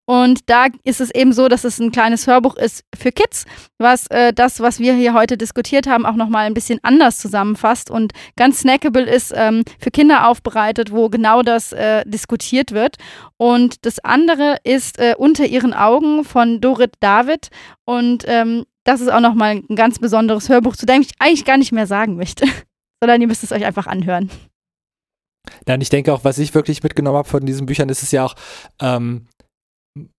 Und 0.05 0.49
da 0.49 0.67
ist 0.83 0.99
es 0.99 1.15
eben 1.15 1.31
so, 1.31 1.47
dass 1.47 1.63
es 1.63 1.79
ein 1.79 1.93
kleines 1.93 2.27
Hörbuch 2.27 2.57
ist 2.57 2.83
für 2.93 3.11
Kids, 3.11 3.45
was 3.77 4.07
äh, 4.07 4.33
das, 4.33 4.59
was 4.59 4.79
wir 4.79 4.93
hier 4.93 5.13
heute 5.13 5.37
diskutiert 5.37 5.87
haben, 5.87 6.05
auch 6.05 6.15
nochmal 6.15 6.45
ein 6.45 6.53
bisschen 6.53 6.79
anders 6.83 7.19
zusammenfasst 7.19 7.89
und 7.89 8.11
ganz 8.35 8.59
snackable 8.59 9.03
ist, 9.03 9.33
ähm, 9.33 9.63
für 9.79 9.91
Kinder 9.91 10.27
aufbereitet, 10.27 10.91
wo 10.91 11.07
genau 11.07 11.41
das 11.41 11.71
äh, 11.71 12.03
diskutiert 12.05 12.73
wird. 12.73 12.97
Und 13.37 13.85
das 13.85 13.99
andere 13.99 14.57
ist 14.65 14.99
äh, 14.99 15.15
Unter 15.17 15.45
ihren 15.45 15.73
Augen 15.73 16.25
von 16.25 16.59
Dorit 16.59 16.95
David. 16.99 17.47
Und 17.85 18.25
ähm, 18.27 18.65
das 18.83 19.01
ist 19.01 19.11
auch 19.11 19.19
nochmal 19.19 19.61
ein 19.69 19.75
ganz 19.75 19.99
besonderes 19.99 20.49
Hörbuch, 20.49 20.75
zu 20.75 20.85
dem 20.85 21.01
ich 21.01 21.11
eigentlich 21.19 21.45
gar 21.45 21.57
nicht 21.57 21.71
mehr 21.71 21.87
sagen 21.87 22.15
möchte, 22.15 22.45
sondern 23.01 23.21
ihr 23.21 23.27
müsst 23.27 23.43
es 23.43 23.51
euch 23.51 23.65
einfach 23.65 23.87
anhören. 23.87 24.29
Nein, 25.67 25.81
ich 25.81 25.89
denke 25.89 26.13
auch, 26.13 26.23
was 26.23 26.37
ich 26.37 26.53
wirklich 26.53 26.83
mitgenommen 26.83 27.17
habe 27.17 27.27
von 27.27 27.45
diesen 27.45 27.65
Büchern, 27.65 27.89
ist 27.89 28.03
es 28.03 28.11
ja 28.11 28.25
auch, 28.25 28.35
ähm, 28.81 29.27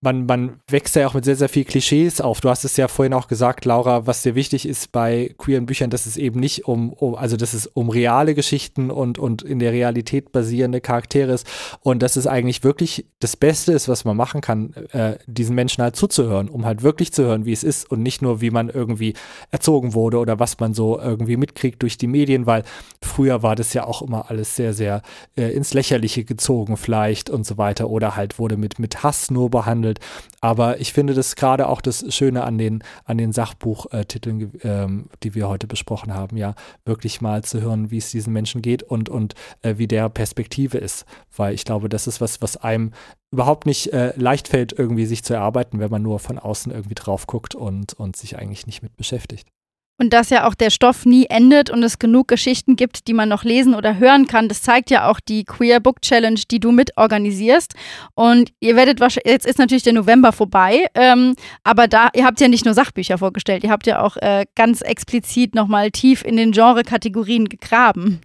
man, 0.00 0.26
man 0.26 0.60
wächst 0.68 0.94
ja 0.94 1.08
auch 1.08 1.14
mit 1.14 1.24
sehr, 1.24 1.34
sehr 1.34 1.48
viel 1.48 1.64
Klischees 1.64 2.20
auf. 2.20 2.40
Du 2.40 2.48
hast 2.48 2.64
es 2.64 2.76
ja 2.76 2.86
vorhin 2.86 3.12
auch 3.12 3.26
gesagt, 3.26 3.64
Laura, 3.64 4.06
was 4.06 4.22
dir 4.22 4.36
wichtig 4.36 4.68
ist 4.68 4.92
bei 4.92 5.34
queeren 5.36 5.66
Büchern, 5.66 5.90
dass 5.90 6.06
es 6.06 6.16
eben 6.16 6.38
nicht 6.38 6.68
um, 6.68 6.92
um 6.92 7.16
also 7.16 7.36
dass 7.36 7.54
es 7.54 7.66
um 7.66 7.90
reale 7.90 8.36
Geschichten 8.36 8.92
und, 8.92 9.18
und 9.18 9.42
in 9.42 9.58
der 9.58 9.72
Realität 9.72 10.30
basierende 10.30 10.80
Charaktere 10.80 11.32
ist 11.32 11.46
und 11.80 12.04
dass 12.04 12.14
es 12.14 12.28
eigentlich 12.28 12.62
wirklich 12.62 13.06
das 13.18 13.36
Beste 13.36 13.72
ist, 13.72 13.88
was 13.88 14.04
man 14.04 14.16
machen 14.16 14.40
kann, 14.40 14.74
äh, 14.92 15.18
diesen 15.26 15.56
Menschen 15.56 15.82
halt 15.82 15.96
zuzuhören, 15.96 16.48
um 16.48 16.64
halt 16.64 16.82
wirklich 16.82 17.12
zu 17.12 17.24
hören, 17.24 17.44
wie 17.44 17.52
es 17.52 17.64
ist 17.64 17.90
und 17.90 18.00
nicht 18.00 18.22
nur, 18.22 18.40
wie 18.40 18.50
man 18.50 18.68
irgendwie 18.68 19.14
erzogen 19.50 19.92
wurde 19.92 20.18
oder 20.18 20.38
was 20.38 20.60
man 20.60 20.74
so 20.74 21.00
irgendwie 21.00 21.36
mitkriegt 21.36 21.82
durch 21.82 21.98
die 21.98 22.06
Medien, 22.06 22.46
weil 22.46 22.62
früher 23.02 23.42
war 23.42 23.56
das 23.56 23.74
ja 23.74 23.84
auch 23.84 24.02
immer 24.02 24.30
alles 24.30 24.54
sehr, 24.54 24.72
sehr 24.72 25.02
äh, 25.36 25.52
ins 25.52 25.74
Lächerliche 25.74 26.22
gezogen 26.22 26.76
vielleicht 26.76 27.28
und 27.28 27.44
so 27.44 27.58
weiter 27.58 27.90
oder 27.90 28.14
halt 28.14 28.38
wurde 28.38 28.56
mit, 28.56 28.78
mit 28.78 29.02
Hass 29.02 29.32
nur 29.32 29.50
behandelt 29.50 29.63
behandelt. 29.64 30.00
Aber 30.40 30.80
ich 30.80 30.92
finde 30.92 31.14
das 31.14 31.36
gerade 31.36 31.68
auch 31.68 31.80
das 31.80 32.04
Schöne 32.14 32.44
an 32.44 32.58
den, 32.58 32.84
an 33.04 33.18
den 33.18 33.32
Sachbuchtiteln, 33.32 34.52
ähm, 34.62 35.06
die 35.22 35.34
wir 35.34 35.48
heute 35.48 35.66
besprochen 35.66 36.12
haben, 36.12 36.36
ja, 36.36 36.54
wirklich 36.84 37.20
mal 37.20 37.42
zu 37.42 37.60
hören, 37.60 37.90
wie 37.90 37.98
es 37.98 38.10
diesen 38.10 38.32
Menschen 38.32 38.60
geht 38.60 38.82
und, 38.82 39.08
und 39.08 39.34
äh, 39.62 39.74
wie 39.78 39.88
der 39.88 40.08
Perspektive 40.08 40.78
ist. 40.78 41.06
Weil 41.34 41.54
ich 41.54 41.64
glaube, 41.64 41.88
das 41.88 42.06
ist 42.06 42.20
was, 42.20 42.42
was 42.42 42.56
einem 42.58 42.92
überhaupt 43.32 43.66
nicht 43.66 43.92
äh, 43.92 44.12
leicht 44.16 44.48
fällt, 44.48 44.72
irgendwie 44.78 45.06
sich 45.06 45.24
zu 45.24 45.34
erarbeiten, 45.34 45.80
wenn 45.80 45.90
man 45.90 46.02
nur 46.02 46.18
von 46.18 46.38
außen 46.38 46.70
irgendwie 46.70 46.94
drauf 46.94 47.26
guckt 47.26 47.54
und, 47.54 47.94
und 47.94 48.16
sich 48.16 48.38
eigentlich 48.38 48.66
nicht 48.66 48.82
mit 48.82 48.96
beschäftigt. 48.96 49.48
Und 49.96 50.12
dass 50.12 50.30
ja 50.30 50.46
auch 50.46 50.54
der 50.54 50.70
Stoff 50.70 51.06
nie 51.06 51.26
endet 51.28 51.70
und 51.70 51.82
es 51.82 52.00
genug 52.00 52.28
Geschichten 52.28 52.74
gibt, 52.74 53.06
die 53.06 53.14
man 53.14 53.28
noch 53.28 53.44
lesen 53.44 53.74
oder 53.74 53.98
hören 53.98 54.26
kann, 54.26 54.48
das 54.48 54.62
zeigt 54.62 54.90
ja 54.90 55.08
auch 55.08 55.20
die 55.20 55.44
Queer 55.44 55.78
Book 55.78 56.02
Challenge, 56.02 56.40
die 56.50 56.58
du 56.58 56.72
mitorganisierst. 56.72 57.74
Und 58.14 58.50
ihr 58.58 58.74
werdet 58.74 58.98
wahrscheinlich, 58.98 59.32
jetzt 59.32 59.46
ist 59.46 59.58
natürlich 59.58 59.84
der 59.84 59.92
November 59.92 60.32
vorbei, 60.32 60.86
ähm, 60.94 61.34
aber 61.62 61.86
da, 61.86 62.08
ihr 62.14 62.24
habt 62.24 62.40
ja 62.40 62.48
nicht 62.48 62.64
nur 62.64 62.74
Sachbücher 62.74 63.18
vorgestellt, 63.18 63.62
ihr 63.62 63.70
habt 63.70 63.86
ja 63.86 64.02
auch 64.02 64.16
äh, 64.16 64.46
ganz 64.56 64.80
explizit 64.80 65.54
nochmal 65.54 65.90
tief 65.90 66.24
in 66.24 66.36
den 66.36 66.50
Genre-Kategorien 66.50 67.48
gegraben. 67.48 68.20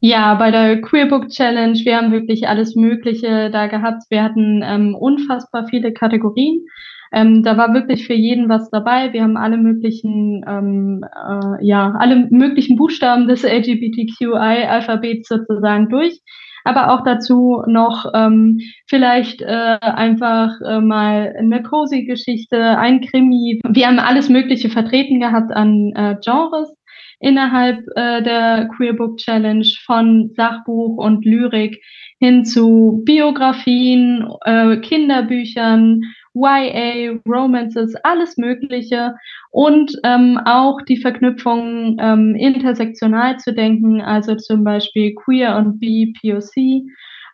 Ja, 0.00 0.34
bei 0.34 0.50
der 0.50 0.80
Queer 0.80 1.08
Book 1.08 1.28
Challenge, 1.28 1.78
wir 1.84 1.96
haben 1.96 2.10
wirklich 2.10 2.48
alles 2.48 2.74
Mögliche 2.74 3.50
da 3.50 3.66
gehabt. 3.66 4.04
Wir 4.08 4.22
hatten 4.22 4.62
ähm, 4.64 4.94
unfassbar 4.94 5.66
viele 5.68 5.92
Kategorien. 5.92 6.66
Ähm, 7.12 7.42
da 7.42 7.56
war 7.56 7.74
wirklich 7.74 8.06
für 8.06 8.14
jeden 8.14 8.48
was 8.48 8.70
dabei. 8.70 9.12
Wir 9.12 9.22
haben 9.22 9.36
alle 9.36 9.56
möglichen, 9.56 10.44
ähm, 10.46 11.04
äh, 11.04 11.64
ja, 11.64 11.94
alle 11.98 12.28
möglichen 12.30 12.76
Buchstaben 12.76 13.26
des 13.26 13.42
LGBTQI-Alphabets 13.42 15.28
sozusagen 15.28 15.88
durch. 15.88 16.20
Aber 16.62 16.92
auch 16.92 17.02
dazu 17.04 17.62
noch 17.66 18.04
ähm, 18.14 18.60
vielleicht 18.86 19.40
äh, 19.42 19.78
einfach 19.80 20.52
äh, 20.60 20.80
mal 20.80 21.34
eine 21.38 21.62
Cozy-Geschichte, 21.62 22.78
ein 22.78 23.00
Krimi. 23.00 23.60
Wir 23.66 23.86
haben 23.86 23.98
alles 23.98 24.28
Mögliche 24.28 24.68
vertreten 24.68 25.20
gehabt 25.20 25.52
an 25.52 25.92
äh, 25.94 26.16
Genres 26.22 26.70
innerhalb 27.18 27.80
äh, 27.96 28.22
der 28.22 28.68
Queer 28.76 28.94
Book 28.94 29.18
Challenge 29.18 29.66
von 29.84 30.30
Sachbuch 30.36 30.96
und 30.96 31.24
Lyrik 31.24 31.80
hin 32.18 32.44
zu 32.44 33.02
Biografien, 33.04 34.26
äh, 34.44 34.76
Kinderbüchern, 34.78 36.02
YA, 36.34 37.18
Romances, 37.26 37.94
alles 38.02 38.36
Mögliche 38.36 39.14
und 39.50 39.92
ähm, 40.04 40.38
auch 40.44 40.80
die 40.82 40.96
Verknüpfung 40.96 41.96
ähm, 42.00 42.36
intersektional 42.36 43.38
zu 43.38 43.52
denken, 43.52 44.00
also 44.00 44.36
zum 44.36 44.64
Beispiel 44.64 45.14
Queer 45.14 45.56
und 45.56 45.80
BPOC 45.80 46.84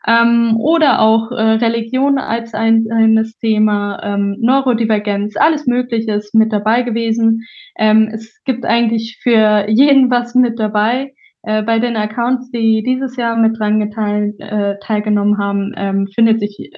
ähm, 0.07 0.57
oder 0.59 1.01
auch 1.01 1.31
äh, 1.33 1.43
Religion 1.43 2.19
als 2.19 2.55
ein, 2.55 2.87
eines 2.91 3.37
Thema, 3.39 4.01
ähm, 4.03 4.37
Neurodivergenz, 4.41 5.37
alles 5.37 5.67
Mögliche 5.67 6.13
ist 6.13 6.35
mit 6.35 6.53
dabei 6.53 6.83
gewesen. 6.83 7.43
Ähm, 7.77 8.09
es 8.13 8.43
gibt 8.45 8.65
eigentlich 8.65 9.19
für 9.23 9.67
jeden 9.69 10.11
was 10.11 10.35
mit 10.35 10.59
dabei. 10.59 11.13
Äh, 11.43 11.63
bei 11.63 11.79
den 11.79 11.97
Accounts, 11.97 12.51
die 12.51 12.83
dieses 12.85 13.17
Jahr 13.17 13.37
mit 13.37 13.59
dran 13.59 13.81
geteilt, 13.81 14.35
äh, 14.39 14.77
teilgenommen 14.81 15.39
haben, 15.39 15.73
ähm, 15.77 16.09
findet 16.15 16.41
sich 16.41 16.71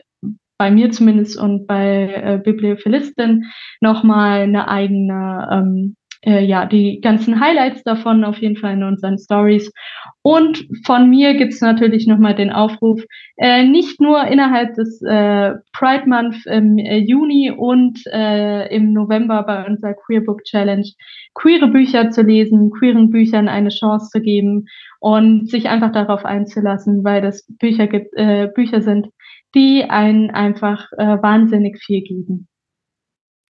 bei 0.58 0.70
mir 0.70 0.90
zumindest 0.90 1.38
und 1.40 1.66
bei 1.66 2.12
äh, 2.12 2.40
Bibliophilistin 2.42 3.44
nochmal 3.80 4.42
eine 4.42 4.68
eigene, 4.68 5.48
ähm, 5.52 5.96
äh, 6.26 6.44
ja, 6.44 6.66
die 6.66 7.00
ganzen 7.00 7.40
Highlights 7.40 7.84
davon 7.84 8.24
auf 8.24 8.38
jeden 8.38 8.56
Fall 8.56 8.74
in 8.74 8.82
unseren 8.82 9.18
Stories. 9.18 9.72
Und 10.22 10.66
von 10.84 11.08
mir 11.08 11.34
gibt's 11.34 11.60
natürlich 11.60 12.08
nochmal 12.08 12.34
den 12.34 12.50
Aufruf, 12.50 13.00
äh, 13.36 13.64
nicht 13.64 14.00
nur 14.00 14.26
innerhalb 14.26 14.74
des 14.74 15.00
äh, 15.02 15.54
Pride 15.72 16.08
Month 16.08 16.44
im 16.46 16.76
äh, 16.76 16.98
Juni 16.98 17.52
und 17.56 18.00
äh, 18.12 18.74
im 18.74 18.92
November 18.92 19.44
bei 19.44 19.64
unserer 19.64 19.94
Queer 19.94 20.22
Book 20.22 20.42
Challenge 20.42 20.84
queere 21.34 21.68
Bücher 21.68 22.10
zu 22.10 22.22
lesen, 22.22 22.70
queeren 22.70 23.10
Büchern 23.10 23.48
eine 23.48 23.68
Chance 23.68 24.10
zu 24.10 24.20
geben 24.20 24.66
und 25.00 25.48
sich 25.48 25.68
einfach 25.68 25.92
darauf 25.92 26.24
einzulassen, 26.24 27.04
weil 27.04 27.22
das 27.22 27.46
Bücher 27.58 27.86
gibt, 27.86 28.12
äh, 28.16 28.48
Bücher 28.52 28.82
sind, 28.82 29.08
die 29.54 29.84
einen 29.84 30.30
einfach 30.30 30.86
äh, 30.92 31.22
wahnsinnig 31.22 31.78
viel 31.84 32.02
geben. 32.02 32.48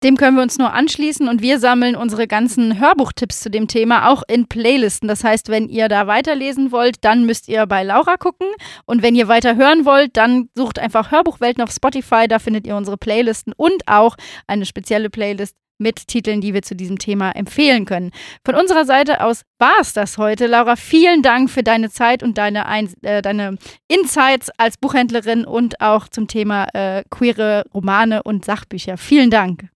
Dem 0.05 0.16
können 0.16 0.36
wir 0.36 0.44
uns 0.44 0.59
nur 0.59 0.72
anschließen 0.72 1.26
und 1.26 1.42
wir 1.42 1.59
sammeln 1.59 1.96
unsere 1.96 2.28
ganzen 2.28 2.78
Hörbuchtipps 2.78 3.40
zu 3.40 3.51
dem 3.51 3.66
Thema 3.66 4.09
auch 4.09 4.22
in 4.28 4.46
Playlisten. 4.46 5.09
Das 5.09 5.24
heißt, 5.24 5.49
wenn 5.49 5.68
ihr 5.68 5.88
da 5.88 6.07
weiterlesen 6.07 6.70
wollt, 6.70 7.05
dann 7.05 7.26
müsst 7.26 7.49
ihr 7.49 7.66
bei 7.66 7.82
Laura 7.82 8.16
gucken. 8.16 8.46
Und 8.86 9.03
wenn 9.03 9.16
ihr 9.16 9.26
weiter 9.26 9.57
hören 9.57 9.84
wollt, 9.84 10.16
dann 10.16 10.51
sucht 10.55 10.78
einfach 10.78 11.11
Hörbuchwelten 11.11 11.64
auf 11.64 11.72
Spotify. 11.72 12.28
Da 12.28 12.38
findet 12.38 12.64
ihr 12.64 12.76
unsere 12.76 12.96
Playlisten 12.96 13.53
und 13.57 13.82
auch 13.86 14.14
eine 14.46 14.66
spezielle 14.66 15.11
Playlist 15.11 15.57
mit 15.79 16.09
Titeln, 16.09 16.41
die 16.41 16.55
wir 16.55 16.62
zu 16.62 16.76
diesem 16.76 16.99
Thema 16.99 17.31
empfehlen 17.31 17.85
können. 17.85 18.11
Von 18.45 18.55
unserer 18.55 18.85
Seite 18.85 19.22
aus 19.22 19.43
war 19.59 19.81
es 19.81 19.93
das 19.93 20.18
heute. 20.18 20.47
Laura, 20.47 20.76
vielen 20.76 21.22
Dank 21.22 21.51
für 21.51 21.62
deine 21.62 21.91
Zeit 21.91 22.22
und 22.22 22.39
deine, 22.39 22.66
Ein 22.66 22.93
äh, 23.03 23.22
deine 23.22 23.57
Insights 23.89 24.51
als 24.59 24.76
Buchhändlerin 24.76 25.45
und 25.45 25.81
auch 25.81 26.09
zum 26.09 26.29
Thema 26.29 26.66
äh, 26.74 27.05
queere 27.11 27.64
Romane 27.72 28.22
und 28.22 28.45
Sachbücher. 28.45 28.97
Vielen 28.97 29.31
Dank. 29.31 29.68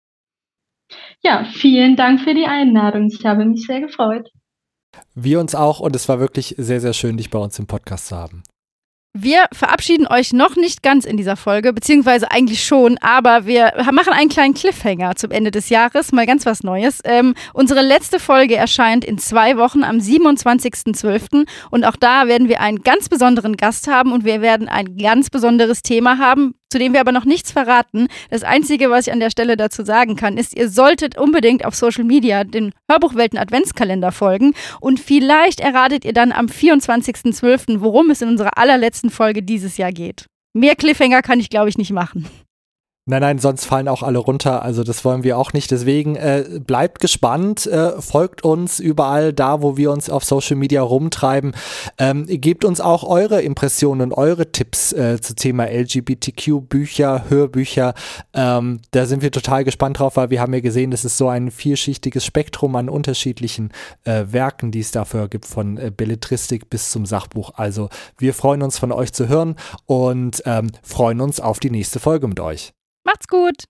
Ja, 1.22 1.44
vielen 1.44 1.96
Dank 1.96 2.20
für 2.20 2.34
die 2.34 2.46
Einladung. 2.46 3.09
Ich 3.09 3.24
habe 3.24 3.44
mich 3.44 3.66
sehr 3.66 3.80
gefreut. 3.80 4.28
Wir 5.14 5.40
uns 5.40 5.55
auch 5.55 5.80
und 5.80 5.96
es 5.96 6.09
war 6.09 6.20
wirklich 6.20 6.55
sehr, 6.59 6.80
sehr 6.80 6.92
schön, 6.92 7.16
dich 7.16 7.30
bei 7.30 7.38
uns 7.38 7.59
im 7.59 7.66
Podcast 7.66 8.09
zu 8.09 8.16
haben. 8.16 8.42
Wir 9.14 9.44
verabschieden 9.52 10.06
euch 10.06 10.32
noch 10.32 10.56
nicht 10.56 10.82
ganz 10.82 11.04
in 11.04 11.18
dieser 11.18 11.36
Folge, 11.36 11.74
beziehungsweise 11.74 12.30
eigentlich 12.30 12.64
schon, 12.64 12.96
aber 13.02 13.44
wir 13.44 13.74
machen 13.92 14.14
einen 14.14 14.30
kleinen 14.30 14.54
Cliffhanger 14.54 15.16
zum 15.16 15.30
Ende 15.30 15.50
des 15.50 15.68
Jahres, 15.68 16.12
mal 16.12 16.24
ganz 16.24 16.46
was 16.46 16.62
Neues. 16.62 17.00
Ähm, 17.04 17.34
unsere 17.52 17.82
letzte 17.82 18.18
Folge 18.18 18.56
erscheint 18.56 19.04
in 19.04 19.18
zwei 19.18 19.58
Wochen 19.58 19.84
am 19.84 19.98
27.12. 19.98 21.46
und 21.70 21.84
auch 21.84 21.96
da 21.96 22.26
werden 22.26 22.48
wir 22.48 22.60
einen 22.60 22.82
ganz 22.82 23.10
besonderen 23.10 23.58
Gast 23.58 23.86
haben 23.86 24.12
und 24.12 24.24
wir 24.24 24.40
werden 24.40 24.70
ein 24.70 24.96
ganz 24.96 25.28
besonderes 25.28 25.82
Thema 25.82 26.16
haben, 26.16 26.54
zu 26.72 26.78
dem 26.78 26.94
wir 26.94 27.00
aber 27.00 27.12
noch 27.12 27.24
nichts 27.24 27.52
verraten. 27.52 28.08
Das 28.30 28.42
Einzige, 28.42 28.90
was 28.90 29.06
ich 29.06 29.12
an 29.12 29.20
der 29.20 29.30
Stelle 29.30 29.56
dazu 29.56 29.84
sagen 29.84 30.16
kann, 30.16 30.36
ist, 30.36 30.56
ihr 30.56 30.68
solltet 30.68 31.16
unbedingt 31.16 31.64
auf 31.64 31.74
Social 31.74 32.04
Media 32.04 32.42
den 32.44 32.72
Hörbuchwelten 32.90 33.38
Adventskalender 33.38 34.10
folgen 34.10 34.54
und 34.80 34.98
vielleicht 34.98 35.60
erratet 35.60 36.04
ihr 36.04 36.12
dann 36.12 36.32
am 36.32 36.46
24.12., 36.46 37.80
worum 37.80 38.10
es 38.10 38.22
in 38.22 38.28
unserer 38.28 38.58
allerletzten 38.58 39.10
Folge 39.10 39.42
dieses 39.42 39.76
Jahr 39.76 39.92
geht. 39.92 40.26
Mehr 40.54 40.74
Cliffhanger 40.74 41.22
kann 41.22 41.40
ich, 41.40 41.50
glaube 41.50 41.68
ich, 41.68 41.78
nicht 41.78 41.92
machen. 41.92 42.26
Nein, 43.05 43.20
nein, 43.22 43.38
sonst 43.40 43.64
fallen 43.64 43.88
auch 43.88 44.05
alle 44.05 44.18
runter. 44.18 44.62
Also 44.62 44.84
das 44.84 45.05
wollen 45.05 45.24
wir 45.24 45.36
auch 45.36 45.53
nicht. 45.53 45.72
Deswegen 45.72 46.14
äh, 46.14 46.61
bleibt 46.64 47.00
gespannt, 47.00 47.66
äh, 47.66 48.00
folgt 48.00 48.44
uns 48.44 48.78
überall 48.78 49.32
da, 49.32 49.61
wo 49.61 49.76
wir 49.76 49.90
uns 49.90 50.09
auf 50.09 50.22
Social 50.22 50.55
Media 50.55 50.82
rumtreiben. 50.82 51.53
Ähm, 51.98 52.26
gebt 52.28 52.64
uns 52.64 52.80
auch 52.80 53.03
eure 53.03 53.42
Impressionen, 53.42 54.12
eure 54.12 54.53
Tipps 54.53 54.92
äh, 54.92 55.20
zum 55.20 55.34
Thema 55.34 55.64
LGBTQ-Bücher, 55.64 57.24
Hörbücher. 57.28 57.94
Ähm, 58.34 58.78
da 58.92 59.07
sind 59.07 59.20
wir 59.20 59.32
total 59.32 59.64
gespannt 59.64 59.98
drauf, 59.98 60.14
weil 60.14 60.30
wir 60.30 60.40
haben 60.40 60.55
ja 60.55 60.61
gesehen, 60.61 60.92
das 60.92 61.05
ist 61.05 61.16
so 61.16 61.26
ein 61.26 61.50
vielschichtiges 61.50 62.24
Spektrum 62.24 62.76
an 62.76 62.88
unterschiedlichen 62.88 63.72
äh, 64.05 64.26
Werken, 64.28 64.70
die 64.70 64.78
es 64.78 64.92
dafür 64.92 65.26
gibt, 65.26 65.46
von 65.46 65.76
äh, 65.76 65.90
Belletristik 65.90 66.70
bis 66.70 66.92
zum 66.92 67.05
Sachbuch. 67.05 67.55
Also 67.57 67.88
wir 68.18 68.32
freuen 68.32 68.62
uns 68.62 68.78
von 68.78 68.92
euch 68.92 69.12
zu 69.12 69.26
hören 69.26 69.57
und 69.86 70.40
ähm, 70.46 70.70
freuen 70.84 71.20
uns 71.20 71.40
auf 71.40 71.59
die 71.59 71.70
nächste 71.70 71.98
Folge 71.98 72.28
mit 72.28 72.38
euch. 72.38 72.72
Macht's 73.05 73.26
gut! 73.26 73.64